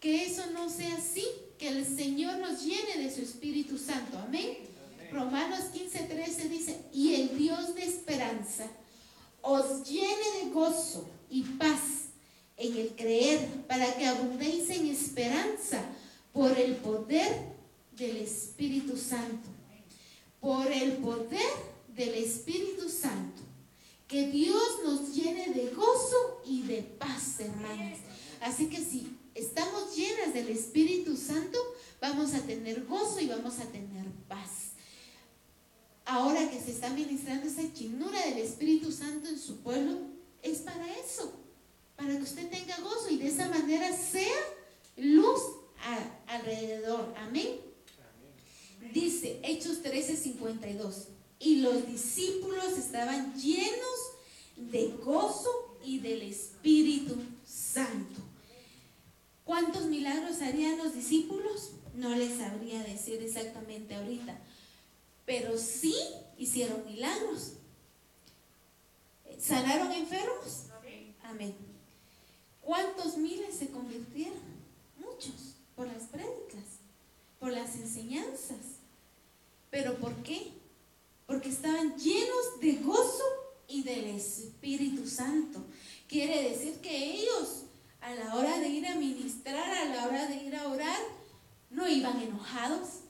que 0.00 0.24
eso 0.24 0.46
no 0.52 0.70
sea 0.70 0.94
así, 0.94 1.26
que 1.58 1.68
el 1.68 1.84
Señor 1.84 2.38
nos 2.38 2.64
llene 2.64 3.04
de 3.04 3.14
su 3.14 3.20
Espíritu 3.20 3.76
Santo. 3.76 4.18
Amén. 4.18 4.56
Romanos 5.12 5.64
15, 5.72 5.98
13 6.04 6.48
dice, 6.48 6.80
y 6.92 7.14
el 7.16 7.36
Dios 7.36 7.74
de 7.74 7.84
esperanza 7.84 8.66
os 9.42 9.88
llene 9.88 10.44
de 10.44 10.50
gozo 10.52 11.08
y 11.28 11.42
paz 11.42 12.10
en 12.56 12.76
el 12.76 12.88
creer, 12.94 13.40
para 13.66 13.94
que 13.96 14.06
abundéis 14.06 14.70
en 14.70 14.86
esperanza 14.86 15.82
por 16.32 16.58
el 16.58 16.76
poder 16.76 17.46
del 17.92 18.18
Espíritu 18.18 18.96
Santo. 18.96 19.48
Por 20.40 20.70
el 20.70 20.92
poder 20.92 21.69
del 21.94 22.14
Espíritu 22.14 22.88
Santo. 22.88 23.42
Que 24.08 24.28
Dios 24.28 24.80
nos 24.84 25.14
llene 25.14 25.50
de 25.50 25.70
gozo 25.70 26.42
y 26.44 26.62
de 26.62 26.82
paz, 26.82 27.40
hermanos. 27.40 27.98
Así 28.40 28.68
que 28.68 28.78
si 28.78 29.16
estamos 29.34 29.94
llenas 29.94 30.34
del 30.34 30.48
Espíritu 30.48 31.16
Santo, 31.16 31.58
vamos 32.00 32.34
a 32.34 32.40
tener 32.40 32.84
gozo 32.86 33.20
y 33.20 33.28
vamos 33.28 33.58
a 33.60 33.64
tener 33.66 34.06
paz 34.28 34.70
ahora 36.10 36.50
que 36.50 36.60
se 36.60 36.72
está 36.72 36.90
ministrando 36.90 37.46
esa 37.46 37.72
chinura 37.72 38.20
del 38.26 38.38
Espíritu 38.38 38.90
Santo 38.90 39.28
en 39.28 39.38
su 39.38 39.58
pueblo, 39.58 39.98
es 40.42 40.58
para 40.58 40.84
eso, 40.98 41.32
para 41.96 42.16
que 42.16 42.22
usted 42.22 42.50
tenga 42.50 42.76
gozo 42.80 43.10
y 43.10 43.18
de 43.18 43.28
esa 43.28 43.48
manera 43.48 43.96
sea 43.96 44.36
luz 44.96 45.40
alrededor. 46.26 47.14
Amén. 47.16 47.60
Dice 48.92 49.38
Hechos 49.44 49.82
13:52, 49.82 51.06
y 51.40 51.56
los 51.56 51.86
discípulos 51.88 52.78
estaban 52.78 53.34
llenos 53.34 53.98
de 54.56 54.88
gozo 55.04 55.76
y 55.84 55.98
del 55.98 56.22
Espíritu 56.22 57.16
Santo. 57.44 58.20
¿Cuántos 59.44 59.86
milagros 59.86 60.40
harían 60.42 60.78
los 60.78 60.94
discípulos? 60.94 61.72
No 61.94 62.14
les 62.14 62.38
sabría 62.38 62.84
decir 62.84 63.20
exactamente 63.20 63.96
ahorita 63.96 64.38
pero 65.30 65.56
sí 65.56 65.94
hicieron 66.38 66.84
milagros. 66.84 67.52
¿Sanaron 69.38 69.92
enfermos? 69.92 70.64
Amén. 71.22 71.54
¿Cuántos 72.60 73.16
miles 73.16 73.54
se 73.54 73.68
convirtieron? 73.70 74.40
Muchos, 74.98 75.54
por 75.76 75.86
las 75.86 76.02
prédicas, 76.08 76.80
por 77.38 77.52
las 77.52 77.76
enseñanzas. 77.76 78.80
¿Pero 79.70 79.94
por 79.98 80.16
qué? 80.24 80.50
Porque 81.30 81.48
estaban 81.48 81.96
llenos 81.96 82.60
de 82.60 82.72
gozo 82.82 83.22
y 83.68 83.84
del 83.84 84.16
Espíritu 84.16 85.06
Santo. 85.06 85.64
Quiere 86.08 86.50
decir 86.50 86.80
que 86.80 87.20
ellos, 87.20 87.66
a 88.00 88.12
la 88.16 88.34
hora 88.34 88.58
de 88.58 88.68
ir 88.68 88.84
a 88.84 88.96
ministrar, 88.96 89.70
a 89.70 89.84
la 89.84 90.08
hora 90.08 90.26
de 90.26 90.42
ir 90.42 90.56
a 90.56 90.66
orar, 90.66 90.98
no 91.70 91.88
iban 91.88 92.20
enojados, 92.20 93.02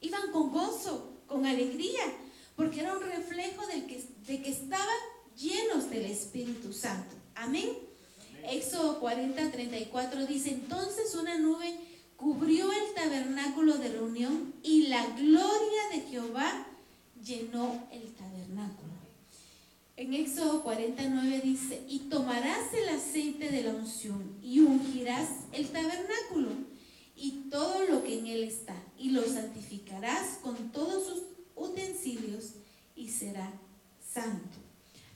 iban 0.00 0.32
con 0.32 0.50
gozo, 0.50 1.12
con 1.28 1.46
alegría, 1.46 2.02
porque 2.56 2.80
era 2.80 2.92
un 2.92 3.04
reflejo 3.04 3.64
de 3.68 3.86
que, 3.86 4.04
de 4.26 4.42
que 4.42 4.50
estaban 4.50 4.98
llenos 5.36 5.88
del 5.90 6.06
Espíritu 6.06 6.72
Santo. 6.72 7.14
Amén. 7.36 7.70
Éxodo 8.48 8.98
40, 8.98 9.52
34 9.52 10.26
dice, 10.26 10.50
entonces 10.50 11.14
una 11.14 11.38
nube 11.38 11.78
cubrió 12.16 12.68
el 12.72 12.94
tabernáculo 12.94 13.78
de 13.78 13.90
reunión 13.90 14.54
y 14.64 14.88
la 14.88 15.06
gloria 15.14 15.88
de 15.92 16.00
Jehová 16.10 16.66
llenó 17.24 17.88
el 17.92 18.12
tabernáculo. 18.14 18.90
En 19.96 20.14
Éxodo 20.14 20.62
49 20.62 21.40
dice, 21.44 21.82
y 21.88 21.98
tomarás 22.10 22.72
el 22.72 22.88
aceite 22.88 23.50
de 23.50 23.64
la 23.64 23.74
unción 23.74 24.38
y 24.42 24.60
ungirás 24.60 25.28
el 25.52 25.68
tabernáculo 25.68 26.50
y 27.14 27.50
todo 27.50 27.84
lo 27.86 28.02
que 28.02 28.18
en 28.18 28.26
él 28.26 28.44
está, 28.44 28.74
y 28.96 29.10
lo 29.10 29.22
santificarás 29.22 30.38
con 30.42 30.72
todos 30.72 31.06
sus 31.06 31.22
utensilios 31.54 32.54
y 32.96 33.10
será 33.10 33.52
santo. 34.10 34.56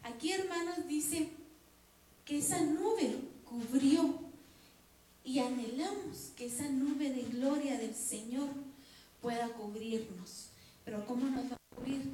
Aquí, 0.03 0.33
hermanos, 0.33 0.87
dice 0.87 1.31
que 2.27 2.39
esa 2.39 2.61
nube 2.61 3.21
cubrió 3.45 4.19
y 5.25 5.39
anhelamos 5.39 6.33
que 6.37 6.47
esa 6.47 6.69
nube 6.69 7.11
de 7.11 7.23
gloria 7.23 7.79
del 7.79 7.95
Señor 7.95 8.51
pueda 9.23 9.49
cubrirnos. 9.49 10.51
Pero 10.85 11.07
¿cómo 11.07 11.25
nos 11.25 11.51
va 11.51 11.64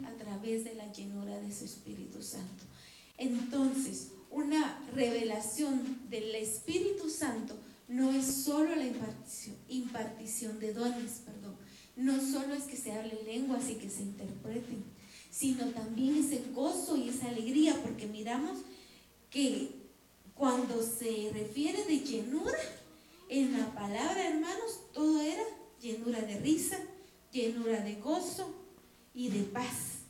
a 0.04 0.16
través 0.18 0.64
de 0.64 0.74
la 0.74 0.92
llenura 0.92 1.40
de 1.40 1.52
su 1.52 1.64
Espíritu 1.64 2.22
Santo. 2.22 2.64
Entonces, 3.16 4.08
una 4.30 4.84
revelación 4.94 6.08
del 6.10 6.34
Espíritu 6.34 7.08
Santo 7.08 7.56
no 7.86 8.10
es 8.10 8.26
solo 8.26 8.74
la 8.74 8.84
impartición, 8.84 9.56
impartición 9.68 10.58
de 10.58 10.72
dones, 10.72 11.22
perdón. 11.24 11.54
No 11.94 12.20
solo 12.20 12.54
es 12.54 12.64
que 12.64 12.76
se 12.76 12.92
hable 12.92 13.22
lenguas 13.24 13.70
y 13.70 13.74
que 13.74 13.90
se 13.90 14.02
interpreten, 14.02 14.82
sino 15.30 15.66
también 15.66 16.16
ese 16.16 16.42
gozo 16.52 16.96
y 16.96 17.08
esa 17.08 17.28
alegría, 17.28 17.80
porque 17.82 18.06
miramos 18.06 18.58
que 19.30 19.70
cuando 20.34 20.82
se 20.82 21.30
refiere 21.32 21.84
de 21.84 22.00
llenura, 22.00 22.58
en 23.28 23.52
la 23.52 23.72
palabra, 23.72 24.28
hermanos, 24.28 24.92
todo 24.92 25.20
era 25.20 25.44
llenura 25.80 26.20
de 26.22 26.40
risa, 26.40 26.76
llenura 27.30 27.80
de 27.82 27.94
gozo 27.96 28.59
y 29.14 29.28
de 29.28 29.42
paz, 29.44 30.00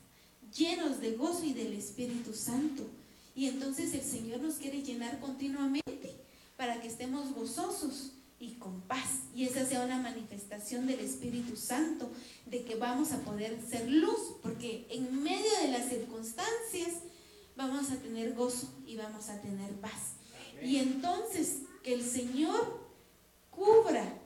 llenos 0.57 1.01
de 1.01 1.13
gozo 1.13 1.45
y 1.45 1.53
del 1.53 1.73
Espíritu 1.73 2.35
Santo. 2.35 2.87
Y 3.35 3.47
entonces 3.47 3.95
el 3.95 4.03
Señor 4.03 4.41
nos 4.41 4.55
quiere 4.57 4.83
llenar 4.83 5.21
continuamente 5.21 6.15
para 6.57 6.81
que 6.81 6.89
estemos 6.89 7.33
gozosos 7.33 8.13
y 8.39 8.55
con 8.55 8.81
paz. 8.83 9.21
Y 9.35 9.45
esa 9.45 9.65
sea 9.65 9.85
una 9.85 9.99
manifestación 9.99 10.87
del 10.87 11.01
Espíritu 11.01 11.57
Santo, 11.57 12.11
de 12.47 12.65
que 12.65 12.75
vamos 12.75 13.13
a 13.13 13.21
poder 13.21 13.59
ser 13.69 13.89
luz, 13.89 14.37
porque 14.43 14.87
en 14.91 15.23
medio 15.23 15.51
de 15.63 15.69
las 15.69 15.89
circunstancias 15.89 17.03
vamos 17.57 17.91
a 17.91 17.97
tener 17.97 18.35
gozo 18.35 18.73
y 18.87 18.97
vamos 18.97 19.29
a 19.29 19.41
tener 19.41 19.71
paz. 19.81 20.15
Y 20.63 20.77
entonces 20.77 21.59
que 21.83 21.95
el 21.95 22.05
Señor 22.05 22.81
cubra 23.51 24.19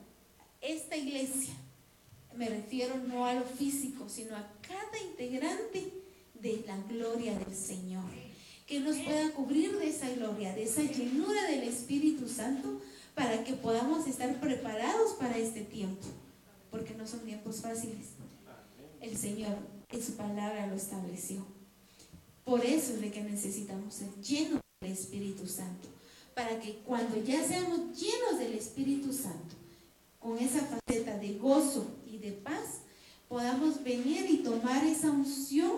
esta 0.61 0.97
iglesia. 0.97 1.55
Me 2.37 2.49
refiero 2.49 2.97
no 2.97 3.26
a 3.26 3.35
lo 3.35 3.45
físico, 3.45 4.09
sino 4.09 4.37
a 4.37 4.51
cada 4.61 4.99
integrante 5.09 5.93
de 6.35 6.64
la 6.66 6.76
gloria 6.89 7.39
del 7.39 7.55
Señor 7.55 8.05
que 8.66 8.80
nos 8.80 8.97
pueda 8.97 9.30
cubrir 9.32 9.76
de 9.78 9.89
esa 9.89 10.11
gloria, 10.11 10.55
de 10.55 10.64
esa 10.64 10.82
llenura 10.82 11.47
del 11.49 11.64
Espíritu 11.64 12.28
Santo, 12.28 12.80
para 13.14 13.45
que 13.45 13.53
podamos 13.53 14.07
estar 14.07 14.41
preparados 14.41 15.12
para 15.12 15.37
este 15.39 15.62
tiempo, 15.62 16.07
porque 16.70 16.95
no 16.95 17.07
son 17.07 17.20
tiempos 17.20 17.61
fáciles. 17.61 18.09
El 19.01 19.16
Señor 19.16 19.57
en 19.91 20.03
su 20.03 20.14
palabra 20.14 20.66
lo 20.66 20.74
estableció. 20.74 21.45
Por 22.45 22.64
eso 22.64 22.95
es 22.95 23.01
de 23.01 23.11
que 23.11 23.22
necesitamos 23.22 23.95
ser 23.95 24.09
llenos 24.20 24.61
del 24.80 24.93
Espíritu 24.93 25.47
Santo, 25.47 25.89
para 26.35 26.59
que 26.59 26.80
cuando 26.87 27.22
ya 27.22 27.47
seamos 27.47 27.99
llenos 27.99 28.39
del 28.39 28.55
Espíritu 28.55 29.12
Santo, 29.12 29.55
con 30.18 30.39
esa 30.39 30.61
faceta 30.61 31.18
de 31.18 31.35
gozo 31.35 31.87
de 32.25 32.33
paz, 32.33 32.81
podamos 33.29 33.85
venir 33.85 34.27
y 34.31 34.39
tomar 34.39 34.83
esa 34.87 35.11
unción 35.11 35.72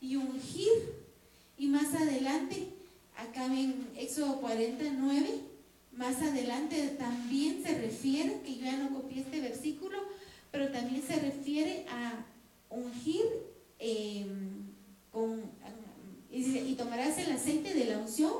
y 0.00 0.14
ungir 0.14 0.94
y 1.58 1.66
más 1.66 1.92
adelante, 1.94 2.68
acá 3.16 3.46
en 3.46 3.88
Éxodo 3.96 4.40
49, 4.40 5.28
más 5.92 6.22
adelante 6.22 6.94
también 6.98 7.64
se 7.64 7.76
refiere, 7.80 8.42
que 8.44 8.56
yo 8.56 8.64
ya 8.64 8.76
no 8.76 8.94
copié 8.94 9.22
este 9.22 9.40
versículo, 9.40 9.98
pero 10.52 10.70
también 10.70 11.02
se 11.02 11.18
refiere 11.18 11.84
a 11.88 12.24
ungir 12.70 13.24
em, 13.80 14.66
con, 15.10 15.40
y 16.30 16.74
tomarás 16.74 17.18
el 17.18 17.32
aceite 17.32 17.74
de 17.74 17.86
la 17.86 17.98
unción 17.98 18.32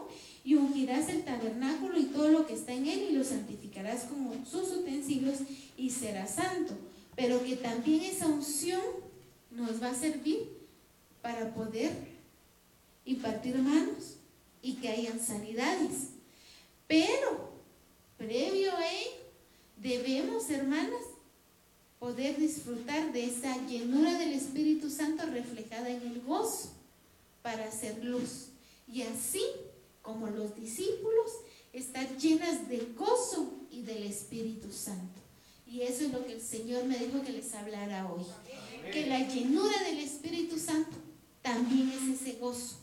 y 0.44 0.54
ungirás 0.54 1.08
el 1.08 1.24
tabernáculo 1.24 1.98
y 1.98 2.04
todo 2.04 2.28
lo 2.28 2.46
que 2.46 2.54
está 2.54 2.72
en 2.72 2.86
él 2.86 3.08
y 3.10 3.14
lo 3.14 3.24
santificarás 3.24 4.04
con 4.04 4.46
sus 4.46 4.70
utensilios 4.76 5.38
y 5.76 5.90
será 5.90 6.26
santo. 6.28 6.74
Pero 7.16 7.42
que 7.42 7.56
también 7.56 8.02
esa 8.02 8.26
unción 8.26 8.82
nos 9.50 9.82
va 9.82 9.90
a 9.90 9.94
servir 9.94 10.48
para 11.22 11.52
poder 11.54 11.92
impartir 13.04 13.56
manos 13.56 14.16
y 14.62 14.74
que 14.74 14.88
hayan 14.88 15.18
sanidades. 15.18 16.10
Pero, 16.86 17.50
previo 18.18 18.76
a 18.76 18.92
ello, 18.92 19.10
debemos, 19.76 20.50
hermanas, 20.50 21.02
poder 21.98 22.36
disfrutar 22.36 23.12
de 23.12 23.24
esa 23.26 23.56
llenura 23.66 24.18
del 24.18 24.34
Espíritu 24.34 24.90
Santo 24.90 25.24
reflejada 25.26 25.88
en 25.88 26.02
el 26.02 26.20
gozo 26.20 26.70
para 27.42 27.64
hacer 27.64 28.04
luz. 28.04 28.48
Y 28.86 29.02
así 29.02 29.42
como 30.02 30.28
los 30.28 30.54
discípulos, 30.54 31.30
estar 31.72 32.16
llenas 32.16 32.68
de 32.68 32.78
gozo 32.96 33.52
y 33.70 33.82
del 33.82 34.04
Espíritu 34.04 34.70
Santo. 34.72 35.25
Y 35.66 35.82
eso 35.82 36.04
es 36.04 36.12
lo 36.12 36.24
que 36.24 36.34
el 36.34 36.40
Señor 36.40 36.84
me 36.84 36.98
dijo 36.98 37.22
que 37.22 37.32
les 37.32 37.52
hablara 37.54 38.10
hoy. 38.10 38.24
Que 38.92 39.06
la 39.06 39.26
llenura 39.26 39.82
del 39.84 39.98
Espíritu 39.98 40.58
Santo 40.58 40.96
también 41.42 41.90
es 41.90 42.20
ese 42.20 42.38
gozo, 42.38 42.76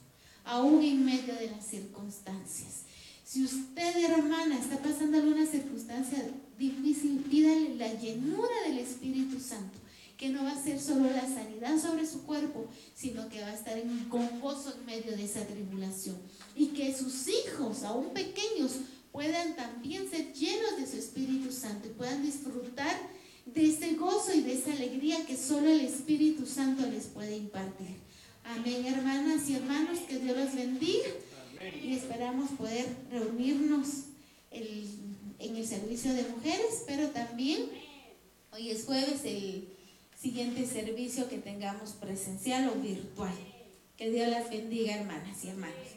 aún 0.44 0.84
en 0.84 1.06
medio 1.06 1.34
de 1.36 1.50
las 1.50 1.66
circunstancias. 1.66 2.84
Si 3.26 3.44
usted, 3.44 4.04
hermana, 4.04 4.60
está 4.60 4.78
pasando 4.78 5.18
alguna 5.18 5.46
circunstancia 5.46 6.30
difícil, 6.58 7.24
pídale 7.30 7.76
la 7.76 7.94
llenura 7.94 8.54
del 8.68 8.80
Espíritu 8.80 9.40
Santo, 9.40 9.80
que 10.18 10.30
no 10.30 10.44
va 10.44 10.52
a 10.52 10.64
ser 10.64 10.80
solo 10.80 11.10
la 11.10 11.28
sanidad 11.28 11.82
sobre 11.82 12.06
su 12.06 12.24
cuerpo, 12.24 12.68
sino 12.96 13.28
que 13.30 13.42
va 13.42 13.48
a 13.48 13.56
estar 13.56 13.78
en, 13.78 14.06
con 14.10 14.40
gozo 14.40 14.74
en 14.78 14.86
medio 14.86 15.16
de 15.16 15.24
esa 15.24 15.46
tribulación. 15.46 16.18
Y 16.56 16.68
que 16.68 16.96
sus 16.96 17.28
hijos, 17.28 17.84
aún 17.84 18.14
pequeños, 18.14 18.74
puedan 19.14 19.56
también 19.56 20.10
ser 20.10 20.34
llenos 20.34 20.78
de 20.78 20.88
su 20.88 20.98
Espíritu 20.98 21.54
Santo 21.54 21.88
y 21.88 21.92
puedan 21.92 22.24
disfrutar 22.24 22.98
de 23.46 23.70
ese 23.70 23.94
gozo 23.94 24.34
y 24.34 24.42
de 24.42 24.54
esa 24.54 24.74
alegría 24.74 25.26
que 25.26 25.38
solo 25.38 25.70
el 25.70 25.82
Espíritu 25.82 26.46
Santo 26.48 26.86
les 26.88 27.06
puede 27.06 27.38
impartir. 27.38 27.96
Amén, 28.44 28.86
hermanas 28.86 29.48
y 29.50 29.56
hermanos, 29.56 30.00
que 30.00 30.18
Dios 30.18 30.36
los 30.36 30.56
bendiga 30.56 31.08
y 31.82 31.94
esperamos 31.94 32.50
poder 32.52 32.86
reunirnos 33.12 33.88
en 34.52 35.56
el 35.56 35.68
servicio 35.68 36.14
de 36.14 36.24
mujeres, 36.24 36.84
pero 36.88 37.10
también 37.10 37.70
hoy 38.52 38.72
es 38.72 38.84
jueves 38.86 39.22
el 39.26 39.70
siguiente 40.20 40.66
servicio 40.66 41.30
que 41.30 41.38
tengamos 41.38 41.92
presencial 41.92 42.70
o 42.70 42.82
virtual. 42.82 43.34
Que 43.96 44.10
Dios 44.10 44.28
las 44.30 44.50
bendiga, 44.50 44.96
hermanas 44.96 45.44
y 45.44 45.50
hermanos. 45.50 45.93